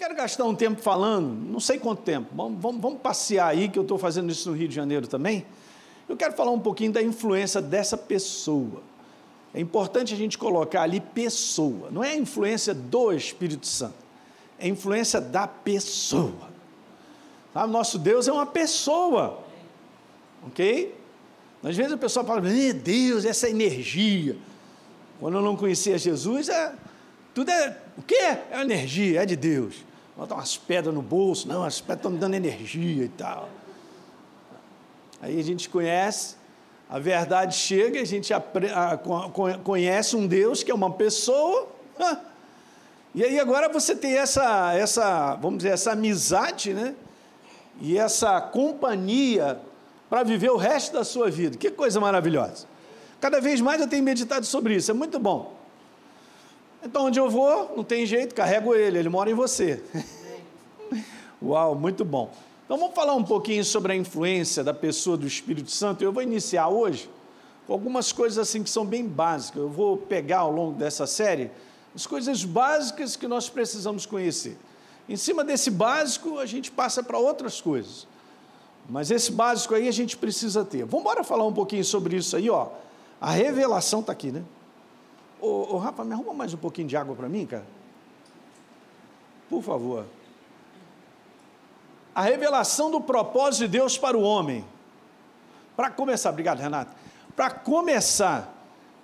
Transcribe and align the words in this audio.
quero 0.00 0.14
gastar 0.14 0.44
um 0.44 0.54
tempo 0.54 0.80
falando, 0.80 1.28
não 1.28 1.60
sei 1.60 1.78
quanto 1.78 2.00
tempo, 2.00 2.30
vamos, 2.34 2.58
vamos, 2.58 2.80
vamos 2.80 3.00
passear 3.02 3.48
aí, 3.48 3.68
que 3.68 3.78
eu 3.78 3.82
estou 3.82 3.98
fazendo 3.98 4.32
isso 4.32 4.48
no 4.48 4.56
Rio 4.56 4.66
de 4.66 4.74
Janeiro 4.74 5.06
também. 5.06 5.44
Eu 6.08 6.16
quero 6.16 6.32
falar 6.32 6.50
um 6.52 6.58
pouquinho 6.58 6.90
da 6.90 7.02
influência 7.02 7.60
dessa 7.60 7.98
pessoa. 7.98 8.82
É 9.52 9.60
importante 9.60 10.14
a 10.14 10.16
gente 10.16 10.38
colocar 10.38 10.82
ali 10.82 11.00
pessoa, 11.00 11.90
não 11.90 12.02
é 12.02 12.12
a 12.12 12.16
influência 12.16 12.72
do 12.72 13.12
Espírito 13.12 13.66
Santo, 13.66 13.94
é 14.58 14.64
a 14.64 14.68
influência 14.68 15.20
da 15.20 15.46
pessoa. 15.46 16.48
Sabe, 17.52 17.70
nosso 17.70 17.98
Deus 17.98 18.26
é 18.26 18.32
uma 18.32 18.46
pessoa, 18.46 19.44
ok? 20.46 20.94
Às 21.62 21.76
vezes 21.76 21.92
a 21.92 21.98
pessoa 21.98 22.24
fala, 22.24 22.40
meu 22.40 22.72
Deus, 22.72 23.26
essa 23.26 23.50
energia. 23.50 24.34
Quando 25.18 25.36
eu 25.36 25.42
não 25.42 25.56
conhecia 25.56 25.98
Jesus, 25.98 26.48
é, 26.48 26.72
tudo 27.34 27.50
é, 27.50 27.76
o 27.98 28.02
que 28.02 28.14
é? 28.14 28.46
energia, 28.62 29.22
é 29.22 29.26
de 29.26 29.36
Deus. 29.36 29.89
Botar 30.20 30.34
umas 30.34 30.54
pedras 30.54 30.94
no 30.94 31.00
bolso, 31.00 31.48
não, 31.48 31.64
as 31.64 31.80
pedras 31.80 32.00
estão 32.00 32.10
me 32.10 32.18
dando 32.18 32.34
energia 32.34 33.04
e 33.04 33.08
tal. 33.08 33.48
Aí 35.22 35.40
a 35.40 35.42
gente 35.42 35.66
conhece, 35.70 36.36
a 36.90 36.98
verdade 36.98 37.54
chega, 37.56 37.98
a 37.98 38.04
gente 38.04 38.30
conhece 39.64 40.16
um 40.16 40.26
Deus 40.26 40.62
que 40.62 40.70
é 40.70 40.74
uma 40.74 40.90
pessoa. 40.90 41.68
E 43.14 43.24
aí 43.24 43.40
agora 43.40 43.70
você 43.70 43.96
tem 43.96 44.18
essa, 44.18 44.74
essa, 44.74 45.36
vamos 45.36 45.60
dizer, 45.60 45.70
essa 45.70 45.92
amizade, 45.92 46.74
né? 46.74 46.94
E 47.80 47.96
essa 47.96 48.42
companhia 48.42 49.58
para 50.10 50.22
viver 50.22 50.50
o 50.50 50.58
resto 50.58 50.92
da 50.92 51.02
sua 51.02 51.30
vida. 51.30 51.56
Que 51.56 51.70
coisa 51.70 51.98
maravilhosa. 51.98 52.66
Cada 53.22 53.40
vez 53.40 53.58
mais 53.62 53.80
eu 53.80 53.88
tenho 53.88 54.04
meditado 54.04 54.44
sobre 54.44 54.74
isso, 54.74 54.90
é 54.90 54.94
muito 54.94 55.18
bom. 55.18 55.59
Então, 56.82 57.06
onde 57.06 57.20
eu 57.20 57.28
vou, 57.28 57.74
não 57.76 57.84
tem 57.84 58.06
jeito, 58.06 58.34
carrego 58.34 58.74
ele, 58.74 58.98
ele 58.98 59.08
mora 59.08 59.30
em 59.30 59.34
você. 59.34 59.82
Uau, 61.42 61.74
muito 61.74 62.04
bom. 62.04 62.30
Então 62.64 62.78
vamos 62.78 62.94
falar 62.94 63.14
um 63.14 63.24
pouquinho 63.24 63.64
sobre 63.64 63.92
a 63.92 63.96
influência 63.96 64.62
da 64.62 64.72
pessoa 64.72 65.16
do 65.16 65.26
Espírito 65.26 65.70
Santo. 65.70 66.04
Eu 66.04 66.12
vou 66.12 66.22
iniciar 66.22 66.68
hoje 66.68 67.10
com 67.66 67.72
algumas 67.72 68.12
coisas 68.12 68.38
assim 68.38 68.62
que 68.62 68.70
são 68.70 68.86
bem 68.86 69.04
básicas. 69.06 69.60
Eu 69.60 69.68
vou 69.68 69.96
pegar 69.96 70.38
ao 70.38 70.52
longo 70.52 70.78
dessa 70.78 71.06
série 71.06 71.50
as 71.94 72.06
coisas 72.06 72.44
básicas 72.44 73.16
que 73.16 73.26
nós 73.26 73.50
precisamos 73.50 74.06
conhecer. 74.06 74.56
Em 75.08 75.16
cima 75.16 75.42
desse 75.42 75.68
básico, 75.70 76.38
a 76.38 76.46
gente 76.46 76.70
passa 76.70 77.02
para 77.02 77.18
outras 77.18 77.60
coisas. 77.60 78.06
Mas 78.88 79.10
esse 79.10 79.32
básico 79.32 79.74
aí 79.74 79.88
a 79.88 79.92
gente 79.92 80.16
precisa 80.16 80.64
ter. 80.64 80.84
Vamos 80.84 81.00
embora 81.00 81.24
falar 81.24 81.44
um 81.46 81.52
pouquinho 81.52 81.84
sobre 81.84 82.16
isso 82.16 82.36
aí, 82.36 82.48
ó. 82.48 82.68
A 83.20 83.32
revelação 83.32 83.98
está 83.98 84.12
aqui, 84.12 84.30
né? 84.30 84.44
Ô, 85.70 85.78
Rafa, 85.78 86.04
me 86.04 86.12
arruma 86.12 86.34
mais 86.34 86.52
um 86.52 86.58
pouquinho 86.58 86.88
de 86.88 86.96
água 86.96 87.14
para 87.14 87.28
mim, 87.28 87.46
cara? 87.46 87.66
Por 89.48 89.62
favor 89.62 90.04
a 92.14 92.22
revelação 92.22 92.90
do 92.90 93.00
propósito 93.00 93.62
de 93.62 93.68
Deus 93.68 93.96
para 93.96 94.16
o 94.16 94.22
homem. 94.22 94.64
Para 95.76 95.90
começar, 95.90 96.30
obrigado, 96.30 96.60
Renato. 96.60 96.94
Para 97.34 97.50
começar, 97.50 98.54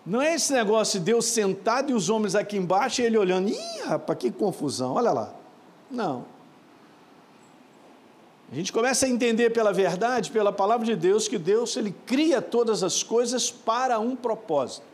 não 0.05 0.21
é 0.21 0.35
esse 0.35 0.53
negócio 0.53 0.99
de 0.99 1.07
Deus 1.07 1.27
sentado 1.27 1.91
e 1.91 1.95
os 1.95 2.11
homens 2.11 2.35
aqui 2.35 2.57
embaixo 2.57 3.01
e 3.01 3.05
ele 3.05 3.17
olhando, 3.17 3.49
ih, 3.49 3.83
rapaz, 3.87 4.19
que 4.19 4.31
confusão, 4.31 4.95
olha 4.95 5.13
lá. 5.13 5.33
Não. 5.91 6.25
A 8.53 8.55
gente 8.55 8.73
começa 8.73 9.07
a 9.07 9.09
entender 9.09 9.51
pela 9.51 9.73
verdade, 9.73 10.31
pela 10.31 10.53
palavra 10.53 10.85
de 10.85 10.95
Deus, 10.95 11.27
que 11.27 11.39
Deus 11.39 11.77
ele 11.77 11.95
cria 12.05 12.43
todas 12.43 12.83
as 12.83 13.03
coisas 13.03 13.51
para 13.51 13.99
um 13.99 14.15
propósito. 14.15 14.85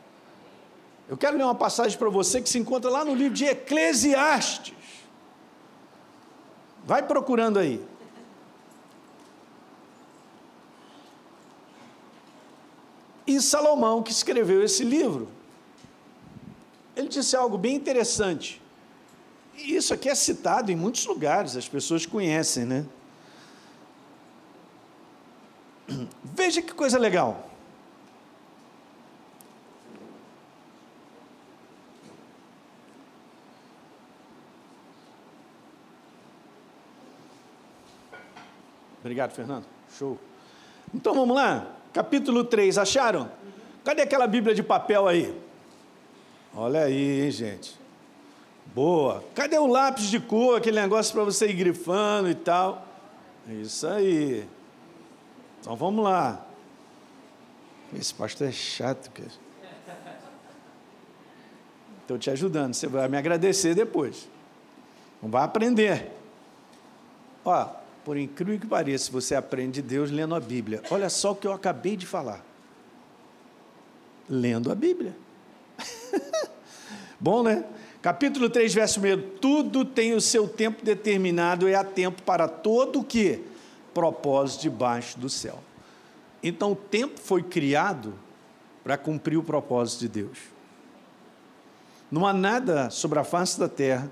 Eu 1.13 1.19
quero 1.19 1.37
ler 1.37 1.45
uma 1.45 1.55
passagem 1.55 1.99
para 1.99 2.09
você 2.09 2.41
que 2.41 2.49
se 2.49 2.59
encontra 2.59 2.91
lá 2.91 3.05
no 3.05 3.15
livro 3.15 3.35
de 3.35 3.45
Eclesiastes. 3.45 4.75
Vai 6.87 7.03
procurando 7.03 7.59
aí. 7.59 7.87
E 13.27 13.39
Salomão, 13.43 14.03
que 14.03 14.11
escreveu 14.11 14.63
esse 14.63 14.85
livro, 14.85 15.29
ele 16.97 17.09
disse 17.09 17.37
algo 17.37 17.59
bem 17.59 17.75
interessante. 17.75 18.63
E 19.55 19.77
isso 19.77 19.93
aqui 19.93 20.09
é 20.09 20.15
citado 20.15 20.73
em 20.73 20.77
muitos 20.77 21.05
lugares, 21.05 21.59
as 21.59 21.69
pessoas 21.69 22.07
conhecem, 22.07 22.65
né? 22.65 22.87
Veja 26.25 26.63
que 26.63 26.73
coisa 26.73 26.99
legal. 26.99 27.52
Obrigado, 39.03 39.33
Fernando. 39.33 39.67
Show. 39.99 40.19
Então 40.95 41.13
vamos 41.13 41.37
lá 41.37 41.67
capítulo 41.93 42.45
3, 42.45 42.79
acharam? 42.79 43.31
Cadê 43.85 44.03
aquela 44.03 44.27
Bíblia 44.27 44.55
de 44.55 44.63
papel 44.63 45.07
aí? 45.07 45.37
Olha 46.55 46.85
aí, 46.85 47.23
hein, 47.23 47.31
gente. 47.31 47.79
Boa. 48.75 49.23
Cadê 49.35 49.59
o 49.59 49.67
lápis 49.67 50.05
de 50.05 50.19
cor, 50.19 50.57
aquele 50.57 50.81
negócio 50.81 51.13
para 51.13 51.25
você 51.25 51.49
ir 51.49 51.55
grifando 51.55 52.31
e 52.31 52.35
tal? 52.35 52.87
Isso 53.47 53.87
aí. 53.87 54.49
Então 55.61 55.77
vamos 55.77 56.05
lá. 56.05 56.45
Esse 57.95 58.15
pastor 58.15 58.49
é 58.49 58.53
chato, 58.53 59.11
cara. 59.11 59.43
Estou 62.01 62.19
te 62.19 62.31
ajudando, 62.31 62.75
você 62.75 62.87
vai 62.87 63.09
me 63.09 63.17
agradecer 63.17 63.75
depois. 63.75 64.29
Não 65.23 65.31
vai 65.31 65.45
aprender. 65.45 66.11
Ó, 67.45 67.69
por 68.05 68.17
incrível 68.17 68.59
que 68.59 68.67
pareça, 68.67 69.11
você 69.11 69.35
aprende 69.35 69.81
de 69.81 69.89
Deus 69.89 70.11
lendo 70.11 70.35
a 70.35 70.41
Bíblia. 70.41 70.83
Olha 70.91 71.09
só 71.09 71.33
o 71.33 71.37
que 71.37 71.47
eu 71.47 71.53
acabei 71.53 71.97
de 71.97 72.07
falar. 72.07 72.45
Lendo 74.29 74.71
a 74.71 74.75
Bíblia. 74.75 75.15
Bom, 77.19 77.43
né? 77.43 77.65
Capítulo 78.01 78.51
3, 78.51 78.75
verso 78.75 79.01
1. 79.01 79.39
Tudo 79.41 79.85
tem 79.85 80.15
o 80.15 80.21
seu 80.21 80.49
tempo 80.49 80.85
determinado 80.85 81.69
e 81.69 81.75
há 81.75 81.85
tempo 81.85 82.23
para 82.23 82.49
todo 82.49 83.01
o 83.01 83.05
que? 83.05 83.41
Propósito 83.95 84.63
debaixo 84.63 85.19
do 85.19 85.29
céu. 85.29 85.61
Então 86.43 86.73
o 86.73 86.77
tempo 86.77 87.21
foi 87.21 87.43
criado 87.43 88.15
para 88.83 88.99
cumprir 88.99 89.37
o 89.37 89.43
propósito 89.43 90.01
de 90.01 90.09
Deus. 90.09 90.39
Não 92.11 92.27
há 92.27 92.33
nada 92.33 92.91
sobre 92.91 93.19
a 93.19 93.25
face 93.25 93.59
da 93.59 93.69
terra, 93.69 94.11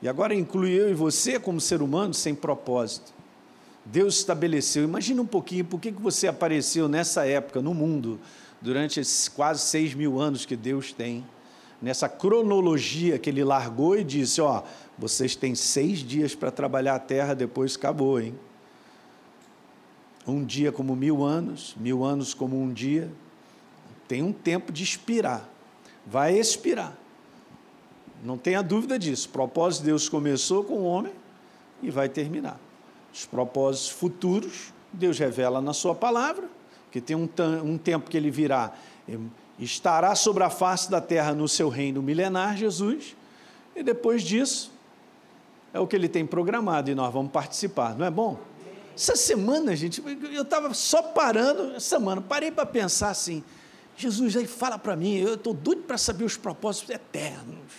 e 0.00 0.08
agora 0.08 0.34
inclui 0.34 0.70
eu 0.70 0.88
e 0.88 0.94
você 0.94 1.38
como 1.38 1.60
ser 1.60 1.82
humano 1.82 2.14
sem 2.14 2.34
propósito. 2.34 3.12
Deus 3.84 4.16
estabeleceu. 4.16 4.82
Imagina 4.82 5.20
um 5.20 5.26
pouquinho 5.26 5.64
por 5.64 5.78
que 5.80 5.90
você 5.90 6.26
apareceu 6.26 6.88
nessa 6.88 7.26
época 7.26 7.60
no 7.60 7.74
mundo, 7.74 8.18
durante 8.60 8.98
esses 8.98 9.28
quase 9.28 9.60
seis 9.60 9.92
mil 9.92 10.18
anos 10.18 10.46
que 10.46 10.56
Deus 10.56 10.92
tem, 10.92 11.24
nessa 11.82 12.08
cronologia 12.08 13.18
que 13.18 13.28
Ele 13.28 13.44
largou 13.44 13.96
e 13.98 14.02
disse: 14.02 14.40
Ó, 14.40 14.62
vocês 14.98 15.36
têm 15.36 15.54
seis 15.54 15.98
dias 15.98 16.34
para 16.34 16.50
trabalhar 16.50 16.94
a 16.94 16.98
terra, 16.98 17.34
depois 17.34 17.76
acabou, 17.76 18.18
hein? 18.18 18.34
Um 20.26 20.42
dia 20.42 20.72
como 20.72 20.96
mil 20.96 21.22
anos, 21.22 21.76
mil 21.78 22.02
anos 22.02 22.32
como 22.32 22.58
um 22.58 22.72
dia. 22.72 23.12
Tem 24.08 24.22
um 24.22 24.32
tempo 24.32 24.72
de 24.72 24.82
expirar. 24.82 25.46
Vai 26.06 26.38
expirar. 26.38 26.96
Não 28.22 28.38
tenha 28.38 28.62
dúvida 28.62 28.98
disso. 28.98 29.28
O 29.28 29.32
propósito 29.32 29.82
de 29.82 29.88
Deus 29.88 30.08
começou 30.08 30.64
com 30.64 30.74
o 30.74 30.84
homem 30.84 31.12
e 31.82 31.90
vai 31.90 32.08
terminar 32.08 32.58
os 33.14 33.24
propósitos 33.24 33.90
futuros, 33.90 34.72
Deus 34.92 35.18
revela 35.18 35.60
na 35.60 35.72
Sua 35.72 35.94
palavra, 35.94 36.48
que 36.90 37.00
tem 37.00 37.14
um, 37.14 37.28
um 37.64 37.78
tempo 37.78 38.10
que 38.10 38.16
Ele 38.16 38.30
virá, 38.30 38.72
estará 39.56 40.16
sobre 40.16 40.42
a 40.42 40.50
face 40.50 40.90
da 40.90 41.00
terra 41.00 41.32
no 41.32 41.48
seu 41.48 41.68
reino 41.68 42.02
milenar, 42.02 42.56
Jesus, 42.56 43.16
e 43.74 43.84
depois 43.84 44.22
disso, 44.22 44.72
é 45.72 45.78
o 45.78 45.86
que 45.86 45.94
Ele 45.94 46.08
tem 46.08 46.26
programado 46.26 46.90
e 46.90 46.94
nós 46.94 47.12
vamos 47.12 47.30
participar, 47.30 47.96
não 47.96 48.04
é 48.04 48.10
bom? 48.10 48.38
Essa 48.96 49.14
semana, 49.14 49.74
gente, 49.76 50.02
eu 50.32 50.42
estava 50.42 50.74
só 50.74 51.00
parando, 51.02 51.74
essa 51.74 51.96
semana, 51.96 52.20
parei 52.20 52.50
para 52.50 52.66
pensar 52.66 53.10
assim, 53.10 53.44
Jesus 53.96 54.36
aí 54.36 54.46
fala 54.46 54.76
para 54.76 54.96
mim, 54.96 55.14
eu 55.16 55.34
estou 55.34 55.54
doido 55.54 55.82
para 55.82 55.98
saber 55.98 56.24
os 56.24 56.36
propósitos 56.36 56.90
eternos. 56.90 57.72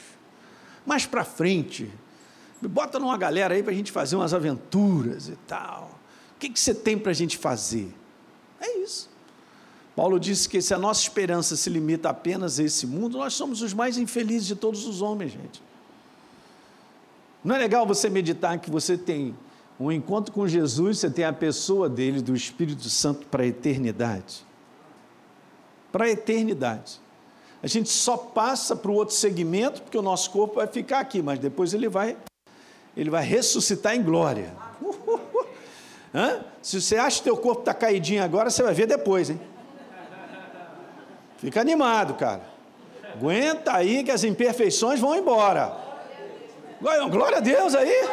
Mais 0.86 1.06
para 1.06 1.26
frente, 1.26 1.92
bota 2.62 3.00
numa 3.00 3.18
galera 3.18 3.54
aí 3.54 3.64
para 3.64 3.72
a 3.72 3.76
gente 3.76 3.92
fazer 3.92 4.16
umas 4.16 4.34
aventuras 4.34 5.30
e 5.30 5.36
tal. 5.48 6.00
O 6.36 6.40
que, 6.40 6.50
que 6.50 6.60
você 6.60 6.74
tem 6.74 6.98
para 6.98 7.12
a 7.12 7.16
gente 7.16 7.38
fazer? 7.38 7.94
É 8.60 8.78
isso. 8.80 9.10
Paulo 9.96 10.20
disse 10.20 10.50
que 10.50 10.62
se 10.62 10.74
a 10.74 10.78
nossa 10.78 11.02
esperança 11.02 11.56
se 11.56 11.70
limita 11.70 12.10
apenas 12.10 12.60
a 12.60 12.64
esse 12.64 12.86
mundo, 12.86 13.18
nós 13.18 13.34
somos 13.34 13.62
os 13.62 13.74
mais 13.74 13.98
infelizes 13.98 14.48
de 14.48 14.56
todos 14.56 14.86
os 14.86 15.02
homens, 15.02 15.32
gente. 15.32 15.64
Não 17.44 17.56
é 17.56 17.60
legal 17.60 17.86
você 17.86 18.10
meditar 18.10 18.60
que 18.60 18.70
você 18.70 18.98
tem 18.98 19.36
um 19.80 19.92
encontro 19.92 20.34
com 20.34 20.48
Jesus, 20.48 21.00
você 21.00 21.10
tem 21.10 21.24
a 21.24 21.32
pessoa 21.32 21.88
dele, 21.88 22.22
do 22.22 22.36
Espírito 22.36 22.90
Santo, 22.90 23.26
para 23.28 23.44
a 23.44 23.48
eternidade. 23.48 24.46
Para 25.92 26.06
a 26.06 26.10
eternidade. 26.10 27.00
A 27.64 27.68
gente 27.68 27.90
só 27.90 28.18
passa 28.18 28.76
para 28.76 28.92
o 28.92 28.94
outro 28.94 29.16
segmento, 29.16 29.82
porque 29.82 29.98
o 29.98 30.02
nosso 30.02 30.30
corpo 30.32 30.56
vai 30.56 30.68
ficar 30.68 31.00
aqui, 31.00 31.22
mas 31.22 31.40
depois 31.40 31.74
ele 31.74 31.88
vai 31.88 32.18
ele 32.96 33.10
vai 33.10 33.24
ressuscitar 33.24 33.96
em 33.96 34.02
glória. 34.02 34.54
Hã? 36.14 36.40
Se 36.62 36.82
você 36.82 36.96
acha 36.96 37.18
que 37.18 37.24
teu 37.24 37.38
corpo 37.38 37.62
está 37.62 37.74
caidinho 37.74 38.24
agora, 38.24 38.50
você 38.50 38.64
vai 38.64 38.74
ver 38.74 38.88
depois, 38.88 39.30
hein? 39.30 39.40
Fica 41.38 41.60
animado, 41.60 42.14
cara. 42.16 42.42
Aguenta 43.14 43.74
aí 43.74 44.04
que 44.04 44.12
as 44.12 44.24
imperfeições 44.24 45.00
vão 45.00 45.16
embora. 45.16 45.76
Glória 46.82 47.38
a 47.38 47.42
Deus 47.42 47.76
aí. 47.76 48.08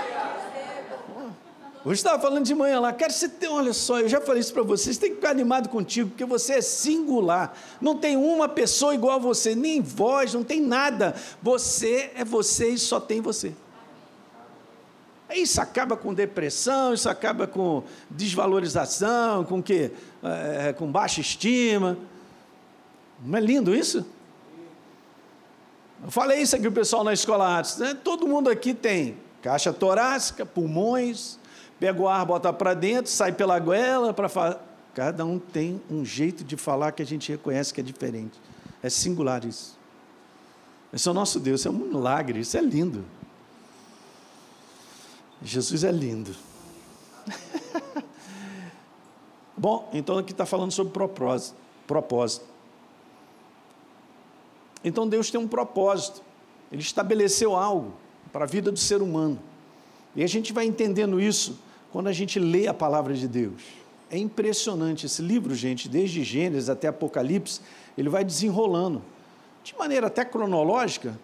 Hoje 1.84 1.98
estava 1.98 2.20
falando 2.22 2.44
de 2.44 2.54
manhã 2.54 2.78
lá, 2.78 2.92
cara, 2.92 3.12
você 3.12 3.28
tem, 3.28 3.48
olha 3.48 3.72
só, 3.72 3.98
eu 3.98 4.08
já 4.08 4.20
falei 4.20 4.40
isso 4.40 4.52
para 4.52 4.62
vocês, 4.62 4.96
tem 4.98 5.10
que 5.10 5.16
ficar 5.16 5.30
animado 5.30 5.68
contigo, 5.68 6.10
porque 6.10 6.24
você 6.24 6.54
é 6.54 6.60
singular. 6.60 7.58
Não 7.80 7.96
tem 7.96 8.16
uma 8.16 8.48
pessoa 8.48 8.94
igual 8.94 9.16
a 9.16 9.18
você, 9.18 9.56
nem 9.56 9.82
voz, 9.82 10.32
não 10.32 10.44
tem 10.44 10.60
nada. 10.60 11.12
Você 11.42 12.12
é 12.14 12.24
você 12.24 12.68
e 12.68 12.78
só 12.78 13.00
tem 13.00 13.20
você. 13.20 13.52
Isso 15.34 15.60
acaba 15.60 15.96
com 15.96 16.12
depressão, 16.12 16.94
isso 16.94 17.08
acaba 17.08 17.46
com 17.46 17.82
desvalorização, 18.10 19.44
com 19.44 19.62
que, 19.62 19.90
é, 20.22 20.72
com 20.72 20.90
baixa 20.90 21.20
estima. 21.20 21.96
Não 23.24 23.38
é 23.38 23.40
lindo 23.40 23.74
isso? 23.74 24.06
Eu 26.04 26.10
falei 26.10 26.40
isso 26.40 26.56
aqui 26.56 26.66
o 26.66 26.72
pessoal 26.72 27.04
na 27.04 27.12
escola 27.12 27.48
artes. 27.48 27.76
Né? 27.76 27.94
Todo 27.94 28.26
mundo 28.26 28.50
aqui 28.50 28.74
tem 28.74 29.16
caixa 29.40 29.72
torácica, 29.72 30.44
pulmões, 30.44 31.38
pega 31.78 32.00
o 32.00 32.08
ar, 32.08 32.24
bota 32.24 32.52
para 32.52 32.74
dentro, 32.74 33.10
sai 33.10 33.32
pela 33.32 33.58
goela 33.58 34.12
para 34.12 34.28
falar. 34.28 34.60
Cada 34.94 35.24
um 35.24 35.38
tem 35.38 35.80
um 35.90 36.04
jeito 36.04 36.44
de 36.44 36.56
falar 36.56 36.92
que 36.92 37.02
a 37.02 37.06
gente 37.06 37.30
reconhece 37.30 37.72
que 37.72 37.80
é 37.80 37.84
diferente. 37.84 38.38
É 38.82 38.90
singular 38.90 39.44
isso. 39.44 39.78
Esse 40.92 41.08
é 41.08 41.10
o 41.10 41.14
nosso 41.14 41.40
Deus, 41.40 41.64
é 41.64 41.70
um 41.70 41.72
milagre, 41.72 42.40
isso 42.40 42.56
é 42.56 42.60
lindo. 42.60 43.04
Jesus 45.44 45.84
é 45.84 45.90
lindo. 45.90 46.34
Bom, 49.56 49.88
então 49.92 50.18
aqui 50.18 50.32
está 50.32 50.46
falando 50.46 50.72
sobre 50.72 50.92
propósito. 50.92 51.56
propósito. 51.86 52.44
Então 54.84 55.08
Deus 55.08 55.30
tem 55.30 55.40
um 55.40 55.48
propósito. 55.48 56.22
Ele 56.70 56.82
estabeleceu 56.82 57.54
algo 57.54 57.92
para 58.32 58.44
a 58.44 58.48
vida 58.48 58.72
do 58.72 58.78
ser 58.78 59.02
humano. 59.02 59.38
E 60.14 60.22
a 60.22 60.26
gente 60.26 60.52
vai 60.52 60.64
entendendo 60.64 61.20
isso 61.20 61.58
quando 61.90 62.08
a 62.08 62.12
gente 62.12 62.38
lê 62.38 62.66
a 62.66 62.74
palavra 62.74 63.14
de 63.14 63.28
Deus. 63.28 63.62
É 64.10 64.18
impressionante 64.18 65.06
esse 65.06 65.22
livro, 65.22 65.54
gente, 65.54 65.88
desde 65.88 66.22
Gênesis 66.22 66.68
até 66.68 66.88
Apocalipse, 66.88 67.60
ele 67.96 68.08
vai 68.08 68.24
desenrolando 68.24 69.02
de 69.62 69.76
maneira 69.76 70.08
até 70.08 70.24
cronológica, 70.24 71.18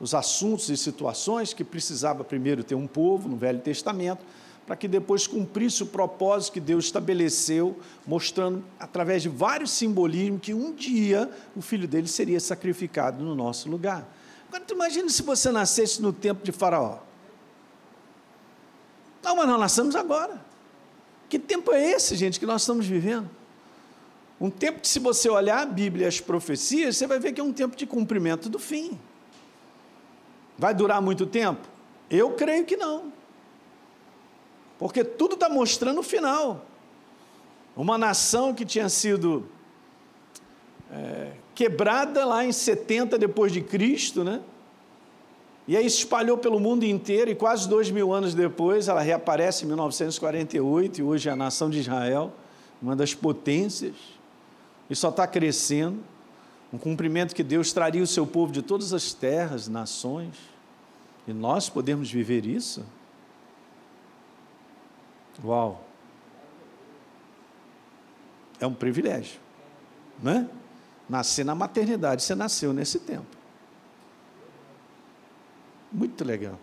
os 0.00 0.14
assuntos 0.14 0.68
e 0.68 0.76
situações 0.76 1.52
que 1.52 1.64
precisava 1.64 2.22
primeiro 2.22 2.62
ter 2.62 2.74
um 2.74 2.86
povo 2.86 3.28
no 3.28 3.36
Velho 3.36 3.60
Testamento, 3.60 4.24
para 4.66 4.76
que 4.76 4.88
depois 4.88 5.26
cumprisse 5.26 5.82
o 5.82 5.86
propósito 5.86 6.54
que 6.54 6.60
Deus 6.60 6.86
estabeleceu, 6.86 7.78
mostrando 8.06 8.64
através 8.80 9.22
de 9.22 9.28
vários 9.28 9.70
simbolismos 9.70 10.40
que 10.40 10.52
um 10.52 10.74
dia 10.74 11.30
o 11.54 11.62
filho 11.62 11.86
dele 11.86 12.08
seria 12.08 12.40
sacrificado 12.40 13.24
no 13.24 13.34
nosso 13.34 13.70
lugar. 13.70 14.06
Agora, 14.48 14.64
tu 14.64 14.74
imagina 14.74 15.08
se 15.08 15.22
você 15.22 15.50
nascesse 15.50 16.02
no 16.02 16.12
tempo 16.12 16.44
de 16.44 16.50
Faraó. 16.50 16.98
Não, 19.22 19.36
mas 19.36 19.46
nós 19.48 19.60
nascemos 19.60 19.96
agora. 19.96 20.44
Que 21.28 21.38
tempo 21.38 21.72
é 21.72 21.92
esse, 21.92 22.14
gente, 22.16 22.38
que 22.38 22.46
nós 22.46 22.62
estamos 22.62 22.86
vivendo? 22.86 23.28
Um 24.40 24.50
tempo 24.50 24.80
que, 24.80 24.88
se 24.88 24.98
você 24.98 25.28
olhar 25.28 25.62
a 25.62 25.66
Bíblia 25.66 26.04
e 26.04 26.08
as 26.08 26.20
profecias, 26.20 26.96
você 26.96 27.06
vai 27.06 27.18
ver 27.18 27.32
que 27.32 27.40
é 27.40 27.44
um 27.44 27.52
tempo 27.52 27.74
de 27.74 27.86
cumprimento 27.86 28.48
do 28.48 28.58
fim. 28.58 28.98
Vai 30.58 30.74
durar 30.74 31.02
muito 31.02 31.26
tempo? 31.26 31.66
Eu 32.10 32.32
creio 32.32 32.64
que 32.64 32.76
não. 32.76 33.12
Porque 34.78 35.04
tudo 35.04 35.34
está 35.34 35.48
mostrando 35.48 36.00
o 36.00 36.02
final. 36.02 36.64
Uma 37.76 37.98
nação 37.98 38.54
que 38.54 38.64
tinha 38.64 38.88
sido 38.88 39.46
é, 40.90 41.32
quebrada 41.54 42.24
lá 42.24 42.44
em 42.44 42.52
70 42.52 43.18
depois 43.18 43.52
de 43.52 43.60
Cristo, 43.60 44.24
né? 44.24 44.40
E 45.68 45.76
aí 45.76 45.84
espalhou 45.84 46.38
pelo 46.38 46.60
mundo 46.60 46.84
inteiro 46.84 47.30
e 47.30 47.34
quase 47.34 47.68
dois 47.68 47.90
mil 47.90 48.12
anos 48.12 48.34
depois 48.34 48.86
ela 48.86 49.00
reaparece 49.00 49.64
em 49.64 49.68
1948 49.68 51.00
e 51.00 51.02
hoje 51.02 51.28
é 51.28 51.32
a 51.32 51.36
nação 51.36 51.68
de 51.68 51.80
Israel, 51.80 52.32
uma 52.80 52.94
das 52.94 53.14
potências, 53.14 53.94
e 54.88 54.94
só 54.94 55.08
está 55.08 55.26
crescendo 55.26 55.98
um 56.76 56.78
cumprimento 56.78 57.34
que 57.34 57.42
Deus 57.42 57.72
traria 57.72 58.02
o 58.02 58.06
seu 58.06 58.26
povo 58.26 58.52
de 58.52 58.60
todas 58.60 58.92
as 58.92 59.14
terras, 59.14 59.66
nações, 59.66 60.36
e 61.26 61.32
nós 61.32 61.70
podemos 61.70 62.10
viver 62.10 62.44
isso? 62.44 62.84
Uau! 65.42 65.82
É 68.60 68.66
um 68.66 68.74
privilégio, 68.74 69.40
né? 70.22 70.48
Nascer 71.08 71.44
na 71.44 71.54
maternidade, 71.54 72.22
você 72.22 72.34
nasceu 72.34 72.74
nesse 72.74 73.00
tempo. 73.00 73.26
Muito 75.90 76.22
legal. 76.24 76.58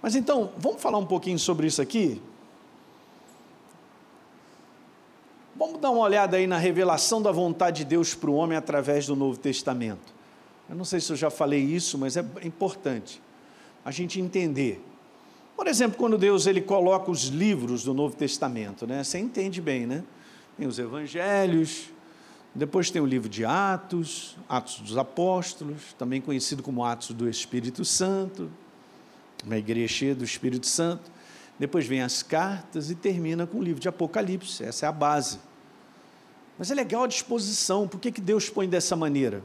Mas 0.00 0.14
então, 0.14 0.52
vamos 0.56 0.80
falar 0.80 0.96
um 0.96 1.06
pouquinho 1.06 1.38
sobre 1.38 1.66
isso 1.66 1.82
aqui? 1.82 2.22
Vamos 5.58 5.80
dar 5.80 5.90
uma 5.90 6.02
olhada 6.02 6.36
aí 6.36 6.46
na 6.46 6.58
revelação 6.58 7.22
da 7.22 7.32
vontade 7.32 7.78
de 7.78 7.84
Deus 7.86 8.14
para 8.14 8.28
o 8.28 8.34
homem 8.34 8.58
através 8.58 9.06
do 9.06 9.16
Novo 9.16 9.38
Testamento. 9.38 10.14
Eu 10.68 10.76
não 10.76 10.84
sei 10.84 11.00
se 11.00 11.10
eu 11.10 11.16
já 11.16 11.30
falei 11.30 11.60
isso, 11.60 11.96
mas 11.96 12.14
é 12.16 12.24
importante 12.42 13.22
a 13.82 13.90
gente 13.90 14.20
entender. 14.20 14.84
Por 15.56 15.66
exemplo, 15.66 15.96
quando 15.96 16.18
Deus 16.18 16.46
ele 16.46 16.60
coloca 16.60 17.10
os 17.10 17.24
livros 17.28 17.82
do 17.82 17.94
Novo 17.94 18.14
Testamento, 18.14 18.86
né? 18.86 19.02
Você 19.02 19.18
entende 19.18 19.62
bem, 19.62 19.86
né? 19.86 20.04
Tem 20.58 20.66
os 20.66 20.78
evangelhos, 20.78 21.88
depois 22.54 22.90
tem 22.90 23.00
o 23.00 23.06
livro 23.06 23.28
de 23.28 23.44
Atos, 23.46 24.36
Atos 24.46 24.80
dos 24.80 24.98
Apóstolos, 24.98 25.94
também 25.98 26.20
conhecido 26.20 26.62
como 26.62 26.84
Atos 26.84 27.12
do 27.12 27.28
Espírito 27.30 27.82
Santo, 27.82 28.50
uma 29.42 29.56
igreja 29.56 29.88
cheia 29.88 30.14
do 30.14 30.24
Espírito 30.24 30.66
Santo. 30.66 31.15
Depois 31.58 31.86
vem 31.86 32.02
as 32.02 32.22
cartas 32.22 32.90
e 32.90 32.94
termina 32.94 33.46
com 33.46 33.58
o 33.58 33.62
livro 33.62 33.80
de 33.80 33.88
Apocalipse, 33.88 34.62
essa 34.62 34.86
é 34.86 34.88
a 34.88 34.92
base. 34.92 35.38
Mas 36.58 36.70
é 36.70 36.74
legal 36.74 37.04
a 37.04 37.06
disposição, 37.06 37.88
por 37.88 37.98
que, 37.98 38.12
que 38.12 38.20
Deus 38.20 38.50
põe 38.50 38.68
dessa 38.68 38.94
maneira? 38.94 39.42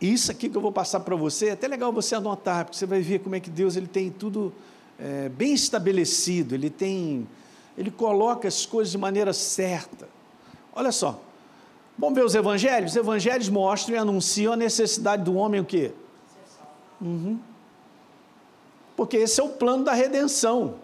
Isso 0.00 0.30
aqui 0.30 0.48
que 0.48 0.56
eu 0.56 0.60
vou 0.60 0.72
passar 0.72 1.00
para 1.00 1.14
você, 1.14 1.48
é 1.48 1.52
até 1.52 1.68
legal 1.68 1.92
você 1.92 2.14
anotar, 2.14 2.64
porque 2.64 2.76
você 2.76 2.86
vai 2.86 3.00
ver 3.00 3.20
como 3.20 3.34
é 3.34 3.40
que 3.40 3.50
Deus 3.50 3.76
ele 3.76 3.86
tem 3.86 4.10
tudo 4.10 4.52
é, 4.98 5.28
bem 5.28 5.52
estabelecido, 5.52 6.54
ele 6.54 6.70
tem, 6.70 7.28
ele 7.76 7.90
coloca 7.90 8.48
as 8.48 8.64
coisas 8.64 8.90
de 8.90 8.98
maneira 8.98 9.32
certa. 9.32 10.08
Olha 10.74 10.90
só, 10.90 11.22
vamos 11.98 12.14
ver 12.14 12.24
os 12.24 12.34
evangelhos? 12.34 12.92
Os 12.92 12.96
evangelhos 12.96 13.48
mostram 13.50 13.94
e 13.94 13.98
anunciam 13.98 14.54
a 14.54 14.56
necessidade 14.56 15.22
do 15.22 15.34
homem 15.34 15.60
o 15.60 15.64
quê? 15.64 15.92
Uhum 17.00 17.38
porque 19.02 19.16
esse 19.16 19.40
é 19.40 19.42
o 19.42 19.48
plano 19.48 19.82
da 19.82 19.92
redenção. 19.92 20.76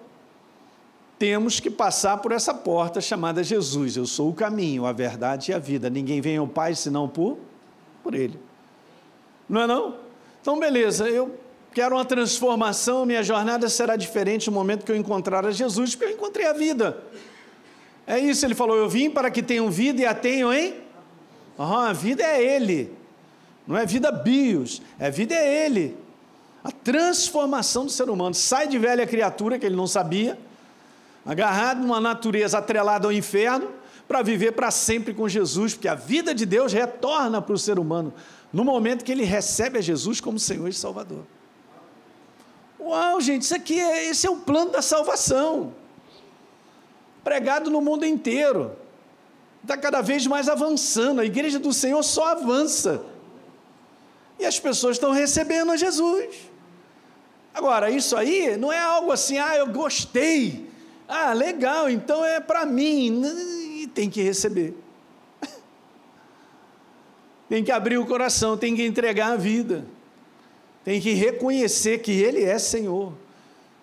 Temos 1.21 1.61
que 1.61 1.71
passar 1.71 2.17
por 2.17 2.33
essa 2.33 2.53
porta 2.53 3.01
chamada 3.01 3.45
Jesus. 3.45 3.97
Eu 3.97 4.07
sou 4.07 4.31
o 4.31 4.35
caminho, 4.35 4.87
a 4.87 4.93
verdade 4.93 5.53
e 5.53 5.55
a 5.55 5.59
vida. 5.61 5.89
Ninguém 5.89 6.21
vem 6.21 6.37
ao 6.37 6.49
Pai 6.49 6.75
senão 6.75 7.09
por, 7.09 7.39
por 8.03 8.17
Ele. 8.17 8.37
Não 9.49 9.61
é 9.61 9.67
não? 9.69 9.95
Então, 10.41 10.59
beleza, 10.59 11.09
eu 11.09 11.39
quero 11.73 11.95
uma 11.95 12.05
transformação, 12.05 13.07
minha 13.07 13.23
jornada 13.23 13.69
será 13.69 13.95
diferente 13.95 14.51
no 14.51 14.53
momento 14.53 14.85
que 14.85 14.91
eu 14.91 14.97
encontrar 14.97 15.47
a 15.47 15.53
Jesus, 15.53 15.95
porque 15.95 16.11
eu 16.11 16.17
encontrei 16.17 16.49
a 16.49 16.53
vida. 16.53 17.01
É 18.05 18.19
isso, 18.19 18.45
ele 18.45 18.57
falou: 18.57 18.77
Eu 18.77 18.89
vim 18.89 19.09
para 19.09 19.31
que 19.31 19.45
tenham 19.45 19.71
vida 19.71 20.01
e 20.01 20.05
a 20.05 20.13
tenham, 20.13 20.53
hein? 20.53 20.75
Uhum, 21.57 21.77
a 21.77 21.93
vida 21.93 22.25
é 22.25 22.43
Ele. 22.43 22.93
Não 23.65 23.77
é 23.77 23.87
vida 23.87 24.11
bios, 24.11 24.83
é 24.99 25.09
vida 25.09 25.37
é 25.37 25.67
Ele. 25.67 26.08
A 26.63 26.71
transformação 26.71 27.87
do 27.87 27.91
ser 27.91 28.11
humano. 28.11 28.35
Sai 28.35 28.67
de 28.67 28.79
velha 28.79 29.07
criatura, 29.07 29.59
que 29.59 29.67
ele 29.67 29.77
não 29.77 29.87
sabia, 29.87 30.39
agarrado 31.25 31.81
numa 31.81 32.01
natureza 32.01 32.59
atrelada 32.59 33.07
ao 33.07 33.13
inferno, 33.13 33.69
para 34.07 34.23
viver 34.23 34.53
para 34.53 34.71
sempre 34.71 35.13
com 35.13 35.29
Jesus, 35.29 35.75
porque 35.75 35.89
a 35.89 35.95
vida 35.95 36.35
de 36.35 36.47
Deus 36.47 36.73
retorna 36.73 37.43
para 37.43 37.55
o 37.55 37.59
ser 37.59 37.79
humano 37.79 38.13
no 38.53 38.65
momento 38.65 39.05
que 39.05 39.13
ele 39.13 39.25
recebe 39.25 39.79
a 39.79 39.83
Jesus 39.83 40.21
como 40.21 40.39
Senhor 40.39 40.69
e 40.69 40.73
Salvador. 40.73 41.25
Uau, 42.81 43.21
gente, 43.21 43.43
isso 43.43 43.55
aqui 43.55 43.79
é, 43.79 44.09
esse 44.09 44.27
é 44.27 44.31
o 44.31 44.37
plano 44.37 44.71
da 44.71 44.81
salvação. 44.81 45.75
Pregado 47.23 47.71
no 47.71 47.81
mundo 47.81 48.07
inteiro. 48.07 48.73
Está 49.63 49.77
cada 49.77 50.01
vez 50.01 50.27
mais 50.27 50.49
avançando. 50.49 51.21
A 51.21 51.25
igreja 51.27 51.59
do 51.59 51.73
Senhor 51.73 52.03
só 52.03 52.29
avança. 52.29 53.03
E 54.39 54.45
as 54.45 54.59
pessoas 54.59 54.97
estão 54.97 55.11
recebendo 55.11 55.73
a 55.73 55.77
Jesus. 55.77 56.37
Agora, 57.53 57.91
isso 57.91 58.17
aí 58.17 58.57
não 58.57 58.73
é 58.73 58.79
algo 58.79 59.11
assim, 59.11 59.39
ah, 59.39 59.57
eu 59.57 59.67
gostei. 59.67 60.69
Ah, 61.09 61.33
legal, 61.33 61.91
então 61.91 62.25
é 62.25 62.39
para 62.39 62.65
mim. 62.65 63.23
E 63.81 63.87
tem 63.89 64.09
que 64.09 64.23
receber. 64.23 64.75
tem 67.49 67.65
que 67.65 67.73
abrir 67.73 67.99
o 67.99 68.07
coração, 68.07 68.57
tem 68.57 68.77
que 68.77 68.87
entregar 68.87 69.33
a 69.33 69.37
vida. 69.37 69.85
Tem 70.85 71.01
que 71.01 71.13
reconhecer 71.15 71.99
que 71.99 72.13
Ele 72.13 72.45
é 72.45 72.59
Senhor. 72.59 73.13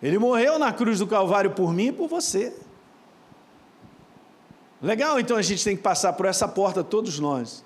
Ele 0.02 0.18
morreu 0.18 0.58
na 0.58 0.72
cruz 0.72 1.00
do 1.00 1.08
Calvário 1.08 1.52
por 1.52 1.74
mim 1.74 1.88
e 1.88 1.92
por 1.92 2.08
você. 2.08 2.54
Legal, 4.82 5.20
então 5.20 5.36
a 5.36 5.42
gente 5.42 5.64
tem 5.64 5.76
que 5.76 5.82
passar 5.82 6.14
por 6.14 6.26
essa 6.26 6.48
porta, 6.48 6.84
todos 6.84 7.20
nós. 7.20 7.64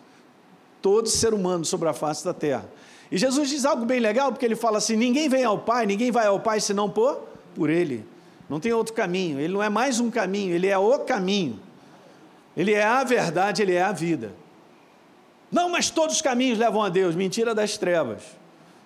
Todo 0.82 1.10
ser 1.10 1.34
humano 1.34 1.66
sobre 1.66 1.90
a 1.90 1.94
face 1.94 2.24
da 2.24 2.34
terra. 2.34 2.70
E 3.12 3.18
Jesus 3.18 3.50
diz 3.50 3.66
algo 3.66 3.86
bem 3.86 4.00
legal, 4.00 4.32
porque 4.32 4.46
ele 4.46 4.56
fala 4.56 4.78
assim: 4.78 4.96
ninguém 4.96 5.28
vem 5.28 5.44
ao 5.44 5.60
Pai, 5.60 5.86
ninguém 5.86 6.12
vai 6.12 6.28
ao 6.28 6.40
Pai 6.40 6.60
senão 6.60 6.90
por, 6.90 7.20
por 7.56 7.70
Ele. 7.70 8.06
Não 8.50 8.60
tem 8.60 8.74
outro 8.74 8.94
caminho. 8.94 9.40
Ele 9.40 9.54
não 9.54 9.62
é 9.62 9.70
mais 9.70 10.00
um 10.00 10.10
caminho, 10.10 10.56
ele 10.56 10.68
é 10.68 10.78
o 10.78 11.00
caminho. 11.00 11.60
Ele 12.58 12.74
é 12.74 12.84
a 12.84 13.04
verdade, 13.04 13.62
ele 13.62 13.74
é 13.74 13.82
a 13.84 13.92
vida. 13.92 14.34
Não, 15.52 15.70
mas 15.70 15.90
todos 15.90 16.16
os 16.16 16.22
caminhos 16.22 16.58
levam 16.58 16.82
a 16.82 16.90
Deus. 16.90 17.16
Mentira 17.16 17.54
das 17.54 17.78
trevas. 17.78 18.24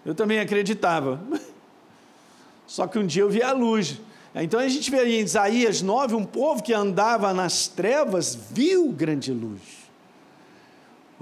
Eu 0.06 0.14
também 0.14 0.40
acreditava. 0.40 1.22
Só 2.68 2.86
que 2.88 3.00
um 3.00 3.06
dia 3.06 3.24
eu 3.24 3.30
vi 3.30 3.42
a 3.42 3.54
luz. 3.54 4.00
Então 4.36 4.60
a 4.60 4.68
gente 4.68 4.92
vê 4.92 5.06
em 5.06 5.22
Isaías 5.22 5.82
9 5.82 6.16
um 6.16 6.26
povo 6.26 6.62
que 6.62 6.74
andava 6.74 7.34
nas 7.34 7.68
trevas 7.68 8.36
viu 8.36 8.92
grande 8.92 9.32
luz. 9.32 9.83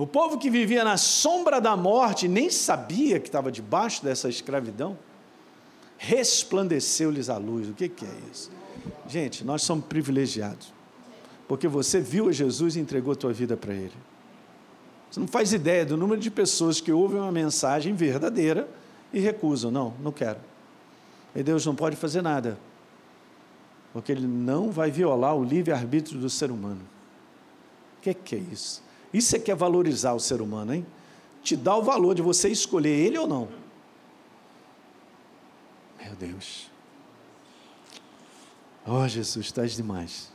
O 0.01 0.07
povo 0.07 0.39
que 0.39 0.49
vivia 0.49 0.83
na 0.83 0.97
sombra 0.97 1.61
da 1.61 1.77
morte 1.77 2.27
nem 2.27 2.49
sabia 2.49 3.19
que 3.19 3.27
estava 3.27 3.51
debaixo 3.51 4.03
dessa 4.03 4.27
escravidão. 4.27 4.97
Resplandeceu-lhes 5.95 7.29
a 7.29 7.37
luz. 7.37 7.69
O 7.69 7.73
que, 7.73 7.87
que 7.87 8.03
é 8.03 8.17
isso? 8.31 8.49
Gente, 9.07 9.45
nós 9.45 9.61
somos 9.61 9.85
privilegiados. 9.85 10.73
Porque 11.47 11.67
você 11.67 11.99
viu 11.99 12.29
a 12.29 12.31
Jesus 12.31 12.75
e 12.75 12.79
entregou 12.79 13.13
a 13.13 13.15
tua 13.15 13.31
vida 13.31 13.55
para 13.55 13.75
Ele. 13.75 13.93
Você 15.11 15.19
não 15.19 15.27
faz 15.27 15.53
ideia 15.53 15.85
do 15.85 15.95
número 15.95 16.19
de 16.19 16.31
pessoas 16.31 16.81
que 16.81 16.91
ouvem 16.91 17.19
uma 17.19 17.31
mensagem 17.31 17.93
verdadeira 17.93 18.67
e 19.13 19.19
recusam. 19.19 19.69
Não, 19.69 19.93
não 20.01 20.11
quero. 20.11 20.39
E 21.35 21.43
Deus 21.43 21.63
não 21.63 21.75
pode 21.75 21.95
fazer 21.95 22.23
nada, 22.23 22.57
porque 23.93 24.11
Ele 24.11 24.25
não 24.25 24.71
vai 24.71 24.89
violar 24.89 25.35
o 25.35 25.43
livre-arbítrio 25.43 26.19
do 26.19 26.27
ser 26.27 26.49
humano. 26.49 26.81
O 27.99 28.01
que, 28.01 28.15
que 28.15 28.35
é 28.35 28.39
isso? 28.39 28.89
Isso 29.13 29.35
é 29.35 29.39
que 29.39 29.51
é 29.51 29.55
valorizar 29.55 30.13
o 30.13 30.19
ser 30.19 30.41
humano, 30.41 30.73
hein? 30.73 30.85
Te 31.43 31.55
dá 31.55 31.75
o 31.75 31.81
valor 31.81 32.15
de 32.15 32.21
você 32.21 32.49
escolher 32.49 32.89
ele 32.89 33.17
ou 33.17 33.27
não. 33.27 33.47
Meu 36.01 36.15
Deus. 36.15 36.69
Oh, 38.85 39.07
Jesus, 39.07 39.45
estás 39.45 39.75
demais. 39.75 40.31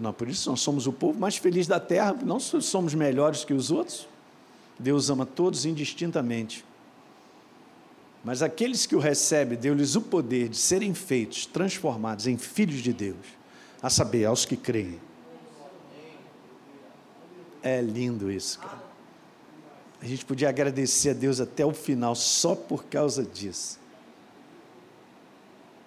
Não, 0.00 0.12
por 0.12 0.28
isso 0.28 0.50
nós 0.50 0.60
somos 0.60 0.86
o 0.86 0.92
povo 0.92 1.18
mais 1.18 1.36
feliz 1.36 1.66
da 1.66 1.80
terra, 1.80 2.12
não 2.22 2.38
somos 2.38 2.94
melhores 2.94 3.44
que 3.44 3.54
os 3.54 3.70
outros. 3.70 4.06
Deus 4.78 5.10
ama 5.10 5.26
todos 5.26 5.64
indistintamente. 5.64 6.64
Mas 8.22 8.42
aqueles 8.42 8.84
que 8.86 8.94
o 8.94 8.98
recebem, 8.98 9.58
deu-lhes 9.58 9.96
o 9.96 10.02
poder 10.02 10.48
de 10.48 10.56
serem 10.56 10.94
feitos, 10.94 11.46
transformados 11.46 12.26
em 12.26 12.36
filhos 12.36 12.82
de 12.82 12.92
Deus, 12.92 13.16
a 13.82 13.88
saber, 13.88 14.26
aos 14.26 14.44
que 14.44 14.56
creem. 14.56 15.00
É 17.62 17.80
lindo 17.80 18.30
isso, 18.30 18.58
cara. 18.58 18.90
A 20.00 20.06
gente 20.06 20.24
podia 20.24 20.48
agradecer 20.48 21.10
a 21.10 21.12
Deus 21.12 21.40
até 21.40 21.64
o 21.64 21.72
final 21.72 22.14
só 22.14 22.54
por 22.54 22.84
causa 22.84 23.22
disso. 23.22 23.78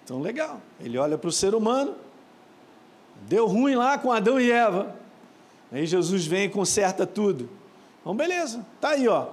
Então, 0.04 0.20
legal. 0.20 0.60
Ele 0.80 0.96
olha 0.98 1.18
para 1.18 1.28
o 1.28 1.32
ser 1.32 1.54
humano, 1.54 1.96
deu 3.22 3.46
ruim 3.46 3.74
lá 3.74 3.98
com 3.98 4.12
Adão 4.12 4.40
e 4.40 4.50
Eva. 4.50 4.94
Aí 5.72 5.84
Jesus 5.86 6.26
vem 6.26 6.44
e 6.44 6.48
conserta 6.48 7.04
tudo. 7.04 7.48
Então, 8.00 8.14
beleza, 8.14 8.64
tá 8.80 8.90
aí, 8.90 9.08
ó. 9.08 9.28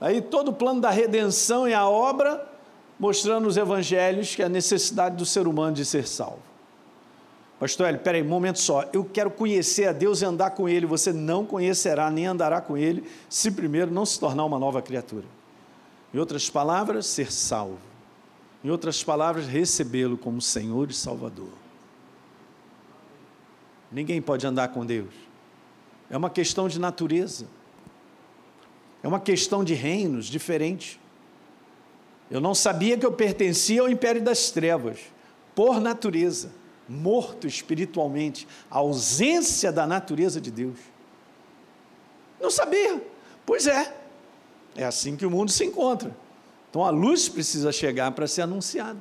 Aí 0.00 0.22
todo 0.22 0.48
o 0.48 0.52
plano 0.52 0.80
da 0.80 0.90
redenção 0.90 1.68
e 1.68 1.74
a 1.74 1.86
obra, 1.86 2.48
mostrando 2.98 3.44
nos 3.44 3.56
evangelhos 3.56 4.34
que 4.34 4.42
é 4.42 4.46
a 4.46 4.48
necessidade 4.48 5.16
do 5.16 5.26
ser 5.26 5.46
humano 5.46 5.74
de 5.74 5.84
ser 5.84 6.06
salvo. 6.06 6.53
Pastor 7.64 7.86
Hélio, 7.86 8.00
peraí, 8.00 8.20
um 8.20 8.26
momento 8.26 8.58
só. 8.58 8.86
Eu 8.92 9.06
quero 9.06 9.30
conhecer 9.30 9.88
a 9.88 9.92
Deus 9.94 10.20
e 10.20 10.24
andar 10.26 10.50
com 10.50 10.68
Ele. 10.68 10.84
Você 10.84 11.14
não 11.14 11.46
conhecerá 11.46 12.10
nem 12.10 12.26
andará 12.26 12.60
com 12.60 12.76
Ele 12.76 13.02
se 13.26 13.50
primeiro 13.50 13.90
não 13.90 14.04
se 14.04 14.20
tornar 14.20 14.44
uma 14.44 14.58
nova 14.58 14.82
criatura. 14.82 15.24
Em 16.12 16.18
outras 16.18 16.50
palavras, 16.50 17.06
ser 17.06 17.32
salvo. 17.32 17.78
Em 18.62 18.68
outras 18.68 19.02
palavras, 19.02 19.46
recebê-lo 19.46 20.18
como 20.18 20.42
Senhor 20.42 20.90
e 20.90 20.92
Salvador. 20.92 21.48
Ninguém 23.90 24.20
pode 24.20 24.46
andar 24.46 24.68
com 24.68 24.84
Deus. 24.84 25.14
É 26.10 26.18
uma 26.18 26.28
questão 26.28 26.68
de 26.68 26.78
natureza. 26.78 27.46
É 29.02 29.08
uma 29.08 29.20
questão 29.20 29.64
de 29.64 29.72
reinos 29.72 30.26
diferentes. 30.26 31.00
Eu 32.30 32.42
não 32.42 32.54
sabia 32.54 32.98
que 32.98 33.06
eu 33.06 33.12
pertencia 33.12 33.80
ao 33.80 33.88
império 33.88 34.20
das 34.22 34.50
trevas, 34.50 35.00
por 35.54 35.80
natureza, 35.80 36.50
morto 36.88 37.46
espiritualmente, 37.46 38.46
a 38.70 38.78
ausência 38.78 39.72
da 39.72 39.86
natureza 39.86 40.40
de 40.40 40.50
Deus. 40.50 40.78
Não 42.40 42.50
sabia. 42.50 43.02
Pois 43.46 43.66
é. 43.66 43.94
É 44.76 44.84
assim 44.84 45.16
que 45.16 45.24
o 45.24 45.30
mundo 45.30 45.50
se 45.50 45.64
encontra. 45.64 46.14
Então 46.70 46.84
a 46.84 46.90
luz 46.90 47.28
precisa 47.28 47.70
chegar 47.70 48.10
para 48.12 48.26
ser 48.26 48.42
anunciada. 48.42 48.98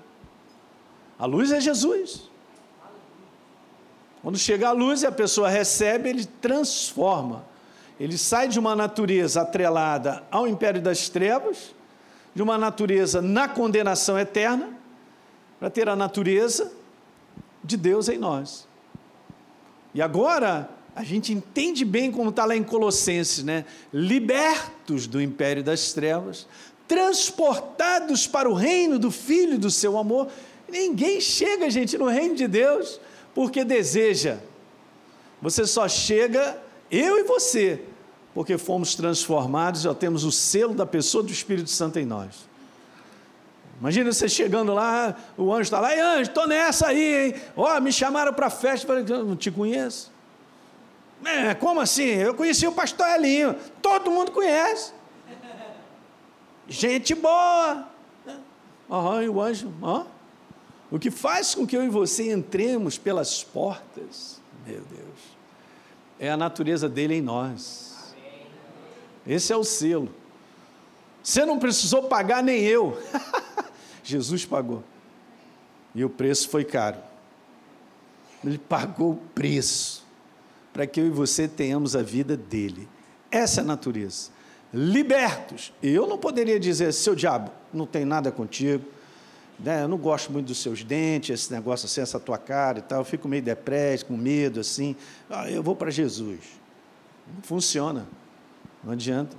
A 1.17 1.25
luz 1.25 1.51
é 1.51 1.59
Jesus. 1.59 2.29
Quando 4.21 4.37
chega 4.37 4.69
a 4.69 4.71
luz 4.71 5.01
e 5.01 5.07
a 5.07 5.11
pessoa 5.11 5.49
recebe, 5.49 6.09
ele 6.09 6.25
transforma 6.25 7.45
ele 7.99 8.17
sai 8.17 8.47
de 8.47 8.59
uma 8.59 8.75
natureza 8.75 9.41
atrelada 9.41 10.23
ao 10.31 10.47
império 10.47 10.81
das 10.81 11.09
trevas, 11.09 11.73
de 12.33 12.41
uma 12.41 12.57
natureza 12.57 13.21
na 13.21 13.47
condenação 13.47 14.17
eterna, 14.17 14.69
para 15.59 15.69
ter 15.69 15.87
a 15.87 15.95
natureza 15.95 16.71
de 17.63 17.77
Deus 17.77 18.09
em 18.09 18.17
nós. 18.17 18.67
E 19.93 20.01
agora, 20.01 20.69
a 20.95 21.03
gente 21.03 21.31
entende 21.31 21.85
bem 21.85 22.11
como 22.11 22.29
está 22.29 22.45
lá 22.45 22.55
em 22.55 22.63
Colossenses, 22.63 23.43
né? 23.43 23.65
Libertos 23.91 25.07
do 25.07 25.21
império 25.21 25.63
das 25.63 25.93
trevas, 25.93 26.47
transportados 26.87 28.27
para 28.27 28.49
o 28.49 28.53
reino 28.53 28.99
do 28.99 29.11
Filho 29.11 29.57
do 29.57 29.69
seu 29.69 29.97
amor. 29.97 30.27
Ninguém 30.67 31.21
chega, 31.21 31.69
gente, 31.69 31.97
no 31.97 32.07
reino 32.07 32.35
de 32.35 32.47
Deus 32.47 32.99
porque 33.33 33.63
deseja. 33.63 34.37
Você 35.41 35.65
só 35.65 35.87
chega 35.87 36.61
eu 36.89 37.17
e 37.17 37.23
você, 37.23 37.81
porque 38.33 38.57
fomos 38.57 38.95
transformados, 38.95 39.81
já 39.81 39.93
temos 39.93 40.23
o 40.23 40.31
selo 40.31 40.73
da 40.73 40.85
pessoa 40.85 41.23
do 41.23 41.31
Espírito 41.31 41.69
Santo 41.69 41.99
em 41.99 42.05
nós. 42.05 42.47
Imagina 43.79 44.11
você 44.11 44.29
chegando 44.29 44.73
lá, 44.73 45.15
o 45.37 45.51
anjo 45.51 45.63
está 45.63 45.79
lá, 45.79 45.95
e 45.95 45.99
anjo, 45.99 46.29
estou 46.29 46.47
nessa 46.47 46.87
aí, 46.87 47.25
hein? 47.25 47.41
Ó, 47.55 47.75
oh, 47.75 47.81
me 47.81 47.91
chamaram 47.91 48.33
para 48.33 48.47
a 48.47 48.49
festa, 48.49 48.93
eu 48.93 49.25
não 49.25 49.35
te 49.35 49.51
conheço. 49.51 50.11
É, 51.25 51.53
como 51.53 51.81
assim? 51.81 52.03
Eu 52.03 52.33
conheci 52.33 52.67
o 52.67 52.71
pastor 52.71 53.07
Elinho, 53.07 53.55
todo 53.81 54.11
mundo 54.11 54.31
conhece. 54.31 54.93
Gente 56.67 57.13
boa. 57.15 57.87
Aham, 58.89 59.23
e 59.23 59.29
o 59.29 59.41
anjo, 59.41 59.73
ó. 59.81 60.05
O 60.91 60.99
que 60.99 61.09
faz 61.09 61.55
com 61.55 61.65
que 61.65 61.75
eu 61.75 61.83
e 61.83 61.89
você 61.89 62.31
entremos 62.31 62.97
pelas 62.97 63.43
portas, 63.43 64.39
meu 64.65 64.81
Deus 64.81 65.33
é 66.23 66.29
a 66.29 66.37
natureza 66.37 66.87
dele 66.87 67.15
em 67.15 67.21
nós. 67.21 68.13
Esse 69.27 69.51
é 69.51 69.57
o 69.57 69.63
selo. 69.63 70.09
Você 71.21 71.45
não 71.45 71.59
precisou 71.59 72.03
pagar, 72.03 72.41
nem 72.41 72.61
eu. 72.61 72.97
Jesus 74.03 74.45
pagou. 74.45 74.83
E 75.95 76.03
o 76.03 76.09
preço 76.09 76.49
foi 76.49 76.63
caro. 76.63 76.97
Ele 78.43 78.57
pagou 78.57 79.11
o 79.11 79.15
preço 79.33 80.05
para 80.73 80.85
que 80.85 80.99
eu 80.99 81.07
e 81.07 81.09
você 81.09 81.47
tenhamos 81.47 81.95
a 81.95 82.01
vida 82.01 82.35
dele. 82.35 82.87
Essa 83.31 83.61
é 83.61 83.63
a 83.63 83.65
natureza. 83.65 84.31
Libertos. 84.73 85.71
Eu 85.81 86.07
não 86.07 86.17
poderia 86.17 86.59
dizer, 86.59 86.91
seu 86.93 87.15
diabo, 87.15 87.51
não 87.71 87.85
tem 87.85 88.05
nada 88.05 88.31
contigo 88.31 88.83
né, 89.59 89.83
eu 89.83 89.87
não 89.87 89.97
gosto 89.97 90.31
muito 90.31 90.47
dos 90.47 90.57
seus 90.61 90.83
dentes, 90.83 91.29
esse 91.29 91.53
negócio 91.53 91.85
assim, 91.85 92.01
essa 92.01 92.19
tua 92.19 92.37
cara 92.37 92.79
e 92.79 92.81
tal, 92.81 92.99
eu 92.99 93.05
fico 93.05 93.27
meio 93.27 93.41
depresso, 93.41 94.05
com 94.05 94.17
medo, 94.17 94.59
assim, 94.59 94.95
ah, 95.29 95.49
eu 95.49 95.61
vou 95.61 95.75
para 95.75 95.89
Jesus. 95.91 96.39
Não 97.33 97.41
funciona, 97.41 98.07
não 98.83 98.93
adianta. 98.93 99.37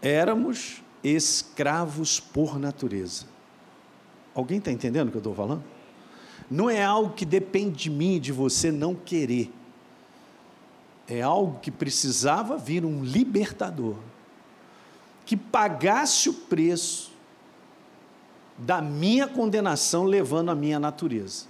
Éramos 0.00 0.82
escravos 1.08 2.18
por 2.18 2.58
natureza. 2.58 3.26
Alguém 4.34 4.58
está 4.58 4.70
entendendo 4.70 5.08
o 5.08 5.10
que 5.10 5.16
eu 5.16 5.20
estou 5.20 5.34
falando? 5.34 5.62
Não 6.50 6.68
é 6.68 6.82
algo 6.82 7.14
que 7.14 7.24
depende 7.24 7.84
de 7.84 7.90
mim, 7.90 8.20
de 8.20 8.32
você 8.32 8.70
não 8.70 8.94
querer. 8.94 9.52
É 11.08 11.22
algo 11.22 11.58
que 11.60 11.70
precisava 11.70 12.58
vir 12.58 12.84
um 12.84 13.02
libertador, 13.02 13.96
que 15.24 15.36
pagasse 15.36 16.28
o 16.28 16.34
preço 16.34 17.12
da 18.58 18.80
minha 18.80 19.28
condenação 19.28 20.04
levando 20.04 20.50
a 20.50 20.54
minha 20.54 20.78
natureza. 20.78 21.46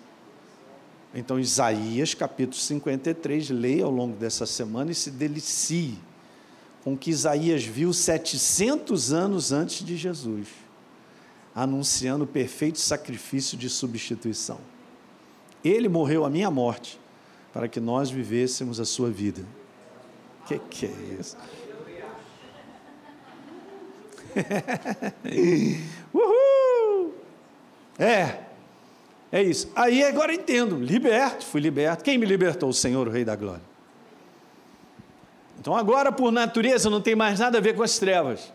Então, 1.14 1.40
Isaías 1.40 2.12
capítulo 2.14 2.60
53, 2.60 3.50
leia 3.50 3.84
ao 3.84 3.90
longo 3.90 4.16
dessa 4.16 4.44
semana 4.44 4.90
e 4.90 4.94
se 4.94 5.10
delicie 5.10 5.98
com 6.86 6.94
o 6.94 6.96
que 6.96 7.10
Isaías 7.10 7.64
viu 7.64 7.92
700 7.92 9.12
anos 9.12 9.50
antes 9.50 9.84
de 9.84 9.96
Jesus. 9.96 10.46
anunciando 11.52 12.22
o 12.22 12.26
perfeito 12.28 12.78
sacrifício 12.78 13.58
de 13.58 13.68
substituição. 13.68 14.60
Ele 15.64 15.88
morreu 15.88 16.24
a 16.24 16.30
minha 16.30 16.48
morte 16.48 17.00
para 17.52 17.66
que 17.66 17.80
nós 17.80 18.08
vivêssemos 18.08 18.78
a 18.78 18.84
sua 18.84 19.10
vida. 19.10 19.42
Que 20.46 20.60
que 20.60 20.86
é 20.86 20.92
isso? 21.18 21.36
Uhul! 26.14 27.14
É, 27.98 28.44
é 29.32 29.42
isso. 29.42 29.72
Aí 29.74 30.04
agora 30.04 30.32
entendo, 30.32 30.76
liberto, 30.76 31.44
fui 31.46 31.60
liberto. 31.60 32.04
Quem 32.04 32.16
me 32.16 32.26
libertou? 32.26 32.68
O 32.68 32.74
Senhor, 32.74 33.08
o 33.08 33.10
Rei 33.10 33.24
da 33.24 33.34
Glória. 33.34 33.75
Então 35.66 35.74
agora, 35.74 36.12
por 36.12 36.30
natureza, 36.30 36.88
não 36.88 37.00
tem 37.00 37.16
mais 37.16 37.40
nada 37.40 37.58
a 37.58 37.60
ver 37.60 37.74
com 37.74 37.82
as 37.82 37.98
trevas. 37.98 38.52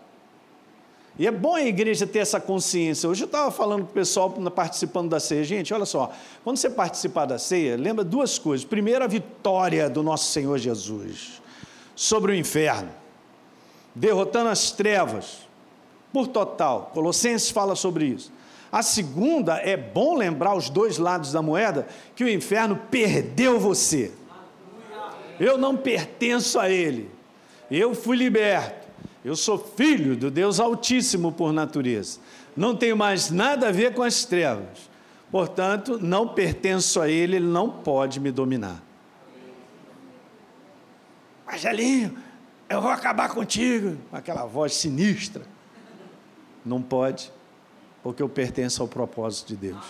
E 1.20 1.28
é 1.28 1.32
bom 1.32 1.56
a 1.56 1.62
igreja 1.62 2.08
ter 2.08 2.20
essa 2.20 2.40
consciência. 2.40 3.10
Hoje 3.10 3.24
eu 3.24 3.26
estava 3.26 3.52
falando 3.52 3.84
com 3.84 3.92
o 3.92 3.94
pessoal 3.94 4.30
participando 4.30 5.10
da 5.10 5.20
ceia. 5.20 5.44
Gente, 5.44 5.74
olha 5.74 5.84
só, 5.84 6.10
quando 6.42 6.56
você 6.56 6.70
participar 6.70 7.26
da 7.26 7.38
ceia, 7.38 7.76
lembra 7.76 8.06
duas 8.06 8.40
coisas. 8.40 8.64
Primeiro, 8.64 9.04
a 9.04 9.08
vitória 9.08 9.90
do 9.90 10.02
nosso 10.02 10.32
Senhor 10.32 10.58
Jesus 10.58 11.42
sobre 11.94 12.32
o 12.32 12.36
inferno, 12.36 12.90
derrotando 13.94 14.50
as 14.50 14.72
trevas 14.72 15.40
por 16.14 16.28
total. 16.28 16.92
Colossenses 16.94 17.52
fala 17.52 17.76
sobre 17.76 18.06
isso. 18.06 18.32
A 18.72 18.82
segunda, 18.82 19.56
é 19.56 19.76
bom 19.76 20.16
lembrar 20.16 20.56
os 20.56 20.70
dois 20.70 20.98
lados 20.98 21.34
da 21.34 21.42
moeda, 21.42 21.86
que 22.16 22.24
o 22.24 22.30
inferno 22.30 22.80
perdeu 22.90 23.60
você. 23.60 24.14
Eu 25.42 25.58
não 25.58 25.76
pertenço 25.76 26.60
a 26.60 26.70
ele. 26.70 27.10
Eu 27.72 27.96
fui 27.96 28.16
liberto. 28.16 28.88
Eu 29.26 29.36
sou 29.36 29.58
filho 29.58 30.16
do 30.16 30.30
Deus 30.30 30.60
Altíssimo 30.60 31.32
por 31.32 31.52
natureza. 31.52 32.20
Não 32.56 32.76
tenho 32.76 32.96
mais 32.96 33.32
nada 33.32 33.70
a 33.70 33.72
ver 33.72 33.96
com 33.96 34.04
as 34.04 34.24
trevas. 34.24 34.88
Portanto, 35.32 35.98
não 36.00 36.28
pertenço 36.28 37.02
a 37.02 37.10
ele, 37.10 37.38
ele 37.38 37.48
não 37.48 37.72
pode 37.72 38.20
me 38.20 38.32
dominar. 38.32 38.84
Marcelinho, 41.44 42.16
eu 42.70 42.80
vou 42.80 42.92
acabar 42.92 43.30
contigo. 43.30 43.98
Aquela 44.12 44.46
voz 44.46 44.76
sinistra. 44.76 45.44
Não 46.64 46.84
pode, 46.84 47.34
porque 48.04 48.22
eu 48.22 48.30
pertenço 48.30 48.84
ao 48.84 48.88
propósito 48.88 49.48
de 49.48 49.56
Deus. 49.56 49.86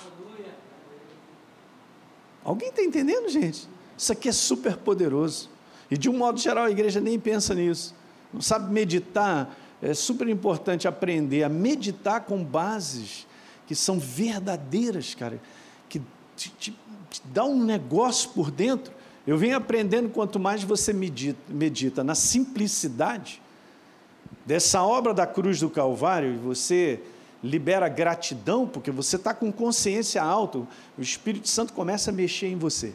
Alguém 2.41 2.69
está 2.69 2.81
entendendo, 2.81 3.27
gente? 3.27 3.67
Isso 4.01 4.11
aqui 4.11 4.29
é 4.29 4.31
super 4.31 4.77
poderoso. 4.77 5.49
E 5.89 5.97
de 5.97 6.09
um 6.09 6.17
modo 6.17 6.39
geral 6.39 6.65
a 6.65 6.71
igreja 6.71 6.99
nem 6.99 7.19
pensa 7.19 7.53
nisso 7.53 7.93
não 8.33 8.41
sabe 8.41 8.71
meditar, 8.71 9.55
é 9.81 9.93
super 9.93 10.27
importante 10.29 10.87
aprender 10.87 11.43
a 11.43 11.49
meditar 11.49 12.21
com 12.21 12.43
bases 12.43 13.27
que 13.67 13.75
são 13.75 13.99
verdadeiras, 13.99 15.15
cara, 15.15 15.41
que 15.89 16.01
te, 16.35 16.49
te, 16.51 16.77
te 17.09 17.21
dá 17.25 17.43
um 17.43 17.63
negócio 17.63 18.29
por 18.29 18.51
dentro. 18.51 18.93
Eu 19.25 19.37
venho 19.37 19.55
aprendendo 19.55 20.09
quanto 20.09 20.39
mais 20.39 20.63
você 20.63 20.93
medita, 20.93 21.39
medita 21.47 22.03
na 22.03 22.15
simplicidade 22.15 23.41
dessa 24.45 24.81
obra 24.83 25.13
da 25.13 25.27
cruz 25.27 25.59
do 25.59 25.69
Calvário, 25.69 26.33
e 26.33 26.37
você 26.37 26.99
libera 27.43 27.87
gratidão, 27.87 28.67
porque 28.67 28.91
você 28.91 29.15
está 29.15 29.33
com 29.33 29.51
consciência 29.51 30.21
alta, 30.21 30.59
o 30.59 30.67
Espírito 30.99 31.47
Santo 31.47 31.73
começa 31.73 32.11
a 32.11 32.13
mexer 32.13 32.47
em 32.47 32.57
você. 32.57 32.93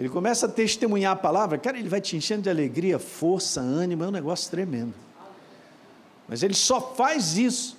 Ele 0.00 0.08
começa 0.08 0.46
a 0.46 0.48
testemunhar 0.48 1.12
a 1.12 1.16
palavra, 1.16 1.58
cara, 1.58 1.78
ele 1.78 1.90
vai 1.90 2.00
te 2.00 2.16
enchendo 2.16 2.40
de 2.40 2.48
alegria, 2.48 2.98
força, 2.98 3.60
ânimo, 3.60 4.02
é 4.02 4.08
um 4.08 4.10
negócio 4.10 4.50
tremendo. 4.50 4.94
Mas 6.26 6.42
ele 6.42 6.54
só 6.54 6.80
faz 6.80 7.36
isso 7.36 7.76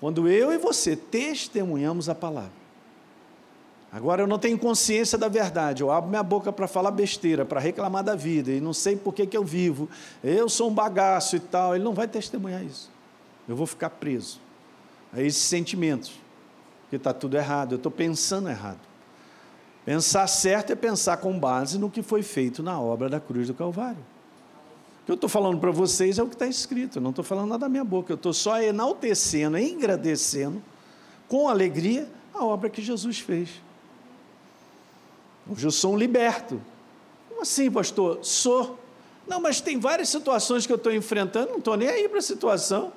quando 0.00 0.28
eu 0.28 0.52
e 0.52 0.58
você 0.58 0.96
testemunhamos 0.96 2.08
a 2.08 2.14
palavra. 2.14 2.50
Agora 3.92 4.20
eu 4.20 4.26
não 4.26 4.36
tenho 4.36 4.58
consciência 4.58 5.16
da 5.16 5.28
verdade, 5.28 5.80
eu 5.80 5.92
abro 5.92 6.10
minha 6.10 6.24
boca 6.24 6.52
para 6.52 6.66
falar 6.66 6.90
besteira, 6.90 7.44
para 7.44 7.60
reclamar 7.60 8.02
da 8.02 8.16
vida, 8.16 8.50
e 8.50 8.60
não 8.60 8.72
sei 8.72 8.96
por 8.96 9.14
que, 9.14 9.24
que 9.24 9.36
eu 9.36 9.44
vivo, 9.44 9.88
eu 10.24 10.48
sou 10.48 10.68
um 10.68 10.74
bagaço 10.74 11.36
e 11.36 11.40
tal. 11.40 11.76
Ele 11.76 11.84
não 11.84 11.94
vai 11.94 12.08
testemunhar 12.08 12.64
isso. 12.64 12.90
Eu 13.48 13.54
vou 13.54 13.68
ficar 13.68 13.90
preso 13.90 14.40
a 15.12 15.22
esses 15.22 15.44
sentimentos, 15.44 16.18
que 16.90 16.96
está 16.96 17.14
tudo 17.14 17.36
errado, 17.36 17.74
eu 17.74 17.76
estou 17.76 17.92
pensando 17.92 18.48
errado. 18.48 18.93
Pensar 19.84 20.26
certo 20.26 20.72
é 20.72 20.74
pensar 20.74 21.18
com 21.18 21.38
base 21.38 21.78
no 21.78 21.90
que 21.90 22.02
foi 22.02 22.22
feito 22.22 22.62
na 22.62 22.80
obra 22.80 23.08
da 23.08 23.20
cruz 23.20 23.48
do 23.48 23.54
Calvário. 23.54 23.98
O 25.02 25.04
que 25.04 25.12
eu 25.12 25.14
estou 25.14 25.28
falando 25.28 25.58
para 25.58 25.70
vocês 25.70 26.18
é 26.18 26.22
o 26.22 26.26
que 26.26 26.34
está 26.34 26.46
escrito, 26.46 26.96
eu 26.96 27.02
não 27.02 27.10
estou 27.10 27.22
falando 27.22 27.48
nada 27.48 27.60
da 27.60 27.68
minha 27.68 27.84
boca, 27.84 28.10
eu 28.10 28.14
estou 28.16 28.32
só 28.32 28.62
enaltecendo, 28.62 29.58
engrandecendo, 29.58 30.62
com 31.28 31.46
alegria, 31.46 32.08
a 32.32 32.42
obra 32.42 32.70
que 32.70 32.80
Jesus 32.80 33.18
fez. 33.18 33.50
Hoje 35.50 35.66
eu 35.66 35.70
sou 35.70 35.92
um 35.92 35.98
liberto. 35.98 36.58
Como 37.28 37.42
assim, 37.42 37.70
pastor? 37.70 38.20
Sou. 38.22 38.78
Não, 39.26 39.40
mas 39.40 39.60
tem 39.60 39.78
várias 39.78 40.08
situações 40.08 40.66
que 40.66 40.72
eu 40.72 40.76
estou 40.76 40.92
enfrentando, 40.94 41.50
não 41.50 41.58
estou 41.58 41.76
nem 41.76 41.88
aí 41.88 42.08
para 42.08 42.20
a 42.20 42.22
situação. 42.22 42.90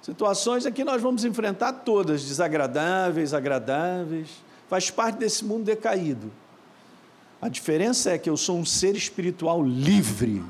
Situações 0.00 0.64
aqui 0.64 0.84
nós 0.84 1.02
vamos 1.02 1.24
enfrentar 1.24 1.72
todas, 1.72 2.22
desagradáveis, 2.24 3.34
agradáveis 3.34 4.45
faz 4.68 4.90
parte 4.90 5.16
desse 5.16 5.44
mundo 5.44 5.64
decaído. 5.64 6.30
A 7.40 7.48
diferença 7.48 8.10
é 8.10 8.18
que 8.18 8.28
eu 8.28 8.36
sou 8.36 8.58
um 8.58 8.64
ser 8.64 8.96
espiritual 8.96 9.64
livre. 9.64 10.42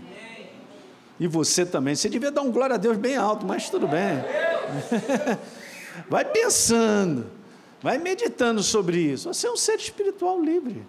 E 1.18 1.26
você 1.26 1.64
também. 1.64 1.94
Você 1.94 2.08
devia 2.08 2.30
dar 2.30 2.42
um 2.42 2.52
glória 2.52 2.74
a 2.74 2.78
Deus 2.78 2.96
bem 2.96 3.16
alto, 3.16 3.46
mas 3.46 3.68
tudo 3.68 3.88
bem. 3.88 4.22
Vai 6.08 6.24
pensando, 6.24 7.30
vai 7.82 7.98
meditando 7.98 8.62
sobre 8.62 8.98
isso. 8.98 9.32
Você 9.32 9.46
é 9.46 9.50
um 9.50 9.56
ser 9.56 9.76
espiritual 9.76 10.40
livre. 10.40 10.86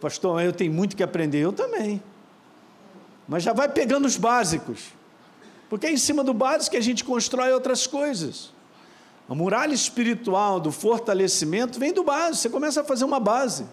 Pastor, 0.00 0.42
eu 0.42 0.52
tenho 0.52 0.72
muito 0.72 0.96
que 0.96 1.02
aprender, 1.02 1.38
eu 1.38 1.52
também. 1.52 2.02
Mas 3.28 3.42
já 3.42 3.52
vai 3.52 3.68
pegando 3.68 4.06
os 4.06 4.16
básicos. 4.16 4.88
Porque 5.70 5.86
é 5.86 5.92
em 5.92 5.96
cima 5.96 6.22
do 6.22 6.34
básico 6.34 6.72
que 6.72 6.76
a 6.76 6.82
gente 6.82 7.04
constrói 7.04 7.52
outras 7.52 7.86
coisas. 7.86 8.52
A 9.28 9.34
muralha 9.34 9.72
espiritual 9.72 10.60
do 10.60 10.70
fortalecimento 10.70 11.78
vem 11.78 11.92
do 11.92 12.04
base, 12.04 12.38
você 12.38 12.50
começa 12.50 12.82
a 12.82 12.84
fazer 12.84 13.04
uma 13.04 13.18
base. 13.18 13.66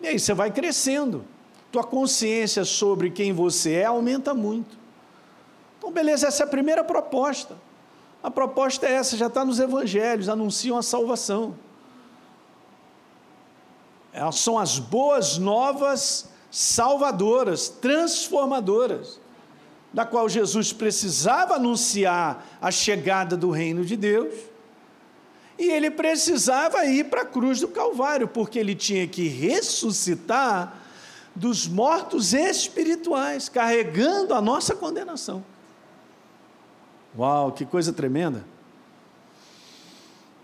E 0.00 0.08
aí 0.08 0.18
você 0.18 0.32
vai 0.32 0.50
crescendo. 0.50 1.24
Tua 1.70 1.84
consciência 1.84 2.64
sobre 2.64 3.10
quem 3.10 3.32
você 3.32 3.72
é 3.72 3.84
aumenta 3.84 4.32
muito. 4.32 4.76
Então, 5.78 5.90
beleza, 5.90 6.28
essa 6.28 6.44
é 6.44 6.46
a 6.46 6.48
primeira 6.48 6.82
proposta. 6.82 7.56
A 8.22 8.30
proposta 8.30 8.86
é 8.86 8.92
essa, 8.92 9.16
já 9.16 9.26
está 9.26 9.44
nos 9.44 9.60
evangelhos, 9.60 10.28
anunciam 10.28 10.78
a 10.78 10.82
salvação. 10.82 11.54
Elas 14.12 14.36
são 14.36 14.58
as 14.58 14.78
boas 14.78 15.36
novas 15.36 16.30
salvadoras, 16.50 17.68
transformadoras 17.68 19.20
da 19.94 20.04
qual 20.04 20.28
Jesus 20.28 20.72
precisava 20.72 21.54
anunciar 21.54 22.44
a 22.60 22.72
chegada 22.72 23.36
do 23.36 23.50
reino 23.50 23.84
de 23.84 23.96
Deus, 23.96 24.34
e 25.56 25.70
ele 25.70 25.88
precisava 25.88 26.84
ir 26.84 27.04
para 27.04 27.22
a 27.22 27.24
cruz 27.24 27.60
do 27.60 27.68
Calvário, 27.68 28.26
porque 28.26 28.58
ele 28.58 28.74
tinha 28.74 29.06
que 29.06 29.28
ressuscitar 29.28 30.82
dos 31.32 31.68
mortos 31.68 32.34
espirituais, 32.34 33.48
carregando 33.48 34.34
a 34.34 34.40
nossa 34.40 34.74
condenação. 34.74 35.44
Uau, 37.16 37.52
que 37.52 37.64
coisa 37.64 37.92
tremenda! 37.92 38.44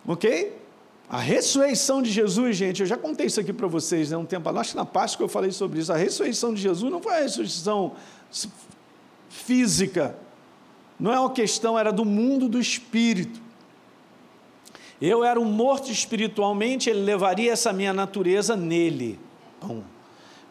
Ok? 0.06 0.56
A 1.08 1.18
ressurreição 1.18 2.00
de 2.00 2.10
Jesus, 2.12 2.56
gente, 2.56 2.82
eu 2.82 2.86
já 2.86 2.96
contei 2.96 3.26
isso 3.26 3.40
aqui 3.40 3.52
para 3.52 3.66
vocês, 3.66 4.12
né, 4.12 4.16
um 4.16 4.24
tempo 4.24 4.48
acho 4.48 4.70
que 4.70 4.76
na 4.76 4.86
Páscoa 4.86 5.24
eu 5.24 5.28
falei 5.28 5.50
sobre 5.50 5.80
isso. 5.80 5.92
A 5.92 5.96
ressurreição 5.96 6.54
de 6.54 6.62
Jesus 6.62 6.90
não 6.90 7.02
foi 7.02 7.14
a 7.14 7.20
ressurreição 7.22 7.96
física, 9.30 10.18
não 10.98 11.10
é 11.10 11.18
uma 11.18 11.32
questão, 11.32 11.78
era 11.78 11.90
do 11.90 12.04
mundo 12.04 12.46
do 12.46 12.60
espírito. 12.60 13.40
Eu 15.00 15.24
era 15.24 15.40
um 15.40 15.46
morto 15.46 15.90
espiritualmente, 15.90 16.90
ele 16.90 17.00
levaria 17.00 17.52
essa 17.52 17.72
minha 17.72 17.94
natureza 17.94 18.54
nele. 18.54 19.18
Bom, 19.62 19.82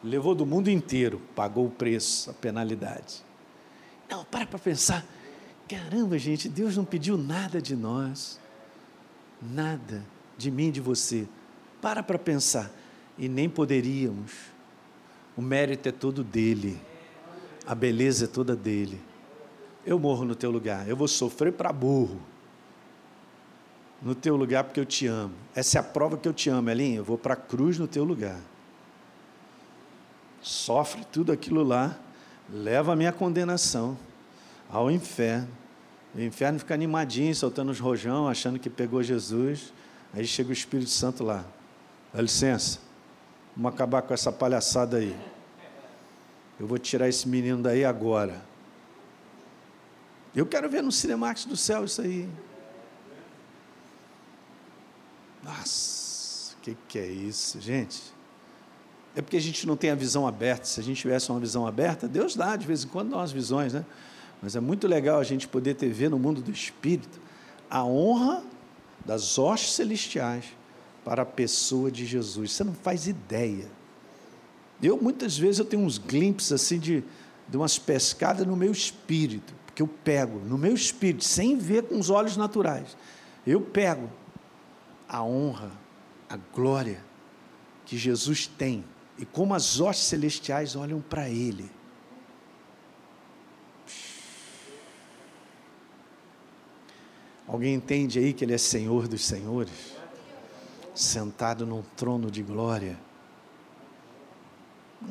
levou 0.04 0.34
do 0.34 0.46
mundo 0.46 0.70
inteiro, 0.72 1.22
pagou 1.36 1.68
o 1.68 1.70
preço, 1.70 2.32
a 2.32 2.34
penalidade. 2.34 3.24
Não, 4.10 4.26
para 4.26 4.48
para 4.48 4.58
pensar. 4.58 5.06
Caramba, 5.68 6.18
gente, 6.18 6.50
Deus 6.50 6.76
não 6.76 6.86
pediu 6.86 7.16
nada 7.16 7.62
de 7.62 7.76
nós, 7.76 8.40
nada 9.40 10.04
de 10.36 10.50
mim, 10.50 10.72
de 10.72 10.82
você. 10.82 11.28
Para 11.80 12.02
para 12.02 12.18
pensar. 12.18 12.72
E 13.20 13.30
nem 13.30 13.48
poderíamos. 13.48 14.32
O 15.38 15.44
mérito 15.44 15.90
é 15.90 15.92
todo 15.92 16.24
dele 16.24 16.89
a 17.70 17.76
beleza 17.76 18.26
é 18.26 18.28
toda 18.28 18.56
dele. 18.56 19.00
Eu 19.86 20.00
morro 20.00 20.26
no 20.26 20.34
teu 20.34 20.50
lugar, 20.50 20.90
eu 20.90 20.96
vou 20.96 21.08
sofrer 21.08 21.54
para 21.54 21.72
burro. 21.72 22.20
No 24.02 24.16
teu 24.16 24.36
lugar 24.36 24.64
porque 24.64 24.80
eu 24.80 24.86
te 24.88 25.06
amo. 25.06 25.36
Essa 25.54 25.78
é 25.78 25.80
a 25.80 25.84
prova 25.84 26.18
que 26.18 26.28
eu 26.28 26.34
te 26.34 26.50
amo, 26.50 26.68
Elinho. 26.68 27.02
Eu 27.02 27.04
vou 27.04 27.16
para 27.16 27.36
a 27.36 27.38
cruz 27.38 27.78
no 27.78 27.88
teu 27.88 28.04
lugar. 28.04 28.40
Sofre 30.42 31.06
tudo 31.12 31.32
aquilo 31.32 31.62
lá, 31.62 31.96
leva 32.50 32.94
a 32.94 32.96
minha 32.96 33.12
condenação 33.12 33.96
ao 34.72 34.90
inferno 34.90 35.50
O 36.16 36.22
inferno 36.22 36.58
fica 36.58 36.74
animadinho, 36.74 37.36
soltando 37.36 37.70
os 37.70 37.80
rojão, 37.80 38.28
achando 38.28 38.58
que 38.58 38.70
pegou 38.70 39.04
Jesus. 39.04 39.72
Aí 40.12 40.26
chega 40.26 40.50
o 40.50 40.54
Espírito 40.54 40.90
Santo 40.90 41.24
lá. 41.24 41.46
Dá 42.12 42.20
licença, 42.20 42.80
vamos 43.56 43.72
acabar 43.72 44.02
com 44.02 44.12
essa 44.12 44.32
palhaçada 44.32 44.98
aí. 44.98 45.16
Eu 46.60 46.68
vou 46.68 46.78
tirar 46.78 47.08
esse 47.08 47.28
menino 47.28 47.64
daí 47.64 47.86
agora. 47.86 48.44
Eu 50.36 50.46
quero 50.46 50.70
ver 50.70 50.84
no 50.84 50.92
Cinemax 50.92 51.46
do 51.46 51.56
céu 51.56 51.86
isso 51.86 52.02
aí. 52.02 52.30
Nossa, 55.44 56.56
o 56.56 56.62
que, 56.62 56.78
que 56.88 57.00
é 57.00 57.08
isso, 57.08 57.60
gente? 57.62 58.02
É 59.16 59.22
porque 59.22 59.38
a 59.38 59.42
gente 59.42 59.66
não 59.66 59.76
tem 59.76 59.90
a 59.90 59.96
visão 59.96 60.28
aberta. 60.28 60.66
Se 60.66 60.80
a 60.80 60.84
gente 60.84 61.02
tivesse 61.02 61.32
uma 61.32 61.40
visão 61.40 61.66
aberta, 61.66 62.08
Deus 62.08 62.36
dá, 62.36 62.56
de 62.56 62.68
vez 62.68 62.84
em 62.84 62.88
quando 62.88 63.10
dá 63.12 63.18
umas 63.18 63.32
visões, 63.32 63.74
né? 63.74 63.86
Mas 64.42 64.56
é 64.56 64.60
muito 64.60 64.88
legal 64.88 65.20
a 65.20 65.24
gente 65.24 65.48
poder 65.48 65.74
ter 65.76 65.90
ver 65.90 66.10
no 66.10 66.20
mundo 66.20 66.42
do 66.42 66.52
Espírito 66.52 67.20
a 67.70 67.84
honra 67.84 68.44
das 69.06 69.38
hostes 69.38 69.74
celestiais 69.74 70.46
para 71.04 71.24
a 71.24 71.26
pessoa 71.26 71.90
de 71.90 72.06
Jesus. 72.06 72.52
Você 72.52 72.64
não 72.64 72.74
faz 72.74 73.08
ideia. 73.08 73.68
Eu, 74.82 74.98
muitas 75.02 75.38
vezes, 75.38 75.60
eu 75.60 75.66
tenho 75.66 75.84
uns 75.84 75.98
glimpses 75.98 76.52
assim 76.52 76.80
de, 76.80 77.04
de 77.48 77.58
umas 77.58 77.78
pescadas 77.78 78.46
no 78.46 78.56
meu 78.56 78.72
espírito, 78.72 79.54
porque 79.66 79.82
eu 79.82 79.88
pego 79.88 80.40
no 80.40 80.58
meu 80.58 80.74
espírito, 80.74 81.24
sem 81.24 81.58
ver 81.58 81.84
com 81.84 82.00
os 82.00 82.10
olhos 82.10 82.38
naturais. 82.38 82.96
Eu 83.46 83.62
pego 83.62 84.10
a 85.08 85.24
honra, 85.24 85.72
a 86.30 86.38
glória 86.38 87.04
que 87.86 87.98
Jesus 87.98 88.46
tem 88.46 88.86
e 89.18 89.26
como 89.26 89.54
as 89.54 89.80
hostes 89.82 90.06
celestiais 90.08 90.76
olham 90.76 91.02
para 91.02 91.30
Ele. 91.30 91.70
Alguém 97.48 97.74
entende 97.74 98.20
aí 98.20 98.32
que 98.32 98.46
Ele 98.46 98.54
é 98.54 98.60
Senhor 98.60 99.08
dos 99.08 99.26
Senhores? 99.26 99.98
Sentado 100.94 101.66
num 101.66 101.82
trono 101.98 102.30
de 102.30 102.44
glória. 102.44 103.09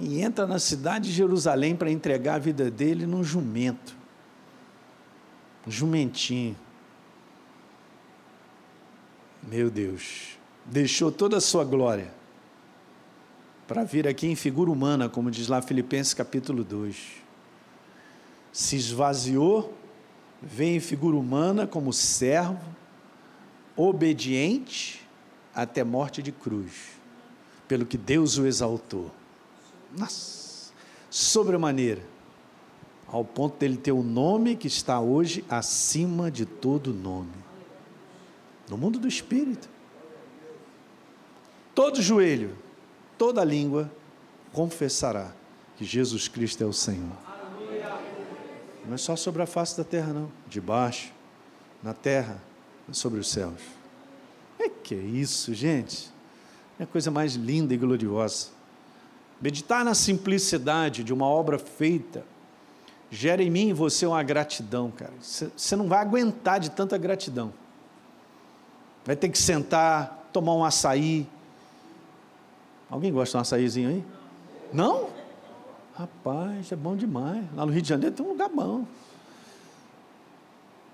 E 0.01 0.21
entra 0.21 0.47
na 0.47 0.59
cidade 0.59 1.09
de 1.09 1.15
Jerusalém 1.15 1.75
para 1.75 1.91
entregar 1.91 2.35
a 2.35 2.39
vida 2.39 2.71
dele 2.71 3.07
num 3.07 3.25
jumento. 3.25 3.97
Um 5.67 5.71
jumentinho. 5.71 6.57
Meu 9.43 9.71
Deus. 9.71 10.37
Deixou 10.67 11.11
toda 11.11 11.39
a 11.39 11.41
sua 11.41 11.65
glória 11.65 12.13
para 13.67 13.85
vir 13.85 14.07
aqui 14.07 14.27
em 14.27 14.37
figura 14.37 14.71
humana, 14.71 15.09
como 15.09 15.31
diz 15.31 15.49
lá 15.49 15.63
Filipenses 15.63 16.13
capítulo 16.13 16.63
2. 16.63 16.97
Se 18.53 18.77
esvaziou 18.77 19.75
vem 20.41 20.77
em 20.77 20.81
figura 20.81 21.17
humana 21.17 21.67
como 21.67 21.93
servo, 21.93 22.61
obediente 23.77 25.07
até 25.55 25.83
morte 25.83 26.23
de 26.23 26.33
cruz, 26.33 26.73
pelo 27.67 27.85
que 27.85 27.99
Deus 27.99 28.39
o 28.39 28.47
exaltou. 28.47 29.11
Nossa, 29.97 30.73
sobremaneira, 31.11 32.03
ao 33.07 33.25
ponto 33.25 33.59
dele 33.59 33.77
ter 33.77 33.93
o 33.93 34.01
um 34.01 34.03
nome 34.03 34.57
que 34.57 34.67
está 34.67 35.01
hoje 35.01 35.45
acima 35.49 36.31
de 36.31 36.45
todo 36.45 36.93
nome. 36.93 37.33
No 38.69 38.77
mundo 38.77 38.99
do 38.99 39.09
espírito. 39.09 39.69
Todo 41.75 42.03
joelho, 42.03 42.57
toda 43.17 43.43
língua 43.45 43.91
confessará 44.53 45.33
que 45.77 45.85
Jesus 45.85 46.29
Cristo 46.29 46.63
é 46.63 46.67
o 46.67 46.73
Senhor. 46.73 47.17
Não 48.85 48.95
é 48.95 48.99
só 48.99 49.15
sobre 49.17 49.43
a 49.43 49.47
face 49.47 49.77
da 49.77 49.85
terra, 49.85 50.13
não. 50.13 50.31
Debaixo, 50.49 51.13
na 51.83 51.95
terra, 51.95 52.43
sobre 52.91 53.21
os 53.21 53.31
céus. 53.31 53.61
É 54.59 54.69
que 54.69 54.95
é 54.95 54.99
isso, 54.99 55.55
gente? 55.55 56.11
É 56.79 56.85
a 56.85 56.87
coisa 56.87 57.11
mais 57.11 57.35
linda 57.35 57.73
e 57.75 57.77
gloriosa. 57.77 58.58
Meditar 59.41 59.85
na 59.85 59.95
simplicidade 59.95 61.05
de 61.05 61.13
uma 61.13 61.27
obra 61.27 61.59
feita 61.59 62.25
gera 63.11 63.43
em 63.43 63.51
mim 63.51 63.69
e 63.69 63.73
você 63.73 64.07
uma 64.07 64.23
gratidão, 64.23 64.91
cara. 64.91 65.13
Você 65.21 65.77
não 65.77 65.89
vai 65.89 66.01
aguentar 66.01 66.61
de 66.61 66.71
tanta 66.71 66.99
gratidão. 66.99 67.53
Vai 69.05 69.17
ter 69.17 69.29
que 69.29 69.39
sentar, 69.39 70.29
tomar 70.33 70.55
um 70.55 70.65
açaí. 70.65 71.27
Alguém 72.91 73.13
gosta 73.13 73.33
de 73.33 73.37
um 73.39 73.41
açaízinho 73.41 73.89
aí? 73.89 74.05
Não? 74.73 75.09
Rapaz, 75.95 76.71
é 76.71 76.77
bom 76.77 76.95
demais. 76.95 77.45
Lá 77.55 77.65
no 77.65 77.73
Rio 77.73 77.83
de 77.83 77.89
Janeiro 77.89 78.15
tem 78.15 78.25
um 78.25 78.31
lugar 78.31 78.49
bom. 78.49 78.85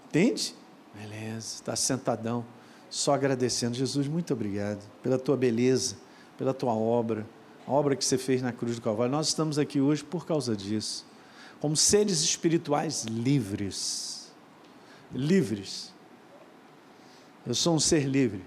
Entende? 0.08 0.54
Beleza, 0.94 1.56
está 1.56 1.74
sentadão, 1.74 2.44
só 2.88 3.14
agradecendo. 3.14 3.74
Jesus, 3.74 4.06
muito 4.06 4.32
obrigado 4.32 4.78
pela 5.02 5.18
tua 5.18 5.36
beleza, 5.36 5.96
pela 6.38 6.54
tua 6.54 6.72
obra, 6.72 7.26
a 7.66 7.72
obra 7.72 7.96
que 7.96 8.04
você 8.04 8.18
fez 8.18 8.42
na 8.42 8.52
cruz 8.52 8.76
do 8.76 8.82
Calvário. 8.82 9.10
Nós 9.10 9.28
estamos 9.28 9.58
aqui 9.58 9.80
hoje 9.80 10.04
por 10.04 10.26
causa 10.26 10.56
disso, 10.56 11.06
como 11.60 11.76
seres 11.76 12.20
espirituais 12.20 13.04
livres. 13.04 14.32
Livres. 15.12 15.92
Eu 17.46 17.54
sou 17.54 17.74
um 17.74 17.80
ser 17.80 18.04
livre. 18.04 18.42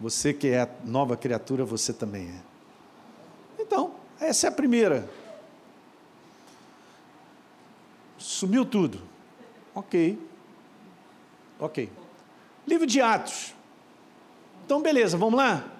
Você 0.00 0.32
que 0.32 0.48
é 0.48 0.68
nova 0.84 1.16
criatura, 1.16 1.64
você 1.64 1.92
também 1.92 2.28
é. 2.28 3.62
Então, 3.62 3.94
essa 4.18 4.46
é 4.46 4.48
a 4.48 4.52
primeira. 4.52 5.08
Sumiu 8.18 8.64
tudo. 8.64 9.02
Ok. 9.74 10.18
Ok. 11.58 11.90
Livro 12.66 12.86
de 12.86 13.00
Atos. 13.00 13.54
Então, 14.64 14.80
beleza, 14.80 15.18
vamos 15.18 15.36
lá? 15.36 15.79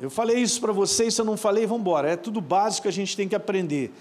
Eu 0.00 0.10
falei 0.10 0.36
isso 0.38 0.60
para 0.60 0.72
vocês, 0.72 1.14
se 1.14 1.20
eu 1.20 1.24
não 1.24 1.36
falei, 1.36 1.66
vamos 1.66 1.80
embora. 1.80 2.10
É 2.10 2.16
tudo 2.16 2.40
básico 2.40 2.82
que 2.82 2.88
a 2.88 2.92
gente 2.92 3.16
tem 3.16 3.28
que 3.28 3.34
aprender. 3.34 3.92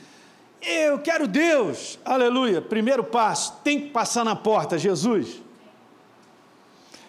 Eu 0.62 1.00
quero 1.00 1.28
Deus, 1.28 2.00
aleluia. 2.04 2.62
Primeiro 2.62 3.04
passo, 3.04 3.54
tem 3.64 3.80
que 3.80 3.90
passar 3.90 4.26
na 4.26 4.36
porta, 4.36 4.78
Jesus. 4.78 5.42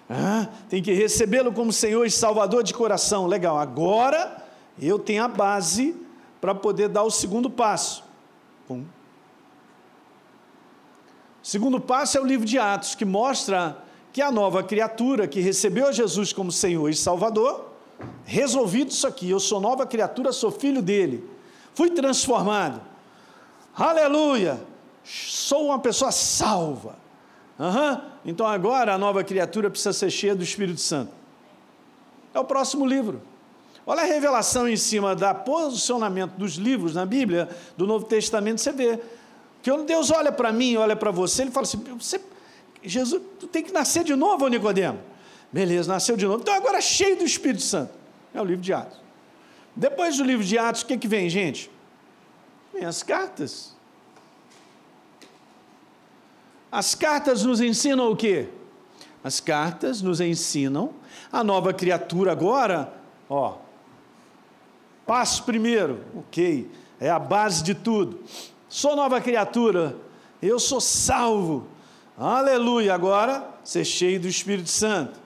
Ah, 0.09 0.49
tem 0.69 0.83
que 0.83 0.93
recebê-lo 0.93 1.53
como 1.53 1.73
Senhor 1.73 2.05
e 2.05 2.11
Salvador 2.11 2.63
de 2.63 2.73
coração. 2.73 3.27
Legal, 3.27 3.59
agora 3.59 4.45
eu 4.81 4.99
tenho 4.99 5.25
a 5.25 5.29
base 5.29 5.97
para 6.41 6.55
poder 6.55 6.89
dar 6.89 7.03
o 7.03 7.11
segundo 7.11 7.51
passo. 7.51 8.05
Pum. 8.69 8.85
Segundo 11.43 11.81
passo 11.81 12.19
é 12.19 12.21
o 12.21 12.25
livro 12.25 12.47
de 12.47 12.59
Atos, 12.59 12.95
que 12.95 13.05
mostra 13.05 13.79
que 14.13 14.23
a 14.23 14.31
nova 14.31 14.63
criatura 14.63 15.27
que 15.27 15.41
recebeu 15.41 15.93
Jesus 15.93 16.33
como 16.33 16.53
Senhor 16.53 16.89
e 16.89 16.95
Salvador, 16.95 17.76
resolvido 18.25 18.91
isso 18.91 19.07
aqui, 19.07 19.31
eu 19.31 19.41
sou 19.41 19.61
nova 19.61 19.87
criatura, 19.87 20.33
sou 20.33 20.51
filho 20.51 20.83
dele, 20.83 21.29
fui 21.75 21.91
transformado. 21.91 22.81
Aleluia! 23.75 24.61
Sou 25.05 25.67
uma 25.67 25.79
pessoa 25.79 26.11
salva. 26.11 26.97
Uhum. 27.59 28.01
Então 28.25 28.47
agora 28.47 28.95
a 28.95 28.99
nova 28.99 29.23
criatura 29.23 29.71
precisa 29.71 29.93
ser 29.93 30.11
cheia 30.11 30.35
do 30.35 30.43
Espírito 30.43 30.81
Santo. 30.81 31.13
É 32.35 32.41
o 32.41 32.45
próximo 32.45 32.85
livro. 32.85 33.23
Olha 33.87 34.03
a 34.03 34.05
revelação 34.05 34.69
em 34.69 34.77
cima 34.77 35.15
do 35.15 35.35
posicionamento 35.45 36.33
dos 36.33 36.55
livros 36.55 36.95
na 36.95 37.07
Bíblia, 37.07 37.49
do 37.77 37.87
Novo 37.87 38.05
Testamento, 38.05 38.61
você 38.61 38.73
vê. 38.73 38.99
Que 39.63 39.77
Deus 39.85 40.11
olha 40.11 40.33
para 40.33 40.53
mim, 40.53 40.77
olha 40.77 40.97
para 40.97 41.11
você, 41.11 41.43
ele 41.43 41.53
fala 41.53 41.65
assim: 41.65 41.79
você, 41.99 42.21
Jesus, 42.83 43.23
tu 43.39 43.47
tem 43.47 43.63
que 43.63 43.73
nascer 43.73 44.03
de 44.03 44.15
novo, 44.17 44.49
Nicodemo. 44.49 44.99
Beleza, 45.53 45.93
nasceu 45.93 46.17
de 46.17 46.27
novo. 46.27 46.43
Então 46.43 46.55
agora 46.55 46.81
cheio 46.81 47.17
do 47.17 47.25
Espírito 47.25 47.63
Santo. 47.63 47.93
É 48.35 48.41
o 48.41 48.45
livro 48.45 48.63
de 48.63 48.73
Atos. 48.73 48.99
Depois 49.75 50.17
do 50.17 50.25
livro 50.25 50.45
de 50.45 50.59
Atos, 50.59 50.83
o 50.83 50.87
que, 50.87 50.97
que 50.99 51.09
vem, 51.09 51.29
gente? 51.29 51.71
Vem 52.73 52.85
as 52.85 53.03
cartas. 53.03 53.75
As 56.71 56.95
cartas 56.95 57.45
nos 57.45 57.61
ensinam 57.61 58.11
o 58.11 58.17
quê? 58.17 58.49
As 59.23 59.41
cartas 59.41 60.03
nos 60.03 60.21
ensinam 60.21 60.93
a 61.33 61.43
nova 61.43 61.73
criatura 61.73 62.33
agora, 62.33 62.93
ó, 63.29 63.59
Passo 65.07 65.45
primeiro, 65.45 66.01
ok, 66.17 66.69
é 66.99 67.09
a 67.09 67.19
base 67.19 67.63
de 67.63 67.75
tudo. 67.75 68.25
Sou 68.69 68.97
nova 68.97 69.21
criatura, 69.21 69.97
eu 70.43 70.59
sou 70.59 70.81
salvo. 70.81 71.69
Aleluia, 72.19 72.93
agora 72.93 73.49
ser 73.63 73.85
cheio 73.85 74.19
do 74.19 74.27
Espírito 74.27 74.69
Santo. 74.69 75.21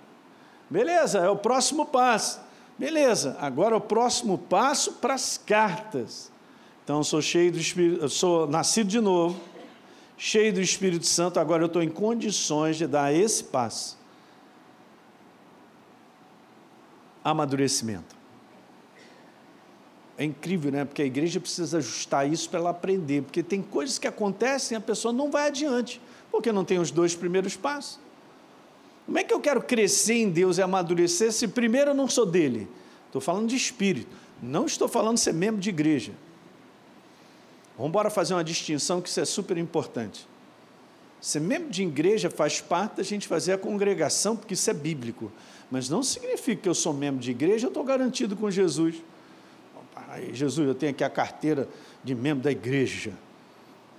Beleza, 0.70 1.18
é 1.18 1.28
o 1.28 1.36
próximo 1.36 1.84
passo. 1.84 2.40
Beleza, 2.78 3.36
agora 3.40 3.76
o 3.76 3.80
próximo 3.80 4.38
passo 4.38 4.92
para 4.92 5.14
as 5.14 5.36
cartas. 5.36 6.30
Então, 6.84 7.02
sou 7.02 7.20
cheio 7.20 7.52
do 7.52 7.58
Espírito, 7.58 8.08
sou 8.08 8.46
nascido 8.46 8.86
de 8.88 9.00
novo, 9.00 9.38
cheio 10.16 10.52
do 10.52 10.60
Espírito 10.60 11.04
Santo, 11.06 11.40
agora 11.40 11.62
eu 11.62 11.66
estou 11.66 11.82
em 11.82 11.90
condições 11.90 12.76
de 12.76 12.86
dar 12.86 13.12
esse 13.12 13.44
passo. 13.44 13.98
Amadurecimento 17.22 18.16
É 20.16 20.24
incrível, 20.24 20.72
né? 20.72 20.86
Porque 20.86 21.02
a 21.02 21.04
igreja 21.04 21.38
precisa 21.38 21.78
ajustar 21.78 22.26
isso 22.26 22.48
para 22.48 22.60
ela 22.60 22.70
aprender, 22.70 23.22
porque 23.22 23.42
tem 23.42 23.60
coisas 23.60 23.98
que 23.98 24.06
acontecem 24.06 24.74
e 24.74 24.78
a 24.78 24.80
pessoa 24.80 25.12
não 25.12 25.30
vai 25.30 25.48
adiante, 25.48 26.00
porque 26.30 26.50
não 26.50 26.64
tem 26.64 26.78
os 26.78 26.90
dois 26.90 27.14
primeiros 27.14 27.56
passos. 27.56 27.98
Como 29.10 29.18
é 29.18 29.24
que 29.24 29.34
eu 29.34 29.40
quero 29.40 29.60
crescer 29.60 30.14
em 30.14 30.30
Deus 30.30 30.56
e 30.56 30.62
amadurecer 30.62 31.32
se 31.32 31.48
primeiro 31.48 31.90
eu 31.90 31.94
não 31.94 32.06
sou 32.06 32.24
dele? 32.24 32.68
Estou 33.06 33.20
falando 33.20 33.48
de 33.48 33.56
espírito, 33.56 34.06
não 34.40 34.66
estou 34.66 34.86
falando 34.86 35.16
de 35.16 35.22
ser 35.22 35.34
membro 35.34 35.60
de 35.60 35.68
igreja. 35.68 36.12
Vamos 37.76 37.88
embora 37.88 38.08
fazer 38.08 38.34
uma 38.34 38.44
distinção 38.44 39.00
que 39.00 39.08
isso 39.08 39.18
é 39.18 39.24
super 39.24 39.58
importante. 39.58 40.28
Ser 41.20 41.40
membro 41.40 41.70
de 41.70 41.82
igreja 41.82 42.30
faz 42.30 42.60
parte 42.60 42.98
da 42.98 43.02
gente 43.02 43.26
fazer 43.26 43.52
a 43.52 43.58
congregação, 43.58 44.36
porque 44.36 44.54
isso 44.54 44.70
é 44.70 44.74
bíblico. 44.74 45.32
Mas 45.72 45.88
não 45.88 46.04
significa 46.04 46.62
que 46.62 46.68
eu 46.68 46.74
sou 46.74 46.94
membro 46.94 47.20
de 47.20 47.32
igreja, 47.32 47.66
eu 47.66 47.70
estou 47.70 47.82
garantido 47.82 48.36
com 48.36 48.48
Jesus. 48.48 48.94
Jesus, 50.32 50.68
eu 50.68 50.74
tenho 50.76 50.92
aqui 50.92 51.02
a 51.02 51.10
carteira 51.10 51.68
de 52.04 52.14
membro 52.14 52.44
da 52.44 52.52
igreja. 52.52 53.12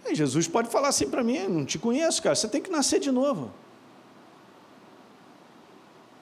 Aí, 0.05 0.15
Jesus 0.15 0.47
pode 0.47 0.69
falar 0.69 0.87
assim 0.87 1.09
para 1.09 1.21
mim: 1.21 1.49
não 1.49 1.65
te 1.65 1.77
conheço, 1.77 2.23
cara, 2.23 2.33
você 2.33 2.47
tem 2.47 2.61
que 2.61 2.71
nascer 2.71 3.01
de 3.01 3.11
novo. 3.11 3.51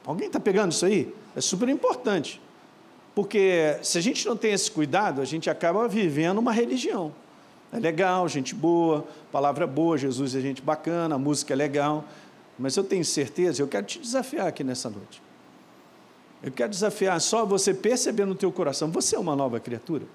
Alguém 0.09 0.25
está 0.25 0.39
pegando 0.39 0.71
isso 0.71 0.87
aí? 0.87 1.13
É 1.35 1.39
super 1.39 1.69
importante. 1.69 2.41
Porque 3.13 3.77
se 3.83 3.95
a 3.99 4.01
gente 4.01 4.25
não 4.25 4.35
tem 4.35 4.53
esse 4.53 4.71
cuidado, 4.71 5.21
a 5.21 5.25
gente 5.25 5.51
acaba 5.51 5.87
vivendo 5.87 6.39
uma 6.39 6.51
religião. 6.51 7.13
É 7.71 7.77
legal, 7.77 8.27
gente 8.27 8.55
boa, 8.55 9.05
palavra 9.31 9.67
boa, 9.67 9.99
Jesus 9.99 10.33
é 10.33 10.41
gente 10.41 10.63
bacana, 10.63 11.13
a 11.13 11.17
música 11.19 11.53
é 11.53 11.55
legal, 11.55 12.03
mas 12.57 12.75
eu 12.75 12.83
tenho 12.83 13.05
certeza, 13.05 13.61
eu 13.61 13.67
quero 13.67 13.85
te 13.85 13.99
desafiar 13.99 14.47
aqui 14.47 14.63
nessa 14.63 14.89
noite. 14.89 15.21
Eu 16.41 16.51
quero 16.51 16.71
desafiar 16.71 17.21
só 17.21 17.45
você 17.45 17.71
perceber 17.71 18.25
no 18.25 18.33
teu 18.33 18.51
coração, 18.51 18.89
você 18.89 19.15
é 19.15 19.19
uma 19.19 19.35
nova 19.35 19.59
criatura. 19.59 20.05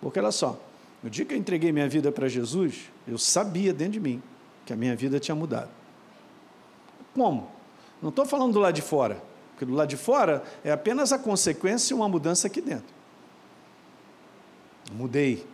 Porque 0.00 0.20
olha 0.20 0.30
só, 0.30 0.56
no 1.02 1.10
dia 1.10 1.24
que 1.24 1.34
eu 1.34 1.38
entreguei 1.38 1.72
minha 1.72 1.88
vida 1.88 2.12
para 2.12 2.28
Jesus, 2.28 2.88
eu 3.08 3.18
sabia 3.18 3.72
dentro 3.74 3.94
de 3.94 4.00
mim 4.00 4.22
que 4.64 4.72
a 4.72 4.76
minha 4.76 4.94
vida 4.94 5.18
tinha 5.18 5.34
mudado. 5.34 5.70
Como? 7.12 7.58
Não 8.00 8.08
estou 8.08 8.24
falando 8.24 8.52
do 8.52 8.60
lado 8.60 8.74
de 8.74 8.82
fora, 8.82 9.22
porque 9.52 9.64
do 9.64 9.74
lado 9.74 9.88
de 9.88 9.96
fora 9.96 10.42
é 10.64 10.72
apenas 10.72 11.12
a 11.12 11.18
consequência 11.18 11.88
de 11.88 11.94
uma 11.94 12.08
mudança 12.08 12.46
aqui 12.46 12.60
dentro. 12.60 12.94
Mudei, 14.92 15.46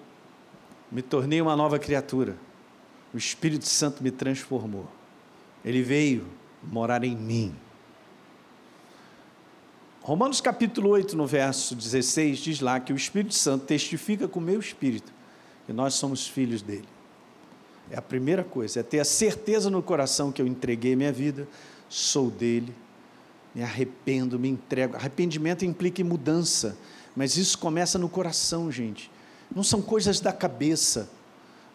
me 0.91 1.03
tornei 1.03 1.41
uma 1.41 1.57
nova 1.57 1.79
criatura. 1.79 2.37
O 3.13 3.17
Espírito 3.17 3.67
Santo 3.67 4.03
me 4.03 4.11
transformou. 4.11 4.87
Ele 5.65 5.83
veio 5.83 6.27
morar 6.63 7.03
em 7.05 7.17
mim. 7.17 7.55
Romanos 10.01 10.41
capítulo 10.41 10.91
8, 10.91 11.17
no 11.17 11.27
verso 11.27 11.75
16, 11.75 12.39
diz 12.39 12.61
lá 12.61 12.79
que 12.79 12.93
o 12.93 12.97
Espírito 12.97 13.35
Santo 13.35 13.67
testifica 13.67 14.29
com 14.29 14.39
o 14.39 14.43
meu 14.43 14.61
espírito 14.61 15.13
que 15.67 15.73
nós 15.73 15.95
somos 15.95 16.29
filhos 16.29 16.63
dele. 16.63 16.89
É 17.91 17.99
a 17.99 18.03
primeira 18.03 18.45
coisa, 18.45 18.81
é 18.81 18.83
ter 18.85 19.01
a 19.01 19.05
certeza 19.05 19.69
no 19.69 19.83
coração 19.83 20.31
que 20.31 20.41
eu 20.41 20.47
entreguei 20.47 20.95
minha 20.95 21.13
vida, 21.13 21.49
sou 21.89 22.31
dele, 22.31 22.75
me 23.55 23.63
arrependo, 23.63 24.39
me 24.39 24.49
entrego. 24.49 24.97
Arrependimento 24.97 25.65
implica 25.65 26.05
mudança, 26.05 26.77
mas 27.15 27.37
isso 27.37 27.59
começa 27.59 27.99
no 27.99 28.09
coração, 28.09 28.71
gente. 28.71 29.11
Não 29.55 29.63
são 29.63 29.81
coisas 29.81 30.21
da 30.21 30.33
cabeça, 30.33 31.09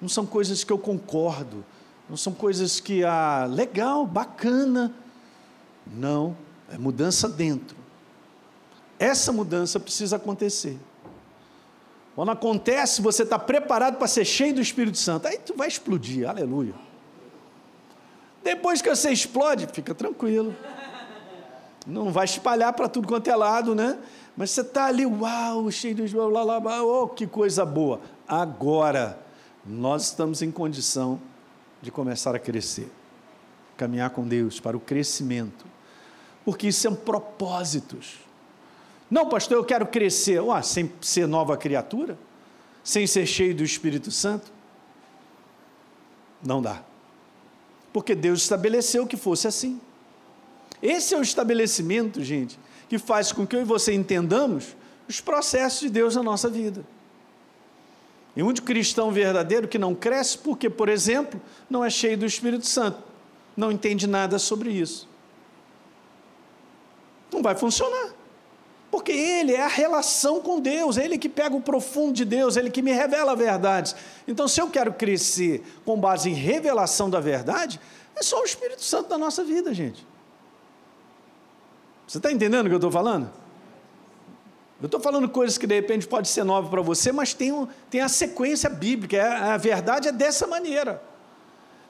não 0.02 0.08
são 0.08 0.26
coisas 0.26 0.64
que 0.64 0.72
eu 0.72 0.78
concordo, 0.78 1.64
não 2.10 2.18
são 2.18 2.34
coisas 2.34 2.80
que, 2.80 3.04
ah, 3.04 3.48
legal, 3.50 4.06
bacana. 4.06 4.94
Não, 5.88 6.38
é 6.70 6.78
mudança 6.78 7.28
dentro. 7.28 7.76
Essa 9.00 9.32
mudança 9.32 9.80
precisa 9.80 10.18
acontecer. 10.18 10.78
Quando 12.16 12.30
acontece, 12.30 13.02
você 13.02 13.24
está 13.24 13.40
preparado 13.40 13.98
para 13.98 14.08
ser 14.08 14.26
cheio 14.26 14.54
do 14.54 14.62
Espírito 14.62 14.98
Santo. 14.98 15.28
Aí 15.28 15.40
tu 15.40 15.56
vai 15.56 15.68
explodir, 15.68 16.30
aleluia. 16.30 16.76
Depois 18.44 18.82
que 18.82 18.90
você 18.90 19.12
explode, 19.12 19.68
fica 19.68 19.94
tranquilo. 19.94 20.56
Não 21.86 22.12
vai 22.12 22.26
espalhar 22.26 22.74
para 22.74 22.88
tudo 22.88 23.08
quanto 23.08 23.28
é 23.30 23.36
lado, 23.36 23.74
né? 23.74 23.98
Mas 24.36 24.52
você 24.52 24.62
está 24.62 24.86
ali, 24.86 25.06
uau, 25.06 25.70
cheio 25.72 25.94
de 25.94 26.08
blá, 26.14 26.30
blá, 26.30 26.60
blá, 26.60 26.84
oh, 26.84 27.08
que 27.08 27.28
coisa 27.28 27.66
boa. 27.66 28.00
Agora, 28.28 29.20
nós 29.66 30.06
estamos 30.06 30.42
em 30.42 30.52
condição 30.52 31.20
de 31.82 31.92
começar 31.92 32.36
a 32.36 32.40
crescer, 32.40 32.90
caminhar 33.76 34.10
com 34.12 34.28
Deus 34.28 34.60
para 34.60 34.78
o 34.78 34.80
crescimento, 34.80 35.66
porque 36.46 36.68
isso 36.68 36.82
são 36.82 36.96
propósitos. 36.96 38.20
Não, 39.10 39.28
pastor, 39.28 39.58
eu 39.58 39.66
quero 39.66 39.86
crescer, 39.86 40.40
Ué, 40.40 40.62
sem 40.62 40.92
ser 41.02 41.28
nova 41.28 41.58
criatura, 41.58 42.18
sem 42.84 43.06
ser 43.06 43.26
cheio 43.26 43.54
do 43.54 43.64
Espírito 43.64 44.10
Santo. 44.10 44.52
Não 46.42 46.62
dá, 46.62 46.82
porque 47.92 48.16
Deus 48.16 48.42
estabeleceu 48.42 49.06
que 49.06 49.18
fosse 49.18 49.48
assim. 49.48 49.80
Esse 50.82 51.14
é 51.14 51.18
o 51.18 51.22
estabelecimento, 51.22 52.24
gente, 52.24 52.60
que 52.90 52.98
faz 52.98 53.32
com 53.32 53.46
que 53.46 53.56
eu 53.56 53.62
e 53.62 53.66
você 53.66 53.94
entendamos 53.94 54.76
os 55.08 55.22
processos 55.22 55.82
de 55.82 55.90
Deus 55.90 56.16
na 56.16 56.24
nossa 56.24 56.50
vida. 56.50 56.84
E 58.36 58.42
muito 58.42 58.64
cristão 58.64 59.12
verdadeiro 59.12 59.68
que 59.68 59.78
não 59.78 59.94
cresce 59.94 60.38
porque, 60.38 60.70
por 60.70 60.88
exemplo, 60.88 61.40
não 61.70 61.84
é 61.84 61.90
cheio 61.90 62.18
do 62.18 62.26
Espírito 62.26 62.66
Santo, 62.66 63.04
não 63.56 63.72
entende 63.72 64.08
nada 64.08 64.40
sobre 64.40 64.72
isso. 64.72 65.08
Não 67.32 67.42
vai 67.42 67.56
funcionar. 67.56 68.01
Porque 68.92 69.14
ele 69.14 69.54
é 69.54 69.64
a 69.64 69.70
relação 69.70 70.42
com 70.42 70.60
Deus, 70.60 70.98
ele 70.98 71.18
que 71.18 71.30
pega 71.30 71.56
o 71.56 71.62
profundo 71.62 72.12
de 72.12 72.26
Deus, 72.26 72.58
ele 72.58 72.70
que 72.70 72.82
me 72.82 72.92
revela 72.92 73.34
verdades. 73.36 73.96
Então, 74.28 74.50
se 74.50 74.62
eu 74.62 74.70
quero 74.70 74.92
crescer 74.92 75.64
com 75.86 75.98
base 75.98 76.30
em 76.30 76.34
revelação 76.34 77.10
da 77.10 77.22
verdade, 77.22 77.80
é 78.14 78.22
só 78.22 78.42
o 78.42 78.44
Espírito 78.44 78.84
Santo 78.84 79.08
da 79.08 79.18
nossa 79.18 79.46
vida, 79.46 79.74
gente. 79.74 80.06
Você 82.06 82.18
está 82.18 82.30
entendendo 82.30 82.66
o 82.66 82.68
que 82.68 82.74
eu 82.74 82.80
estou 82.80 82.92
falando? 82.92 83.32
Eu 84.82 84.88
estou 84.88 85.00
falando 85.00 85.30
coisas 85.30 85.58
que 85.58 85.66
de 85.66 85.76
repente 85.76 86.06
pode 86.06 86.28
ser 86.28 86.44
nova 86.44 86.70
para 86.70 86.82
você, 86.82 87.14
mas 87.14 87.34
tem, 87.34 87.54
um, 87.54 87.68
tem 87.90 88.02
a 88.02 88.10
sequência 88.10 88.70
bíblica, 88.70 89.16
é, 89.16 89.22
a 89.22 89.56
verdade 89.56 90.10
é 90.10 90.12
dessa 90.12 90.46
maneira. 90.46 91.02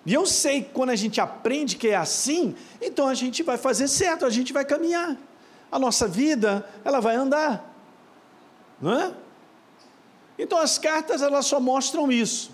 E 0.05 0.13
eu 0.13 0.27
sei 0.27 0.61
que 0.61 0.69
quando 0.69 0.91
a 0.91 0.95
gente 0.95 1.19
aprende 1.19 1.77
que 1.77 1.87
é 1.87 1.95
assim, 1.95 2.53
então 2.79 3.07
a 3.07 3.13
gente 3.15 3.41
vai 3.41 3.57
fazer 3.57 3.87
certo, 3.87 4.25
a 4.25 4.29
gente 4.29 4.53
vai 4.53 4.65
caminhar. 4.65 5.17
A 5.71 5.79
nossa 5.79 6.07
vida, 6.07 6.67
ela 6.83 6.99
vai 6.99 7.15
andar. 7.15 7.73
Não 8.81 8.93
é? 8.93 9.13
Então 10.37 10.57
as 10.57 10.77
cartas, 10.77 11.21
elas 11.21 11.45
só 11.45 11.59
mostram 11.59 12.11
isso. 12.11 12.51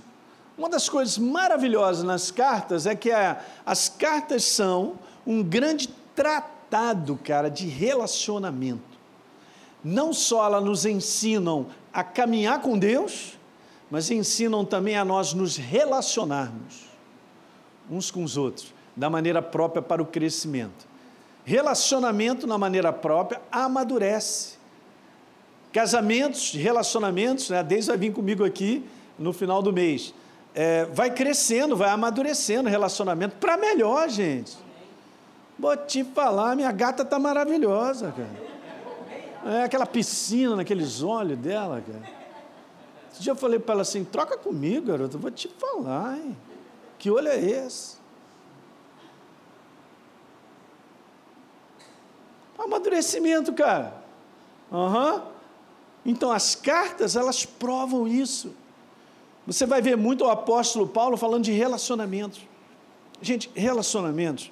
Uma 0.57 0.69
das 0.69 0.89
coisas 0.89 1.17
maravilhosas 1.17 2.03
nas 2.03 2.31
cartas 2.31 2.85
é 2.85 2.95
que 2.95 3.11
a, 3.11 3.41
as 3.65 3.89
cartas 3.89 4.43
são 4.43 4.99
um 5.25 5.43
grande 5.43 5.87
tratado 6.15 7.17
cara, 7.23 7.49
de 7.49 7.67
relacionamento. 7.67 8.97
Não 9.83 10.11
só 10.11 10.45
elas 10.45 10.63
nos 10.63 10.85
ensinam 10.85 11.67
a 11.93 12.03
caminhar 12.03 12.61
com 12.61 12.77
Deus, 12.77 13.37
mas 13.89 14.11
ensinam 14.11 14.65
também 14.65 14.97
a 14.97 15.05
nós 15.05 15.33
nos 15.33 15.55
relacionarmos 15.55 16.87
uns 17.89 18.11
com 18.11 18.23
os 18.23 18.37
outros, 18.37 18.73
da 18.95 19.09
maneira 19.09 19.41
própria 19.41 19.81
para 19.81 20.01
o 20.01 20.05
crescimento. 20.05 20.87
Relacionamento 21.47 22.45
na 22.45 22.57
maneira 22.57 22.91
própria 22.91 23.41
amadurece. 23.49 24.57
Casamentos, 25.71 26.51
relacionamentos, 26.51 27.49
né? 27.49 27.59
a 27.59 27.61
vai 27.63 27.97
vir 27.97 28.11
comigo 28.11 28.43
aqui 28.43 28.83
no 29.17 29.31
final 29.31 29.61
do 29.61 29.71
mês. 29.71 30.13
É, 30.53 30.83
vai 30.87 31.09
crescendo, 31.09 31.73
vai 31.77 31.89
amadurecendo 31.89 32.67
relacionamento 32.67 33.37
para 33.37 33.55
melhor, 33.55 34.09
gente. 34.09 34.57
Vou 35.57 35.77
te 35.77 36.03
falar, 36.03 36.53
minha 36.53 36.71
gata 36.73 37.05
tá 37.05 37.17
maravilhosa, 37.17 38.11
cara. 38.11 39.55
É 39.55 39.63
aquela 39.63 39.85
piscina 39.85 40.57
naqueles 40.57 41.01
olhos 41.01 41.37
dela, 41.37 41.81
cara. 41.81 42.11
Esse 43.09 43.23
dia 43.23 43.31
eu 43.31 43.37
falei 43.37 43.57
para 43.57 43.75
ela 43.75 43.81
assim: 43.83 44.03
troca 44.03 44.37
comigo, 44.37 44.87
garoto, 44.87 45.17
vou 45.17 45.31
te 45.31 45.47
falar, 45.57 46.17
hein? 46.17 46.35
Que 46.99 47.09
olho 47.09 47.29
é 47.29 47.39
esse? 47.39 47.96
Amadurecimento, 52.57 53.53
cara. 53.53 53.93
Uhum. 54.71 55.21
Então 56.05 56.31
as 56.31 56.55
cartas, 56.55 57.15
elas 57.15 57.45
provam 57.45 58.07
isso. 58.07 58.53
Você 59.45 59.65
vai 59.65 59.81
ver 59.81 59.95
muito 59.95 60.25
o 60.25 60.29
apóstolo 60.29 60.87
Paulo 60.87 61.17
falando 61.17 61.43
de 61.43 61.51
relacionamentos. 61.51 62.41
Gente, 63.21 63.49
relacionamentos 63.55 64.51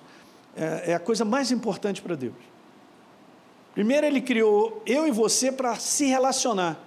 é, 0.56 0.92
é 0.92 0.94
a 0.96 1.00
coisa 1.00 1.26
mais 1.26 1.52
importante 1.52 2.02
para 2.02 2.16
Deus. 2.16 2.34
Primeiro, 3.74 4.08
Ele 4.08 4.22
criou 4.22 4.82
eu 4.86 5.06
e 5.06 5.12
você 5.12 5.52
para 5.52 5.76
se 5.76 6.06
relacionar. 6.06 6.80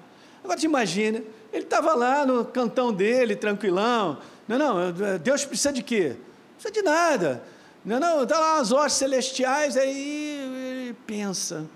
Agora, 0.42 0.58
te 0.58 0.64
imagina, 0.64 1.22
ele 1.52 1.64
estava 1.64 1.94
lá 1.94 2.24
no 2.24 2.44
cantão 2.44 2.92
dele, 2.92 3.36
tranquilão. 3.36 4.18
Não, 4.46 4.58
não, 4.58 4.92
Deus 5.22 5.44
precisa 5.44 5.72
de 5.72 5.82
quê? 5.82 6.16
Não 6.16 6.54
precisa 6.54 6.72
de 6.72 6.82
nada. 6.82 7.42
Não, 7.84 8.00
não, 8.00 8.22
está 8.22 8.38
lá 8.38 8.58
as 8.58 8.72
hostes 8.72 8.98
celestiais, 8.98 9.76
aí 9.76 10.67
ele 10.88 10.96
pensa, 11.06 11.66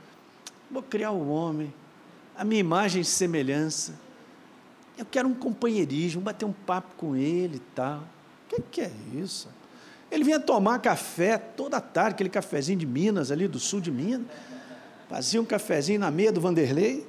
vou 0.70 0.83
criar 0.83 1.11
o 1.11 1.22
um 1.22 1.31
homem, 1.31 1.72
a 2.37 2.44
minha 2.44 2.61
imagem 2.61 3.03
e 3.03 3.05
semelhança. 3.05 3.94
Eu 4.96 5.05
quero 5.05 5.29
um 5.29 5.35
companheirismo, 5.35 6.20
bater 6.20 6.46
um 6.46 6.53
papo 6.53 6.94
com 6.96 7.14
ele 7.14 7.57
e 7.57 7.75
tal. 7.75 7.98
O 7.98 8.03
que, 8.48 8.62
que 8.70 8.81
é 8.81 8.90
isso? 9.14 9.48
Ele 10.11 10.25
vinha 10.25 10.40
tomar 10.40 10.79
café 10.79 11.37
toda 11.38 11.81
tarde, 11.81 12.14
aquele 12.14 12.29
cafezinho 12.29 12.79
de 12.79 12.87
Minas, 12.87 13.31
ali 13.31 13.48
do 13.48 13.59
sul 13.59 13.81
de 13.81 13.90
Minas. 13.90 14.27
Fazia 15.09 15.40
um 15.40 15.44
cafezinho 15.44 16.01
na 16.01 16.11
meia 16.11 16.33
do 16.33 16.40
Vanderlei. 16.40 17.07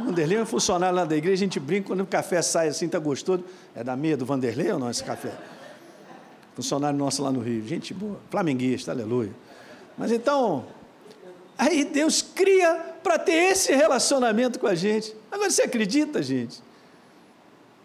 O 0.00 0.04
Vanderlei 0.04 0.38
é 0.38 0.42
um 0.42 0.46
funcionário 0.46 0.96
lá 0.96 1.04
da 1.04 1.16
igreja, 1.16 1.34
a 1.34 1.46
gente 1.46 1.60
brinca, 1.60 1.88
quando 1.88 2.00
o 2.00 2.06
café 2.06 2.42
sai 2.42 2.68
assim, 2.68 2.86
está 2.86 2.98
gostoso. 2.98 3.44
É 3.74 3.84
da 3.84 3.96
meia 3.96 4.16
do 4.16 4.24
Vanderlei 4.24 4.72
ou 4.72 4.78
não 4.78 4.90
esse 4.90 5.04
café? 5.04 5.32
Funcionário 6.54 6.98
nosso 6.98 7.22
lá 7.22 7.30
no 7.30 7.40
Rio. 7.40 7.66
Gente 7.66 7.94
boa, 7.94 8.18
flamenguista, 8.30 8.90
aleluia. 8.90 9.32
Mas 9.96 10.10
então, 10.10 10.66
aí 11.58 11.84
Deus 11.84 12.22
cria 12.22 12.96
para 13.02 13.18
ter 13.18 13.52
esse 13.52 13.72
relacionamento 13.74 14.58
com 14.58 14.66
a 14.66 14.74
gente. 14.74 15.14
Agora 15.30 15.50
você 15.50 15.62
acredita, 15.62 16.22
gente? 16.22 16.62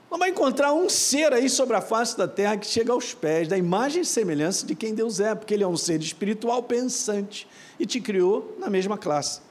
Não 0.09 0.17
vai 0.17 0.29
encontrar 0.29 0.73
um 0.73 0.87
ser 0.87 1.33
aí 1.33 1.49
sobre 1.49 1.75
a 1.75 1.81
face 1.81 2.17
da 2.17 2.27
terra 2.27 2.55
que 2.57 2.65
chega 2.65 2.93
aos 2.93 3.13
pés 3.13 3.47
da 3.47 3.57
imagem 3.57 4.03
e 4.03 4.05
semelhança 4.05 4.65
de 4.65 4.73
quem 4.73 4.93
Deus 4.93 5.19
é, 5.19 5.35
porque 5.35 5.53
Ele 5.53 5.63
é 5.63 5.67
um 5.67 5.75
ser 5.75 5.99
espiritual 6.01 6.63
pensante 6.63 7.47
e 7.77 7.85
te 7.85 7.99
criou 7.99 8.55
na 8.57 8.69
mesma 8.69 8.97
classe. 8.97 9.41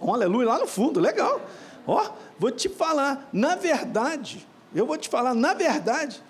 um 0.00 0.14
aleluia 0.14 0.48
lá 0.48 0.58
no 0.58 0.66
fundo, 0.66 1.00
legal. 1.00 1.40
Ó, 1.86 2.12
vou 2.38 2.52
te 2.52 2.68
falar, 2.68 3.28
na 3.32 3.56
verdade, 3.56 4.46
eu 4.72 4.86
vou 4.86 4.96
te 4.96 5.08
falar, 5.08 5.34
na 5.34 5.54
verdade, 5.54 6.22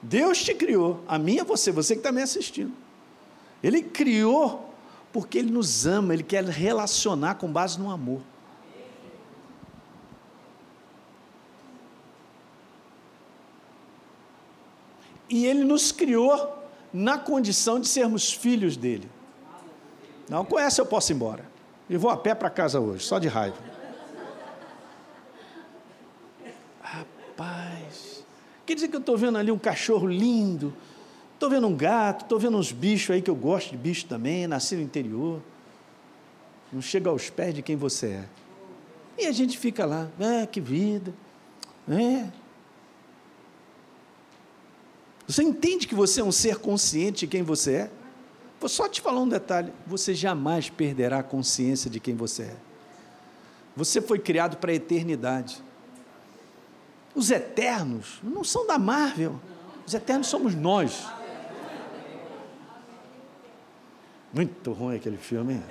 Deus 0.00 0.42
te 0.42 0.54
criou, 0.54 1.00
a 1.08 1.16
é 1.16 1.44
você, 1.44 1.72
você 1.72 1.94
que 1.94 2.00
está 2.00 2.12
me 2.12 2.22
assistindo. 2.22 2.72
Ele 3.62 3.82
criou 3.82 4.70
porque 5.12 5.38
Ele 5.38 5.50
nos 5.50 5.86
ama, 5.86 6.14
Ele 6.14 6.22
quer 6.22 6.44
relacionar 6.44 7.36
com 7.36 7.50
base 7.50 7.78
no 7.78 7.90
amor. 7.90 8.22
e 15.32 15.46
ele 15.46 15.64
nos 15.64 15.90
criou 15.90 16.62
na 16.92 17.16
condição 17.16 17.80
de 17.80 17.88
sermos 17.88 18.30
filhos 18.30 18.76
dele. 18.76 19.08
Não 20.28 20.44
conhece, 20.44 20.78
eu 20.78 20.84
posso 20.84 21.10
ir 21.10 21.14
embora. 21.14 21.42
E 21.88 21.96
vou 21.96 22.10
a 22.10 22.16
pé 22.18 22.34
para 22.34 22.50
casa 22.50 22.78
hoje, 22.78 23.02
só 23.02 23.18
de 23.18 23.28
raiva. 23.28 23.56
Rapaz, 26.82 28.22
quer 28.66 28.74
dizer 28.74 28.88
que 28.88 28.96
eu 28.96 29.00
estou 29.00 29.16
vendo 29.16 29.38
ali 29.38 29.50
um 29.50 29.58
cachorro 29.58 30.06
lindo, 30.06 30.74
estou 31.42 31.50
vendo 31.50 31.66
um 31.66 31.76
gato, 31.76 32.22
estou 32.22 32.38
vendo 32.38 32.56
uns 32.56 32.70
bichos 32.70 33.10
aí 33.10 33.20
que 33.20 33.28
eu 33.28 33.34
gosto 33.34 33.70
de 33.70 33.76
bicho 33.76 34.06
também, 34.06 34.46
nasci 34.46 34.76
no 34.76 34.82
interior. 34.82 35.42
Não 36.72 36.80
chega 36.80 37.10
aos 37.10 37.28
pés 37.30 37.52
de 37.52 37.62
quem 37.62 37.74
você 37.74 38.06
é. 38.06 38.24
E 39.18 39.26
a 39.26 39.32
gente 39.32 39.58
fica 39.58 39.84
lá, 39.84 40.08
ah, 40.20 40.46
que 40.46 40.60
vida, 40.60 41.12
é, 41.88 42.28
você 45.26 45.42
entende 45.42 45.88
que 45.88 45.94
você 45.96 46.20
é 46.20 46.24
um 46.24 46.30
ser 46.30 46.58
consciente 46.58 47.20
de 47.20 47.26
quem 47.26 47.42
você 47.42 47.72
é? 47.72 47.90
Vou 48.60 48.68
só 48.68 48.88
te 48.88 49.00
falar 49.00 49.20
um 49.20 49.28
detalhe: 49.28 49.72
você 49.84 50.14
jamais 50.14 50.70
perderá 50.70 51.18
a 51.18 51.22
consciência 51.24 51.90
de 51.90 51.98
quem 51.98 52.14
você 52.14 52.42
é. 52.44 52.56
Você 53.76 54.00
foi 54.00 54.20
criado 54.20 54.58
para 54.58 54.70
a 54.70 54.74
eternidade. 54.74 55.62
Os 57.14 57.30
eternos 57.32 58.20
não 58.22 58.44
são 58.44 58.64
da 58.64 58.78
Marvel, 58.78 59.40
os 59.84 59.92
eternos 59.92 60.28
somos 60.28 60.54
nós. 60.54 61.04
Muito 64.32 64.72
ruim 64.72 64.96
aquele 64.96 65.18
filme. 65.18 65.54
Hein? 65.54 65.62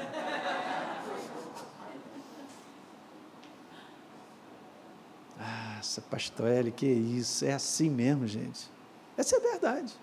Ah, 5.39 5.77
essa 5.79 5.99
pastor 6.01 6.47
L, 6.47 6.71
que 6.71 6.85
isso, 6.85 7.43
é 7.43 7.53
assim 7.53 7.89
mesmo, 7.89 8.27
gente. 8.27 8.69
Essa 9.17 9.35
é 9.35 9.39
a 9.39 9.41
verdade. 9.41 9.93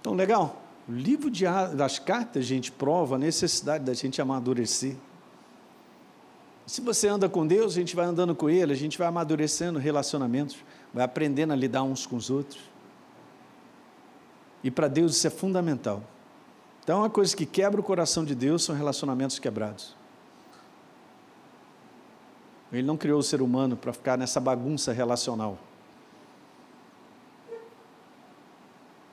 Então, 0.00 0.14
legal. 0.14 0.62
O 0.88 0.92
livro 0.92 1.30
de, 1.30 1.44
das 1.76 1.98
cartas, 1.98 2.44
gente, 2.44 2.72
prova 2.72 3.16
a 3.16 3.18
necessidade 3.18 3.84
da 3.84 3.92
gente 3.92 4.20
amadurecer. 4.20 4.96
Se 6.66 6.80
você 6.80 7.08
anda 7.08 7.28
com 7.28 7.46
Deus, 7.46 7.74
a 7.74 7.76
gente 7.76 7.94
vai 7.94 8.06
andando 8.06 8.34
com 8.34 8.48
Ele, 8.48 8.72
a 8.72 8.76
gente 8.76 8.96
vai 8.96 9.06
amadurecendo 9.06 9.78
relacionamentos, 9.78 10.56
vai 10.92 11.04
aprendendo 11.04 11.52
a 11.52 11.56
lidar 11.56 11.82
uns 11.82 12.06
com 12.06 12.16
os 12.16 12.30
outros. 12.30 12.60
E 14.62 14.70
para 14.70 14.88
Deus 14.88 15.16
isso 15.16 15.26
é 15.26 15.30
fundamental. 15.30 16.02
Então, 16.84 16.98
uma 16.98 17.08
coisa 17.08 17.34
que 17.34 17.46
quebra 17.46 17.80
o 17.80 17.82
coração 17.82 18.26
de 18.26 18.34
Deus 18.34 18.62
são 18.62 18.74
relacionamentos 18.74 19.38
quebrados. 19.38 19.96
Ele 22.70 22.86
não 22.86 22.94
criou 22.94 23.18
o 23.18 23.22
ser 23.22 23.40
humano 23.40 23.74
para 23.74 23.90
ficar 23.90 24.18
nessa 24.18 24.38
bagunça 24.38 24.92
relacional. 24.92 25.56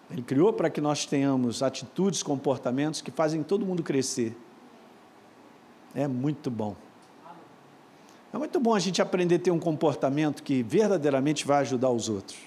Ele 0.10 0.22
criou 0.22 0.52
para 0.52 0.70
que 0.70 0.82
nós 0.82 1.06
tenhamos 1.06 1.64
atitudes, 1.64 2.22
comportamentos 2.22 3.02
que 3.02 3.10
fazem 3.10 3.42
todo 3.42 3.66
mundo 3.66 3.82
crescer. 3.82 4.36
É 5.96 6.10
muito 6.10 6.52
bom. 6.52 6.76
É 8.34 8.38
muito 8.38 8.60
bom 8.60 8.76
a 8.76 8.80
gente 8.80 9.02
aprender 9.02 9.36
a 9.36 9.40
ter 9.40 9.52
um 9.52 9.60
comportamento 9.60 10.44
que 10.44 10.62
verdadeiramente 10.62 11.48
vai 11.48 11.60
ajudar 11.62 11.90
os 11.90 12.10
outros. 12.10 12.38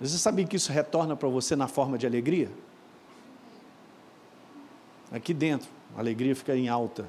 Você 0.00 0.16
sabe 0.16 0.44
que 0.44 0.54
isso 0.54 0.70
retorna 0.70 1.16
para 1.16 1.28
você 1.28 1.56
na 1.56 1.66
forma 1.66 1.98
de 1.98 2.06
alegria? 2.06 2.50
Aqui 5.10 5.34
dentro, 5.34 5.68
a 5.96 6.00
alegria 6.00 6.34
fica 6.36 6.56
em 6.56 6.68
alta. 6.68 7.08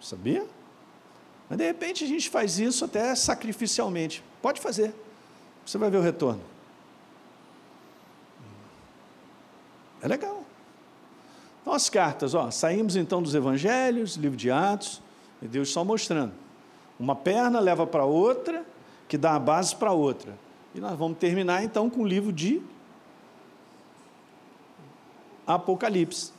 Sabia? 0.00 0.46
Mas 1.48 1.58
de 1.58 1.64
repente 1.64 2.04
a 2.04 2.06
gente 2.06 2.28
faz 2.28 2.58
isso 2.58 2.84
até 2.84 3.14
sacrificialmente. 3.14 4.22
Pode 4.40 4.60
fazer. 4.60 4.94
Você 5.64 5.78
vai 5.78 5.90
ver 5.90 5.98
o 5.98 6.02
retorno. 6.02 6.42
É 10.02 10.08
legal. 10.08 10.44
Então, 11.60 11.74
as 11.74 11.90
cartas, 11.90 12.34
ó, 12.34 12.50
saímos 12.50 12.96
então 12.96 13.22
dos 13.22 13.34
evangelhos, 13.34 14.16
livro 14.16 14.36
de 14.36 14.50
Atos, 14.50 15.02
e 15.42 15.46
Deus 15.46 15.70
só 15.70 15.84
mostrando. 15.84 16.32
Uma 16.98 17.14
perna 17.14 17.60
leva 17.60 17.86
para 17.86 18.04
outra, 18.04 18.64
que 19.08 19.18
dá 19.18 19.34
a 19.34 19.38
base 19.38 19.74
para 19.74 19.92
outra. 19.92 20.38
E 20.74 20.80
nós 20.80 20.98
vamos 20.98 21.18
terminar 21.18 21.62
então 21.64 21.90
com 21.90 22.02
o 22.02 22.06
livro 22.06 22.32
de 22.32 22.62
Apocalipse, 25.46 26.32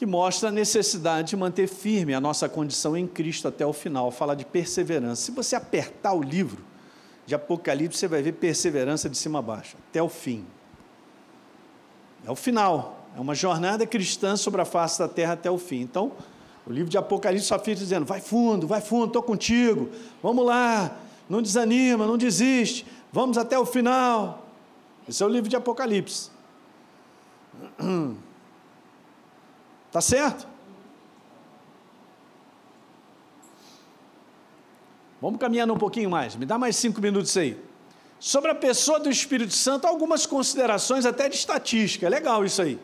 que 0.00 0.06
mostra 0.06 0.48
a 0.48 0.50
necessidade 0.50 1.28
de 1.28 1.36
manter 1.36 1.68
firme 1.68 2.14
a 2.14 2.20
nossa 2.22 2.48
condição 2.48 2.96
em 2.96 3.06
Cristo 3.06 3.46
até 3.46 3.66
o 3.66 3.72
final, 3.74 4.10
fala 4.10 4.34
de 4.34 4.46
perseverança. 4.46 5.20
Se 5.20 5.30
você 5.30 5.54
apertar 5.54 6.14
o 6.14 6.22
livro 6.22 6.64
de 7.26 7.34
Apocalipse, 7.34 7.98
você 7.98 8.08
vai 8.08 8.22
ver 8.22 8.32
perseverança 8.32 9.10
de 9.10 9.18
cima 9.18 9.40
a 9.40 9.42
baixo, 9.42 9.76
até 9.90 10.02
o 10.02 10.08
fim. 10.08 10.46
É 12.24 12.30
o 12.30 12.34
final. 12.34 13.10
É 13.14 13.20
uma 13.20 13.34
jornada 13.34 13.86
cristã 13.86 14.36
sobre 14.36 14.62
a 14.62 14.64
face 14.64 14.98
da 14.98 15.06
terra 15.06 15.34
até 15.34 15.50
o 15.50 15.58
fim. 15.58 15.82
Então, 15.82 16.12
o 16.66 16.72
livro 16.72 16.88
de 16.88 16.96
Apocalipse 16.96 17.46
só 17.46 17.58
fica 17.58 17.76
dizendo: 17.76 18.06
vai 18.06 18.22
fundo, 18.22 18.66
vai 18.66 18.80
fundo, 18.80 19.08
estou 19.08 19.22
contigo, 19.22 19.90
vamos 20.22 20.46
lá, 20.46 20.96
não 21.28 21.42
desanima, 21.42 22.06
não 22.06 22.16
desiste, 22.16 22.86
vamos 23.12 23.36
até 23.36 23.58
o 23.58 23.66
final. 23.66 24.46
Esse 25.06 25.22
é 25.22 25.26
o 25.26 25.28
livro 25.28 25.50
de 25.50 25.56
Apocalipse. 25.56 26.30
Tá 29.92 30.00
certo? 30.00 30.46
Vamos 35.20 35.38
caminhando 35.38 35.74
um 35.74 35.78
pouquinho 35.78 36.08
mais. 36.08 36.34
Me 36.36 36.46
dá 36.46 36.56
mais 36.56 36.76
cinco 36.76 37.00
minutos 37.00 37.36
aí. 37.36 37.60
Sobre 38.18 38.50
a 38.50 38.54
pessoa 38.54 39.00
do 39.00 39.10
Espírito 39.10 39.52
Santo, 39.52 39.86
algumas 39.86 40.26
considerações 40.26 41.04
até 41.04 41.28
de 41.28 41.36
estatística. 41.36 42.06
É 42.06 42.08
legal 42.08 42.44
isso 42.44 42.62
aí. 42.62 42.78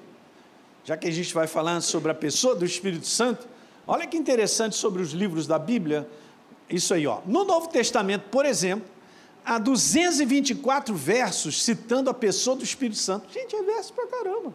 Já 0.84 0.96
que 0.96 1.06
a 1.06 1.10
gente 1.10 1.32
vai 1.32 1.46
falando 1.46 1.82
sobre 1.82 2.10
a 2.10 2.14
pessoa 2.14 2.54
do 2.54 2.64
Espírito 2.64 3.06
Santo, 3.06 3.46
olha 3.86 4.06
que 4.06 4.16
interessante 4.16 4.76
sobre 4.76 5.02
os 5.02 5.12
livros 5.12 5.46
da 5.46 5.58
Bíblia. 5.58 6.08
Isso 6.68 6.92
aí, 6.92 7.06
ó. 7.06 7.20
No 7.26 7.44
Novo 7.44 7.68
Testamento, 7.68 8.24
por 8.30 8.44
exemplo, 8.44 8.88
há 9.44 9.58
224 9.58 10.94
versos 10.94 11.62
citando 11.62 12.10
a 12.10 12.14
pessoa 12.14 12.56
do 12.56 12.64
Espírito 12.64 12.98
Santo. 12.98 13.32
Gente, 13.32 13.54
é 13.54 13.62
verso 13.62 13.92
pra 13.92 14.06
caramba. 14.06 14.52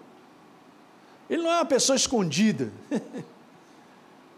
Ele 1.32 1.44
não 1.44 1.50
é 1.50 1.56
uma 1.56 1.66
pessoa 1.66 1.96
escondida. 1.96 2.70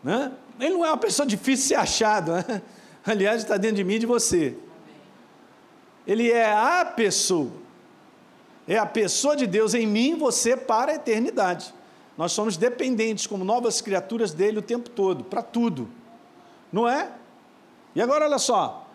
né? 0.04 0.32
Ele 0.60 0.76
não 0.76 0.86
é 0.86 0.90
uma 0.90 0.98
pessoa 0.98 1.26
difícil 1.26 1.64
de 1.64 1.68
ser 1.70 1.76
achado. 1.76 2.34
Né? 2.34 2.62
Aliás, 3.04 3.42
está 3.42 3.58
dentro 3.58 3.78
de 3.78 3.84
mim 3.84 3.96
e 3.96 4.00
de 4.00 4.06
você. 4.06 4.56
Ele 6.06 6.32
é 6.32 6.54
a 6.54 6.86
pessoa. 6.86 7.52
É 8.68 8.78
a 8.78 8.86
pessoa 8.86 9.36
de 9.36 9.48
Deus 9.48 9.74
em 9.74 9.88
mim, 9.88 10.16
você 10.16 10.56
para 10.56 10.92
a 10.92 10.96
eternidade. 10.96 11.74
Nós 12.16 12.32
somos 12.32 12.58
dependentes 12.58 13.26
como 13.26 13.44
novas 13.44 13.82
criaturas 13.82 14.32
dele 14.32 14.60
o 14.60 14.62
tempo 14.62 14.88
todo, 14.88 15.24
para 15.24 15.42
tudo. 15.42 15.90
Não 16.72 16.88
é? 16.88 17.12
E 17.96 18.02
agora 18.04 18.26
olha 18.26 18.38
só, 18.38 18.88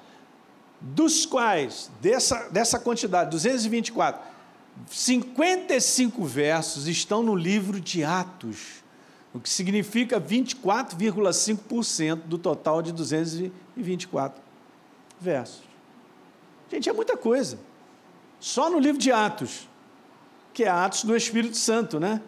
dos 0.80 1.26
quais, 1.26 1.90
dessa, 2.00 2.48
dessa 2.48 2.78
quantidade, 2.78 3.30
224, 3.30 4.22
55 4.86 6.24
versos 6.24 6.86
estão 6.86 7.22
no 7.22 7.34
livro 7.34 7.80
de 7.80 8.04
Atos. 8.04 8.84
o 9.34 9.40
que 9.40 9.48
significa 9.48 10.20
24,5% 10.20 12.22
do 12.24 12.38
total 12.38 12.80
de 12.80 12.92
224 12.92 14.40
versos. 15.20 15.62
Gente, 16.70 16.88
é 16.88 16.92
muita 16.92 17.16
coisa. 17.16 17.58
Só 18.40 18.70
no 18.70 18.78
livro 18.78 19.00
de 19.00 19.12
Atos, 19.12 19.68
que 20.54 20.64
é 20.64 20.68
Atos 20.68 21.04
do 21.04 21.16
Espírito 21.16 21.56
Santo, 21.56 22.00
né? 22.00 22.20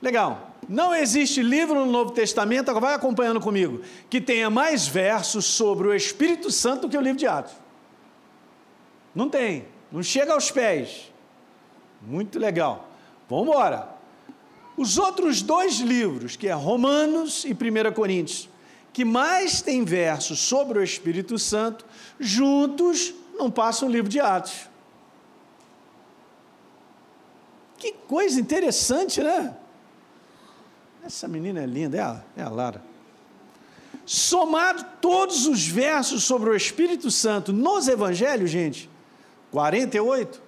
Legal. 0.00 0.50
Não 0.68 0.94
existe 0.94 1.42
livro 1.42 1.74
no 1.74 1.90
Novo 1.90 2.12
Testamento, 2.12 2.68
agora 2.68 2.86
vai 2.86 2.94
acompanhando 2.94 3.40
comigo, 3.40 3.82
que 4.08 4.20
tenha 4.20 4.48
mais 4.48 4.86
versos 4.86 5.44
sobre 5.44 5.88
o 5.88 5.94
Espírito 5.94 6.50
Santo 6.50 6.82
do 6.82 6.88
que 6.88 6.96
o 6.96 7.00
livro 7.00 7.18
de 7.18 7.26
Atos. 7.26 7.54
Não 9.14 9.28
tem, 9.28 9.66
não 9.92 10.02
chega 10.02 10.32
aos 10.32 10.50
pés. 10.50 11.12
Muito 12.00 12.38
legal. 12.38 12.88
Vamos 13.28 13.48
embora. 13.48 13.88
Os 14.76 14.96
outros 14.96 15.42
dois 15.42 15.78
livros, 15.78 16.34
que 16.34 16.48
é 16.48 16.52
Romanos 16.52 17.44
e 17.44 17.52
1 17.52 17.92
Coríntios, 17.92 18.48
que 18.92 19.04
mais 19.04 19.60
tem 19.60 19.84
versos 19.84 20.38
sobre 20.38 20.78
o 20.78 20.82
Espírito 20.82 21.38
Santo, 21.38 21.84
juntos 22.18 23.14
não 23.34 23.50
passam 23.50 23.88
o 23.88 23.90
livro 23.90 24.08
de 24.08 24.18
Atos. 24.18 24.68
Que 27.76 27.92
coisa 27.92 28.40
interessante, 28.40 29.22
né? 29.22 29.56
Essa 31.04 31.26
menina 31.26 31.62
é 31.62 31.66
linda, 31.66 31.96
é 31.96 32.00
a, 32.00 32.22
é 32.36 32.42
a 32.42 32.48
Lara. 32.48 32.82
Somado 34.06 34.84
todos 35.00 35.46
os 35.46 35.66
versos 35.66 36.22
sobre 36.22 36.50
o 36.50 36.56
Espírito 36.56 37.10
Santo 37.10 37.52
nos 37.52 37.88
evangelhos, 37.88 38.50
gente, 38.50 38.88
48, 39.52 40.42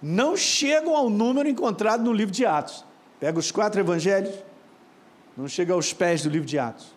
não 0.00 0.36
chegam 0.36 0.96
ao 0.96 1.10
número 1.10 1.48
encontrado 1.48 2.04
no 2.04 2.12
livro 2.12 2.32
de 2.32 2.46
Atos. 2.46 2.84
Pega 3.20 3.38
os 3.38 3.50
quatro 3.50 3.80
evangelhos, 3.80 4.34
não 5.36 5.48
chega 5.48 5.74
aos 5.74 5.92
pés 5.92 6.22
do 6.22 6.30
livro 6.30 6.46
de 6.46 6.58
Atos. 6.58 6.96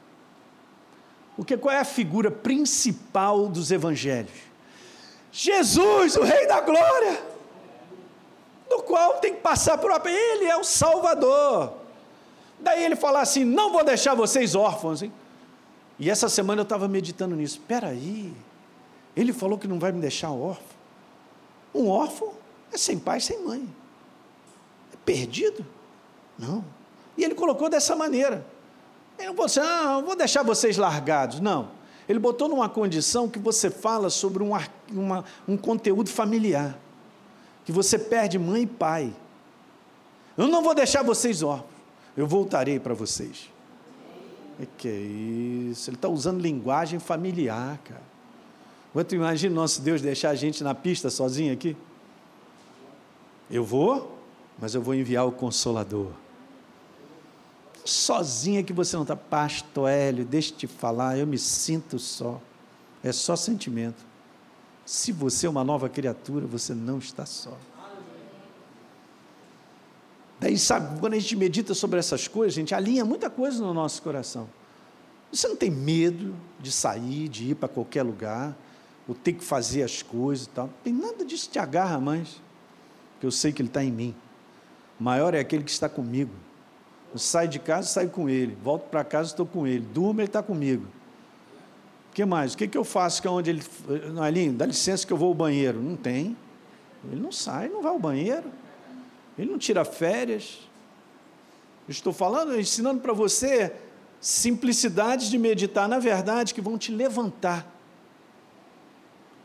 O 1.36 1.44
que 1.44 1.58
qual 1.58 1.74
é 1.74 1.80
a 1.80 1.86
figura 1.86 2.30
principal 2.30 3.48
dos 3.48 3.72
evangelhos? 3.72 4.32
Jesus, 5.32 6.16
o 6.16 6.24
rei 6.24 6.46
da 6.46 6.62
glória, 6.62 7.20
do 8.70 8.84
qual 8.84 9.16
tem 9.16 9.34
que 9.34 9.42
passar 9.42 9.78
por 9.78 9.92
ele 10.06 10.46
é 10.46 10.56
o 10.56 10.64
salvador. 10.64 11.74
Daí 12.60 12.84
ele 12.84 12.96
fala 12.96 13.22
assim: 13.22 13.44
não 13.44 13.72
vou 13.72 13.84
deixar 13.84 14.14
vocês 14.14 14.54
órfãos, 14.54 15.02
hein? 15.02 15.12
E 15.98 16.10
essa 16.10 16.30
semana 16.30 16.62
eu 16.62 16.64
estava 16.64 16.88
meditando 16.88 17.36
nisso. 17.36 17.58
Espera 17.58 17.88
aí, 17.88 18.34
ele 19.16 19.34
falou 19.34 19.58
que 19.58 19.68
não 19.68 19.80
vai 19.80 19.92
me 19.92 20.00
deixar 20.00 20.30
órfão. 20.30 20.81
Um 21.74 21.90
órfão 21.90 22.34
é 22.72 22.78
sem 22.78 22.98
pai, 22.98 23.20
sem 23.20 23.44
mãe. 23.44 23.68
É 24.94 24.98
perdido? 25.06 25.66
Não. 26.38 26.64
E 27.18 27.24
ele 27.24 27.36
colocou 27.36 27.70
dessa 27.70 27.96
maneira. 27.96 28.46
Ele 29.18 29.28
não 29.28 29.36
falou 29.36 29.46
assim, 29.46 29.60
ah, 29.60 30.02
vou 30.04 30.16
deixar 30.16 30.44
vocês 30.44 30.78
largados. 30.78 31.40
Não. 31.40 31.70
Ele 32.08 32.20
botou 32.20 32.48
numa 32.48 32.68
condição 32.68 33.30
que 33.30 33.40
você 33.40 33.70
fala 33.70 34.10
sobre 34.10 34.44
um, 34.44 34.52
uma, 34.92 35.24
um 35.48 35.56
conteúdo 35.56 36.10
familiar. 36.10 36.78
Que 37.64 37.72
você 37.72 37.98
perde 37.98 38.40
mãe 38.40 38.64
e 38.64 38.68
pai. 38.68 39.14
Eu 40.38 40.48
não 40.48 40.64
vou 40.64 40.74
deixar 40.74 41.04
vocês 41.04 41.44
órfãos 41.44 41.72
eu 42.16 42.28
voltarei 42.28 42.80
para 42.80 42.94
vocês. 42.94 43.50
É 44.60 44.68
que 44.78 44.88
é 44.88 44.92
isso? 44.92 45.90
Ele 45.90 45.96
está 45.96 46.08
usando 46.08 46.42
linguagem 46.42 47.00
familiar, 47.00 47.80
cara. 47.84 48.11
Você 48.94 49.16
imagina 49.16 49.56
nosso 49.56 49.82
Deus 49.82 50.02
deixar 50.02 50.32
a 50.32 50.36
gente 50.36 50.64
na 50.64 50.76
pista 50.76 51.10
sozinho 51.10 51.54
aqui? 51.54 51.78
Eu 53.50 53.64
vou, 53.64 54.18
mas 54.60 54.76
eu 54.76 54.82
vou 54.82 54.94
enviar 54.94 55.26
o 55.26 55.32
Consolador. 55.32 56.12
Sozinho 57.86 58.64
que 58.64 58.74
você 58.74 58.96
não 58.96 59.04
está, 59.04 59.16
Pastor 59.16 59.90
Hélio, 59.90 60.26
deixa 60.26 60.54
eu 60.54 60.58
te 60.58 60.68
falar, 60.68 61.18
eu 61.18 61.26
me 61.26 61.38
sinto 61.38 61.98
só. 61.98 62.40
É 63.04 63.12
só 63.12 63.36
sentimento. 63.36 64.06
Se 64.86 65.12
você 65.12 65.48
é 65.48 65.50
uma 65.50 65.64
nova 65.64 65.90
criatura, 65.90 66.46
você 66.46 66.74
não 66.74 67.00
está 67.00 67.26
só. 67.26 67.58
Daí, 70.40 70.58
sabe, 70.58 71.00
quando 71.00 71.14
a 71.14 71.20
gente 71.20 71.36
medita 71.36 71.74
sobre 71.74 72.00
essas 72.00 72.28
coisas, 72.28 72.54
a 72.56 72.60
gente 72.60 72.74
alinha 72.74 73.06
muita 73.06 73.30
coisa 73.30 73.64
no 73.64 73.74
nosso 73.74 74.02
coração. 74.02 74.50
Você 75.32 75.48
não 75.48 75.56
tem 75.56 75.72
medo 75.72 76.36
de 76.60 76.72
sair, 76.72 77.30
de 77.30 77.52
ir 77.52 77.56
para 77.56 77.70
qualquer 77.70 78.04
lugar, 78.04 78.56
ou 79.08 79.16
ter 79.16 79.34
que 79.34 79.44
fazer 79.44 79.84
as 79.84 80.02
coisas 80.02 80.46
e 80.46 80.50
tal. 80.50 80.68
Não 80.68 80.74
tem 80.84 80.94
nada 80.94 81.26
disso 81.26 81.48
que 81.48 81.54
te 81.54 81.60
agarra 81.60 82.00
mais, 82.00 82.42
porque 83.14 83.26
eu 83.26 83.32
sei 83.32 83.52
que 83.52 83.62
Ele 83.62 83.70
está 83.70 83.84
em 83.84 83.92
mim. 83.92 84.16
O 85.00 85.04
maior 85.04 85.34
é 85.34 85.40
aquele 85.40 85.64
que 85.64 85.72
está 85.72 85.90
comigo. 85.90 86.32
Eu 87.12 87.20
saio 87.20 87.50
de 87.50 87.60
casa, 87.60 87.88
saio 87.88 88.10
com 88.10 88.30
Ele. 88.30 88.58
Volto 88.64 88.84
para 88.84 89.04
casa, 89.04 89.30
estou 89.30 89.46
com 89.46 89.68
Ele. 89.68 89.86
Durmo, 89.86 90.22
Ele 90.22 90.28
está 90.28 90.42
comigo. 90.42 90.86
O 92.10 92.14
que 92.14 92.24
mais? 92.26 92.54
O 92.54 92.58
que, 92.58 92.68
que 92.68 92.78
eu 92.78 92.84
faço 92.84 93.22
que 93.22 93.28
é 93.28 93.32
onde 93.32 93.50
Ele... 93.50 93.64
Alinho, 94.22 94.54
dá 94.54 94.66
licença 94.66 95.06
que 95.06 95.12
eu 95.12 95.18
vou 95.18 95.30
ao 95.30 95.34
banheiro. 95.34 95.82
Não 95.82 95.96
tem. 95.96 96.38
Ele 97.12 97.22
não 97.22 97.32
sai, 97.32 97.68
não 97.70 97.82
vai 97.82 97.92
ao 97.92 98.00
banheiro. 98.00 98.50
Ele 99.38 99.50
não 99.50 99.58
tira 99.58 99.84
férias. 99.84 100.60
Eu 101.88 101.92
estou 101.92 102.14
falando, 102.14 102.60
ensinando 102.60 103.02
para 103.02 103.14
você 103.14 103.74
simplicidades 104.20 105.30
de 105.30 105.38
meditar 105.38 105.90
na 105.90 105.98
verdade 105.98 106.54
que 106.54 106.62
vão 106.62 106.78
te 106.78 106.92
levantar. 106.92 107.66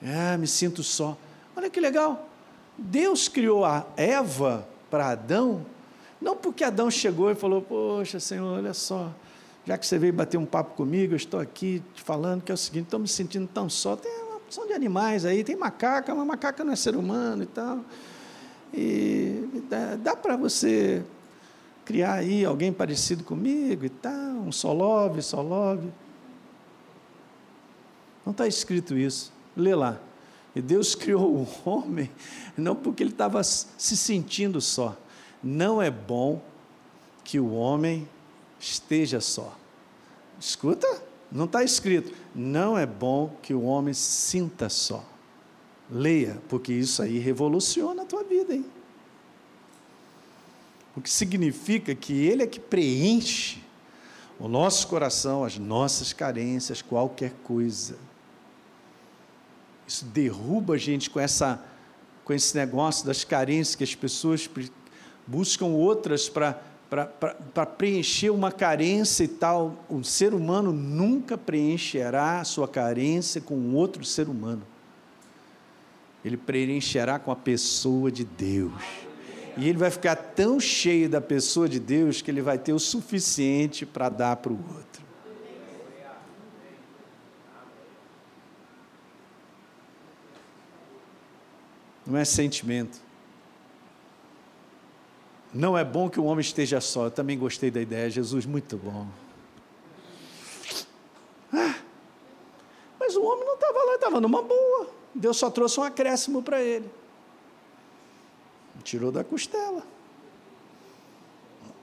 É, 0.03 0.37
me 0.37 0.47
sinto 0.47 0.83
só. 0.83 1.17
Olha 1.57 1.71
que 1.71 1.81
legal. 1.81 2.29
Deus 2.77 3.29
criou 3.29 3.65
a 3.65 3.87
Eva 3.97 4.67
para 4.91 5.09
Adão, 5.09 5.65
não 6.21 6.37
porque 6.37 6.63
Adão 6.63 6.91
chegou 6.91 7.31
e 7.31 7.35
falou: 7.35 7.63
Poxa, 7.63 8.21
Senhor, 8.21 8.59
olha 8.59 8.75
só, 8.75 9.11
já 9.67 9.77
que 9.79 9.87
você 9.87 9.99
veio 9.99 10.13
bater 10.13 10.37
um 10.37 10.47
papo 10.47 10.75
comigo, 10.75 11.15
eu 11.15 11.17
estou 11.17 11.41
aqui 11.41 11.83
te 11.95 12.03
falando 12.03 12.43
que 12.43 12.53
é 12.53 12.55
o 12.55 12.59
seguinte: 12.59 12.85
estou 12.85 13.01
me 13.01 13.09
sentindo 13.09 13.49
tão 13.53 13.69
só. 13.69 13.97
Tem 13.97 14.13
uma 14.25 14.37
opção 14.37 14.67
de 14.67 14.73
animais 14.73 15.25
aí, 15.25 15.43
tem 15.43 15.57
macaca, 15.57 16.15
mas 16.15 16.27
macaca 16.27 16.65
não 16.65 16.73
é 16.73 16.77
ser 16.77 16.97
humano 16.97 17.43
e 17.43 17.47
tal. 17.47 17.81
E 18.75 19.63
dá, 19.69 19.97
dá 19.97 20.17
para 20.17 20.37
você 20.37 21.05
criar 21.85 22.15
aí 22.15 22.45
alguém 22.45 22.73
parecido 22.73 23.25
comigo 23.25 23.85
e 23.85 23.89
tal, 23.89 24.13
um 24.13 24.53
solove, 24.53 25.23
solove. 25.23 25.89
Não 28.25 28.33
está 28.33 28.47
escrito 28.47 28.99
isso. 28.99 29.33
Lê 29.57 29.75
lá. 29.75 29.99
E 30.55 30.61
Deus 30.61 30.95
criou 30.97 31.35
o 31.35 31.49
homem 31.69 32.11
não 32.57 32.75
porque 32.75 33.03
ele 33.03 33.11
estava 33.11 33.43
se 33.43 33.97
sentindo 33.97 34.61
só. 34.61 34.97
Não 35.43 35.81
é 35.81 35.91
bom 35.91 36.43
que 37.23 37.39
o 37.39 37.53
homem 37.53 38.09
esteja 38.59 39.21
só. 39.21 39.57
Escuta, 40.39 41.03
não 41.31 41.45
está 41.45 41.63
escrito. 41.63 42.13
Não 42.35 42.77
é 42.77 42.87
bom 42.87 43.37
que 43.43 43.53
o 43.55 43.63
homem 43.63 43.95
sinta 43.95 44.69
só. 44.69 45.05
Leia, 45.91 46.41
porque 46.49 46.73
isso 46.73 47.03
aí 47.03 47.19
revoluciona 47.19 48.03
a 48.03 48.07
tua 48.07 48.25
vida, 48.25 48.55
hein? 48.55 48.65
O 50.97 51.01
que 51.01 51.11
significa 51.11 51.95
que 51.95 52.13
Ele 52.27 52.43
é 52.43 52.47
que 52.47 52.59
preenche 52.59 53.63
o 54.39 54.49
nosso 54.49 54.89
coração, 54.89 55.45
as 55.45 55.59
nossas 55.59 56.13
carências, 56.13 56.81
qualquer 56.83 57.33
coisa. 57.45 57.97
Isso 59.87 60.05
derruba 60.05 60.75
a 60.75 60.79
gente 60.79 61.09
com, 61.11 61.21
essa, 61.21 61.63
com 62.25 62.33
esse 62.33 62.57
negócio 62.57 63.07
das 63.07 63.25
carências 63.25 63.75
que 63.75 63.85
as 63.85 63.95
pessoas 63.95 64.49
buscam 65.27 65.67
outras 65.67 66.29
para 66.29 67.67
preencher 67.79 68.31
uma 68.31 68.51
carência 68.51 69.25
e 69.25 69.29
tal. 69.29 69.85
Um 69.89 70.03
ser 70.03 70.35
humano 70.35 70.73
nunca 70.73 71.39
preencherá 71.39 72.41
a 72.41 72.45
sua 72.45 72.67
carência 72.67 73.41
com 73.41 73.75
outro 73.75 74.05
ser 74.05 74.29
humano 74.29 74.63
ele 76.27 76.37
preencherá 76.37 77.21
com 77.21 77.31
a 77.31 77.37
pessoa 77.37 78.11
de 78.11 78.25
Deus. 78.25 78.73
E 79.57 79.69
ele 79.69 79.79
vai 79.79 79.91
ficar 79.93 80.17
tão 80.17 80.59
cheio 80.59 81.09
da 81.09 81.21
pessoa 81.21 81.69
de 81.69 81.79
Deus 81.79 82.21
que 82.21 82.31
ele 82.31 82.43
vai 82.43 82.59
ter 82.59 82.73
o 82.73 82.81
suficiente 82.81 83.87
para 83.87 84.09
dar 84.09 84.37
para 84.37 84.53
o 84.53 84.57
outro. 84.57 85.06
Não 92.07 92.19
é 92.19 92.25
sentimento. 92.25 93.01
Não 95.53 95.77
é 95.77 95.85
bom 95.85 96.09
que 96.09 96.21
o 96.21 96.25
homem 96.25 96.41
esteja 96.41 96.81
só. 96.81 97.07
Eu 97.07 97.11
também 97.11 97.39
gostei 97.39 97.71
da 97.71 97.81
ideia. 97.81 98.09
Jesus, 98.11 98.47
muito 98.47 98.77
bom. 98.77 99.07
Ah, 101.53 101.77
mas 103.01 103.17
o 103.17 103.25
homem 103.25 103.45
não 103.45 103.55
estava 103.55 103.79
lá, 103.85 103.95
estava 103.95 104.21
numa 104.21 104.43
boa. 104.43 104.91
Deus 105.15 105.37
só 105.37 105.51
trouxe 105.51 105.81
um 105.81 105.83
acréscimo 105.83 106.43
para 106.43 106.63
ele. 106.63 106.89
Tirou 108.85 109.11
da 109.11 109.25
costela. 109.25 109.83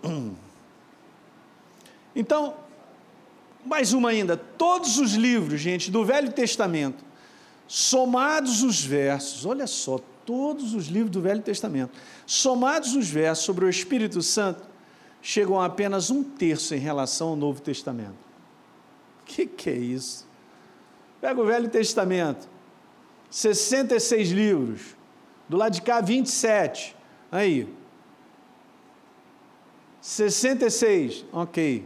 Então, 2.16 2.56
mais 3.66 3.92
uma 3.92 4.10
ainda, 4.10 4.38
todos 4.38 5.00
os 5.00 5.14
livros, 5.14 5.60
gente, 5.60 5.90
do 5.90 6.06
Velho 6.06 6.32
Testamento, 6.32 7.04
somados 7.68 8.62
os 8.62 8.86
versos, 8.86 9.48
olha 9.48 9.66
só, 9.66 10.00
todos 10.26 10.74
os 10.74 10.88
livros 10.88 11.12
do 11.12 11.22
Velho 11.22 11.42
Testamento, 11.42 11.92
somados 12.26 12.96
os 12.96 13.10
versos 13.10 13.46
sobre 13.46 13.66
o 13.66 13.70
Espírito 13.70 14.22
Santo, 14.22 14.64
chegam 15.22 15.60
a 15.60 15.66
apenas 15.66 16.10
um 16.10 16.24
terço 16.24 16.76
em 16.76 16.80
relação 16.80 17.30
ao 17.30 17.36
Novo 17.36 17.62
Testamento. 17.62 18.18
O 19.22 19.26
que, 19.26 19.46
que 19.46 19.70
é 19.70 19.76
isso? 19.76 20.28
Pega 21.22 21.42
o 21.42 21.46
Velho 21.46 21.70
Testamento, 21.70 22.48
66 23.30 24.32
livros, 24.32 24.82
do 25.48 25.58
lado 25.58 25.74
de 25.74 25.82
cá 25.82 26.02
27. 26.02 26.96
Aí. 27.32 27.68
66, 30.02 31.26
ok. 31.32 31.86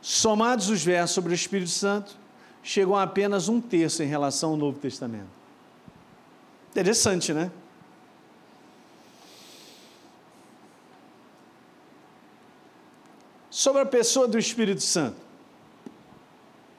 Somados 0.00 0.70
os 0.70 0.82
versos 0.82 1.14
sobre 1.14 1.32
o 1.32 1.34
Espírito 1.34 1.70
Santo, 1.70 2.18
chegam 2.62 2.96
a 2.96 3.02
apenas 3.02 3.48
um 3.48 3.60
terço 3.60 4.02
em 4.02 4.06
relação 4.06 4.50
ao 4.50 4.56
Novo 4.56 4.78
Testamento. 4.78 5.28
Interessante, 6.70 7.32
né? 7.32 7.50
Sobre 13.60 13.82
a 13.82 13.84
pessoa 13.84 14.26
do 14.26 14.38
Espírito 14.38 14.80
Santo. 14.80 15.18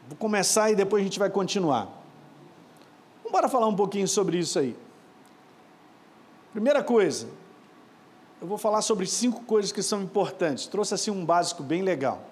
Vou 0.07 0.17
começar 0.17 0.71
e 0.71 0.75
depois 0.75 0.99
a 0.99 1.03
gente 1.03 1.19
vai 1.19 1.29
continuar. 1.29 1.87
Vamos 3.23 3.51
falar 3.51 3.67
um 3.67 3.75
pouquinho 3.75 4.07
sobre 4.07 4.39
isso 4.39 4.57
aí. 4.57 4.75
Primeira 6.51 6.83
coisa, 6.83 7.27
eu 8.41 8.47
vou 8.47 8.57
falar 8.57 8.81
sobre 8.81 9.05
cinco 9.05 9.43
coisas 9.43 9.71
que 9.71 9.83
são 9.83 10.01
importantes. 10.01 10.65
Trouxe 10.65 10.95
assim 10.95 11.11
um 11.11 11.23
básico 11.23 11.61
bem 11.61 11.83
legal. 11.83 12.27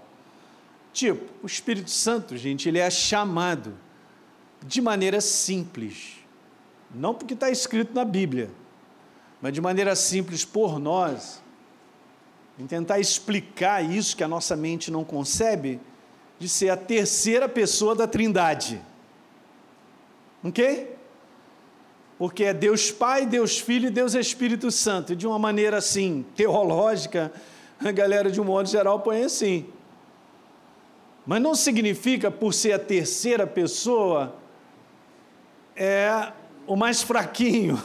Tipo, 0.92 1.32
o 1.44 1.46
Espírito 1.46 1.92
Santo, 1.92 2.36
gente, 2.36 2.68
ele 2.68 2.80
é 2.80 2.90
chamado 2.90 3.78
de 4.66 4.82
maneira 4.82 5.22
simples. 5.22 6.16
Não 6.90 7.14
porque 7.14 7.36
está 7.36 7.52
escrito 7.52 7.94
na 7.94 8.04
Bíblia, 8.04 8.50
mas 9.44 9.54
de 9.54 9.62
maneira 9.62 9.96
simples 9.96 10.44
por 10.44 10.80
nós, 10.80 11.40
em 12.60 12.68
tentar 12.68 13.00
explicar 13.00 13.82
isso 13.82 14.18
que 14.18 14.24
a 14.24 14.28
nossa 14.28 14.56
mente 14.56 14.92
não 14.92 15.06
concebe, 15.06 15.80
de 16.38 16.50
ser 16.50 16.70
a 16.70 16.78
terceira 16.78 17.48
pessoa 17.48 17.96
da 17.96 18.06
Trindade. 18.06 18.82
Ok? 20.44 20.96
Porque 22.18 22.44
é 22.44 22.54
Deus 22.54 22.92
Pai, 22.92 23.26
Deus 23.26 23.60
Filho 23.60 23.88
e 23.88 23.90
Deus 23.90 24.14
Espírito 24.14 24.70
Santo. 24.72 25.14
E 25.14 25.16
de 25.16 25.26
uma 25.26 25.40
maneira 25.40 25.78
assim, 25.78 26.26
teológica, 26.36 27.32
a 27.80 27.92
galera 27.92 28.30
de 28.30 28.42
um 28.42 28.44
modo 28.44 28.68
geral 28.68 29.00
põe 29.00 29.24
assim. 29.24 29.66
Mas 31.26 31.42
não 31.42 31.56
significa, 31.56 32.30
por 32.30 32.54
ser 32.54 32.74
a 32.74 32.80
terceira 32.80 33.48
pessoa, 33.48 34.36
é 35.76 36.34
o 36.68 36.76
mais 36.76 37.02
fraquinho, 37.02 37.82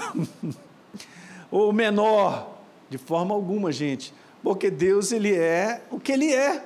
o 1.51 1.73
menor, 1.73 2.57
de 2.91 2.99
forma 2.99 3.35
alguma, 3.35 3.71
gente. 3.71 4.13
Porque 4.45 4.71
Deus, 4.71 5.11
ele 5.11 5.35
é 5.35 5.83
o 5.91 5.99
que 5.99 6.13
ele 6.13 6.33
é. 6.33 6.63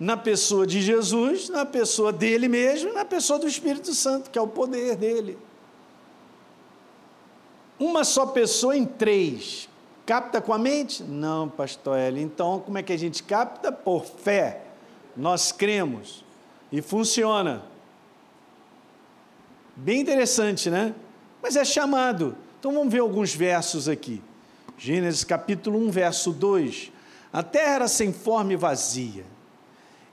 Na 0.00 0.16
pessoa 0.16 0.66
de 0.66 0.80
Jesus, 0.80 1.50
na 1.50 1.66
pessoa 1.66 2.10
dele 2.10 2.48
mesmo, 2.48 2.94
na 2.94 3.04
pessoa 3.04 3.38
do 3.38 3.46
Espírito 3.46 3.92
Santo, 3.92 4.30
que 4.30 4.38
é 4.38 4.42
o 4.42 4.48
poder 4.48 4.96
dele. 4.96 5.36
Uma 7.78 8.04
só 8.04 8.24
pessoa 8.24 8.74
em 8.74 8.86
três. 8.86 9.68
Capta 10.06 10.40
com 10.40 10.54
a 10.54 10.58
mente? 10.58 11.02
Não, 11.02 11.48
pastor 11.48 11.98
Eli. 11.98 12.22
Então, 12.22 12.60
como 12.60 12.78
é 12.78 12.82
que 12.82 12.92
a 12.92 12.96
gente 12.96 13.22
capta? 13.22 13.70
Por 13.70 14.06
fé. 14.06 14.62
Nós 15.14 15.52
cremos. 15.52 16.24
E 16.72 16.80
funciona. 16.80 17.64
Bem 19.76 20.00
interessante, 20.00 20.70
né? 20.70 20.94
Mas 21.42 21.54
é 21.54 21.64
chamado. 21.64 22.34
Então 22.58 22.72
vamos 22.72 22.90
ver 22.90 23.00
alguns 23.00 23.34
versos 23.34 23.88
aqui. 23.88 24.22
Gênesis 24.78 25.24
capítulo 25.24 25.76
1, 25.88 25.90
verso 25.90 26.32
2. 26.32 26.92
A 27.32 27.42
terra 27.42 27.74
era 27.74 27.88
sem 27.88 28.12
forma 28.12 28.52
e 28.52 28.56
vazia, 28.56 29.26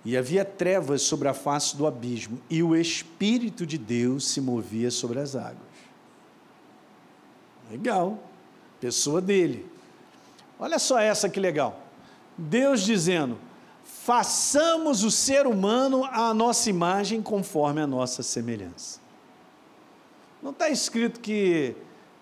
e 0.04 0.18
havia 0.18 0.44
trevas 0.44 1.04
sobre 1.04 1.28
a 1.28 1.34
face 1.34 1.78
do 1.78 1.86
abismo, 1.86 2.42
e 2.50 2.64
o 2.64 2.76
Espírito 2.76 3.66
de 3.66 3.78
Deus 3.78 4.28
se 4.28 4.42
movia 4.42 4.90
sobre 4.90 5.20
as 5.20 5.36
águas. 5.36 5.56
Legal, 7.70 8.20
pessoa 8.82 9.22
dele. 9.22 9.70
Olha 10.60 10.80
só 10.80 11.00
essa 11.00 11.30
que 11.30 11.40
legal. 11.40 11.80
Deus 12.36 12.82
dizendo: 12.82 13.38
façamos 13.84 15.04
o 15.04 15.12
ser 15.12 15.46
humano 15.46 16.06
à 16.06 16.34
nossa 16.34 16.72
imagem 16.72 17.22
conforme 17.22 17.82
a 17.82 17.88
nossa 17.88 18.24
semelhança. 18.24 19.00
Não 20.42 20.52
está 20.52 20.70
escrito 20.70 21.20
que 21.20 21.76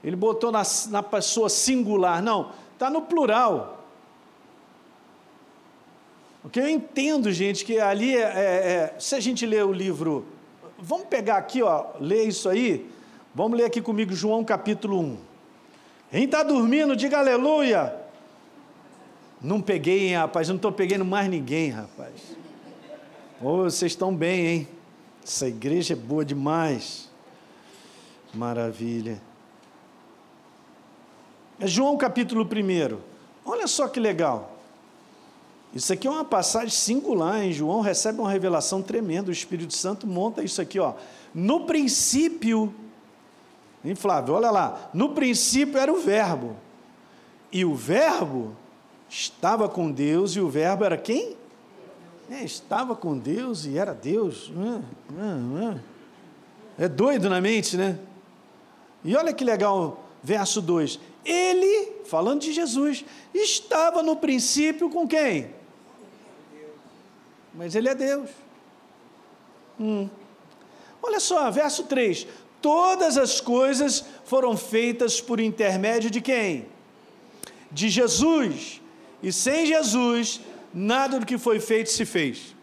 ele 0.04 0.16
botou 0.16 0.52
na, 0.52 0.64
na 0.90 1.02
pessoa 1.02 1.50
singular, 1.50 2.22
não, 2.22 2.52
está 2.74 2.90
no 2.90 3.02
plural. 3.04 3.80
Porque 6.42 6.60
eu 6.60 6.68
entendo, 6.68 7.32
gente, 7.32 7.64
que 7.64 7.80
ali, 7.80 8.18
é, 8.18 8.22
é, 8.22 8.26
é, 8.26 8.96
se 9.00 9.16
a 9.16 9.20
gente 9.20 9.46
ler 9.46 9.64
o 9.64 9.72
livro, 9.72 10.26
vamos 10.78 11.08
pegar 11.08 11.38
aqui, 11.38 11.62
ó, 11.64 11.86
ler 12.02 12.28
isso 12.28 12.50
aí, 12.50 12.90
vamos 13.34 13.58
ler 13.58 13.66
aqui 13.66 13.82
comigo 13.82 14.14
João 14.14 14.44
capítulo 14.44 15.00
1. 15.00 15.18
Quem 16.12 16.26
está 16.26 16.44
dormindo, 16.44 16.96
diga 16.96 17.20
aleluia. 17.20 17.96
Não 19.42 19.62
peguei, 19.62 20.10
hein, 20.10 20.18
rapaz, 20.18 20.50
não 20.50 20.58
estou 20.58 20.72
pegando 20.72 21.06
mais 21.06 21.30
ninguém, 21.30 21.70
rapaz. 21.70 22.14
Oh, 23.42 23.64
vocês 23.64 23.94
estão 23.94 24.14
bem, 24.14 24.46
hein? 24.48 24.68
Essa 25.24 25.48
igreja 25.48 25.94
é 25.94 25.98
boa 25.98 26.24
demais. 26.24 27.10
Maravilha. 28.34 29.22
É 31.64 31.68
João 31.68 31.96
capítulo 31.96 32.44
1. 32.44 32.98
Olha 33.46 33.68
só 33.68 33.88
que 33.88 33.98
legal. 33.98 34.52
Isso 35.74 35.94
aqui 35.94 36.06
é 36.06 36.12
uma 36.12 36.26
passagem 36.26 36.72
singular, 36.72 37.42
hein? 37.42 37.54
João 37.54 37.80
recebe 37.80 38.20
uma 38.20 38.30
revelação 38.30 38.82
tremenda. 38.82 39.30
O 39.30 39.32
Espírito 39.32 39.74
Santo 39.74 40.06
monta 40.06 40.44
isso 40.44 40.62
aqui, 40.62 40.78
ó. 40.78 40.96
No 41.34 41.62
princípio, 41.62 42.76
hein, 43.82 43.96
Flávio? 43.96 44.34
Olha 44.34 44.52
lá. 44.52 44.90
No 44.94 45.14
princípio 45.14 45.78
era 45.78 45.90
o 45.90 46.02
Verbo. 46.02 46.58
E 47.50 47.64
o 47.64 47.74
Verbo 47.74 48.54
estava 49.10 49.70
com 49.70 49.90
Deus 49.90 50.36
e 50.36 50.42
o 50.42 50.50
Verbo 50.50 50.84
era 50.84 50.98
quem? 50.98 51.38
É, 52.30 52.44
estava 52.44 52.94
com 52.94 53.18
Deus 53.18 53.66
e 53.66 53.78
era 53.78 53.94
Deus. 53.94 54.52
É 56.78 56.90
doido 56.90 57.30
na 57.30 57.40
mente, 57.40 57.78
né? 57.78 57.98
E 59.02 59.16
olha 59.16 59.32
que 59.32 59.46
legal, 59.46 60.04
verso 60.22 60.62
2: 60.62 61.00
Ele, 61.26 62.04
falando 62.06 62.42
de 62.42 62.52
Jesus, 62.52 63.06
estava 63.34 64.04
no 64.04 64.16
princípio 64.16 64.90
com 64.90 65.08
quem? 65.08 65.54
Mas 67.54 67.76
ele 67.76 67.88
é 67.88 67.96
Deus. 67.96 68.30
Hum. 69.80 70.10
Olha 71.02 71.20
só, 71.20 71.50
verso 71.52 71.84
3: 71.84 72.28
Todas 72.62 73.18
as 73.18 73.40
coisas 73.40 74.04
foram 74.26 74.58
feitas 74.58 75.22
por 75.22 75.40
intermédio 75.40 76.10
de 76.10 76.22
quem? 76.22 76.68
De 77.72 77.90
Jesus. 77.90 78.82
E 79.22 79.32
sem 79.32 79.66
Jesus, 79.66 80.42
nada 80.74 81.20
do 81.20 81.26
que 81.26 81.38
foi 81.38 81.60
feito 81.60 81.90
se 81.90 82.06
fez. 82.06 82.56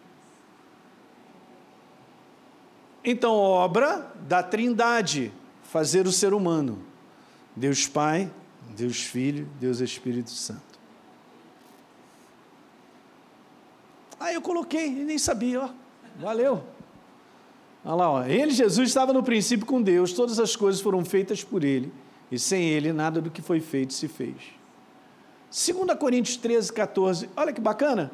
Então, 3.02 3.34
obra 3.34 4.12
da 4.28 4.42
Trindade, 4.42 5.32
fazer 5.62 6.06
o 6.06 6.12
ser 6.12 6.34
humano. 6.34 6.84
Deus 7.56 7.86
Pai, 7.86 8.30
Deus 8.76 9.02
Filho, 9.02 9.48
Deus 9.58 9.80
Espírito 9.80 10.30
Santo. 10.30 10.78
Aí 14.18 14.34
eu 14.34 14.42
coloquei, 14.42 14.86
e 14.86 15.04
nem 15.04 15.18
sabia, 15.18 15.62
ó. 15.62 15.68
Valeu. 16.18 16.62
Olha 17.84 17.94
lá, 17.94 18.10
ó. 18.10 18.24
Ele, 18.24 18.52
Jesus, 18.52 18.88
estava 18.88 19.12
no 19.12 19.22
princípio 19.22 19.66
com 19.66 19.80
Deus, 19.80 20.12
todas 20.12 20.38
as 20.38 20.54
coisas 20.54 20.80
foram 20.80 21.04
feitas 21.04 21.42
por 21.42 21.64
ele, 21.64 21.92
e 22.30 22.38
sem 22.38 22.68
ele 22.68 22.92
nada 22.92 23.20
do 23.20 23.30
que 23.30 23.40
foi 23.40 23.60
feito 23.60 23.94
se 23.94 24.08
fez. 24.08 24.36
2 25.50 25.98
Coríntios 25.98 26.36
13, 26.36 26.72
14. 26.72 27.30
Olha 27.34 27.52
que 27.52 27.60
bacana. 27.60 28.12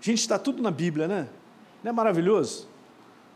Gente, 0.00 0.20
está 0.20 0.38
tudo 0.38 0.62
na 0.62 0.70
Bíblia, 0.70 1.06
né? 1.06 1.28
Não 1.82 1.90
é 1.90 1.92
maravilhoso? 1.92 2.68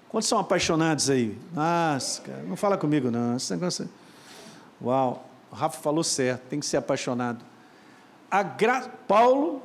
Quantos 0.09 0.29
são 0.29 0.39
apaixonados 0.39 1.11
aí? 1.11 1.37
Nossa, 1.53 2.23
cara, 2.23 2.43
não 2.45 2.57
fala 2.57 2.79
comigo, 2.79 3.11
não. 3.11 3.37
Esse 3.37 3.53
negócio. 3.53 3.85
É- 3.85 4.85
Uau, 4.85 5.26
o 5.57 5.59
Rafa 5.59 5.81
falou 5.81 6.05
certo, 6.05 6.43
tem 6.51 6.61
que 6.61 6.67
ser 6.67 6.77
apaixonado. 6.77 7.43
Gra... 8.59 8.91
Paulo, 9.09 9.63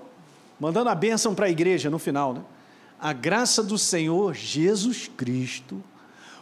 mandando 0.58 0.90
a 0.90 0.96
bênção 0.96 1.36
para 1.36 1.48
a 1.48 1.50
igreja 1.50 1.90
no 1.90 2.00
final, 2.00 2.34
né? 2.34 2.42
A 2.98 3.12
graça 3.12 3.62
do 3.62 3.78
Senhor 3.78 4.34
Jesus 4.34 5.10
Cristo, 5.10 5.84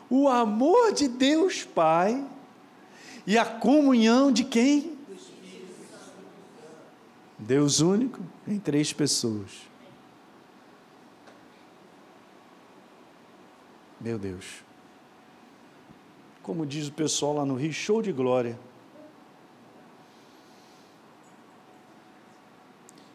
o 0.08 0.30
amor 0.30 0.94
de 0.94 1.08
Deus 1.08 1.64
Pai 1.64 2.24
e 3.26 3.40
a 3.40 3.46
comunhão 3.46 4.32
de 4.32 4.44
quem? 4.44 4.96
Deus 7.40 7.80
único 7.80 8.20
em 8.48 8.60
três 8.60 8.94
pessoas. 8.94 9.50
Meu 14.00 14.20
Deus. 14.20 14.64
Como 16.44 16.68
diz 16.68 16.88
o 16.88 16.92
pessoal 16.92 17.34
lá 17.34 17.46
no 17.46 17.56
Rio, 17.56 17.74
show 17.74 18.00
de 18.00 18.12
glória. 18.12 18.69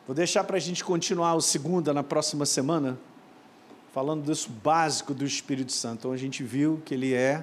Vou 0.07 0.15
deixar 0.15 0.45
para 0.45 0.59
a 0.59 0.61
gente 0.61 0.85
continuar 0.85 1.35
o 1.35 1.41
segunda 1.41 1.95
na 1.95 2.03
próxima 2.03 2.45
semana, 2.45 2.99
falando 3.91 4.23
disso 4.23 4.51
básico 4.51 5.15
do 5.15 5.25
Espírito 5.25 5.73
Santo. 5.73 6.01
Então 6.01 6.13
a 6.13 6.17
gente 6.19 6.43
viu 6.43 6.83
que 6.85 6.93
ele 6.93 7.15
é, 7.15 7.43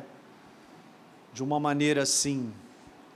de 1.33 1.41
uma 1.41 1.59
maneira 1.59 2.03
assim, 2.03 2.53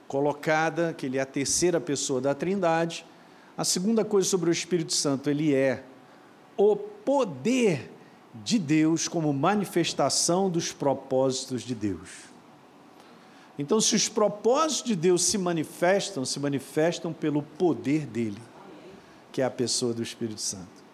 colocada, 0.07 0.95
que 0.97 1.05
ele 1.05 1.19
é 1.19 1.21
a 1.21 1.27
terceira 1.27 1.79
pessoa 1.79 2.19
da 2.19 2.33
Trindade. 2.33 3.05
A 3.55 3.63
segunda 3.63 4.03
coisa 4.03 4.27
sobre 4.27 4.49
o 4.49 4.51
Espírito 4.51 4.93
Santo, 4.93 5.29
ele 5.29 5.53
é 5.53 5.83
o 6.57 6.75
poder 6.75 7.91
de 8.43 8.57
Deus 8.57 9.07
como 9.07 9.31
manifestação 9.31 10.49
dos 10.49 10.71
propósitos 10.71 11.61
de 11.61 11.75
Deus. 11.75 12.09
Então, 13.59 13.79
se 13.79 13.95
os 13.95 14.09
propósitos 14.09 14.85
de 14.85 14.95
Deus 14.95 15.23
se 15.23 15.37
manifestam, 15.37 16.25
se 16.25 16.39
manifestam 16.39 17.13
pelo 17.13 17.43
poder 17.43 18.07
dele, 18.07 18.41
que 19.35 19.41
é 19.41 19.45
a 19.45 19.51
pessoa 19.51 19.93
do 19.93 20.01
Espírito 20.01 20.39
Santo. 20.39 20.85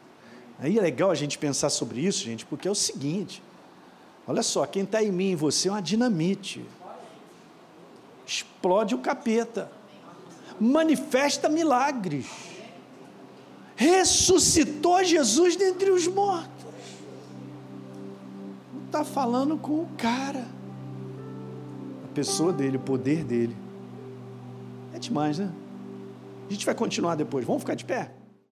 Aí 0.57 0.75
é 0.75 0.81
legal 0.81 1.11
a 1.11 1.15
gente 1.15 1.37
pensar 1.37 1.69
sobre 1.69 2.01
isso, 2.01 2.23
gente, 2.23 2.43
porque 2.43 2.67
é 2.67 2.71
o 2.71 2.73
seguinte: 2.75 3.43
olha 4.27 4.41
só, 4.41 4.65
quem 4.65 4.81
está 4.81 5.03
em 5.03 5.11
mim 5.11 5.33
e 5.33 5.35
você 5.35 5.69
é 5.69 5.71
uma 5.71 5.79
dinamite. 5.79 6.65
Explode 8.25 8.95
o 8.95 8.97
capeta, 8.97 9.71
manifesta 10.59 11.47
milagres, 11.47 12.25
ressuscitou 13.75 15.03
Jesus 15.03 15.55
dentre 15.55 15.91
os 15.91 16.07
mortos. 16.07 16.65
Não 18.73 18.85
está 18.87 19.05
falando 19.05 19.55
com 19.55 19.83
o 19.83 19.89
cara 19.99 20.47
pessoa 22.15 22.51
dele, 22.51 22.77
o 22.77 22.79
poder 22.79 23.23
dele. 23.23 23.55
É 24.95 24.97
demais, 24.97 25.37
né? 25.37 25.51
A 26.49 26.51
gente 26.51 26.65
vai 26.65 26.73
continuar 26.73 27.13
depois. 27.13 27.45
Vamos 27.45 27.61
ficar 27.61 27.75
de 27.75 27.85
pé? 27.85 28.11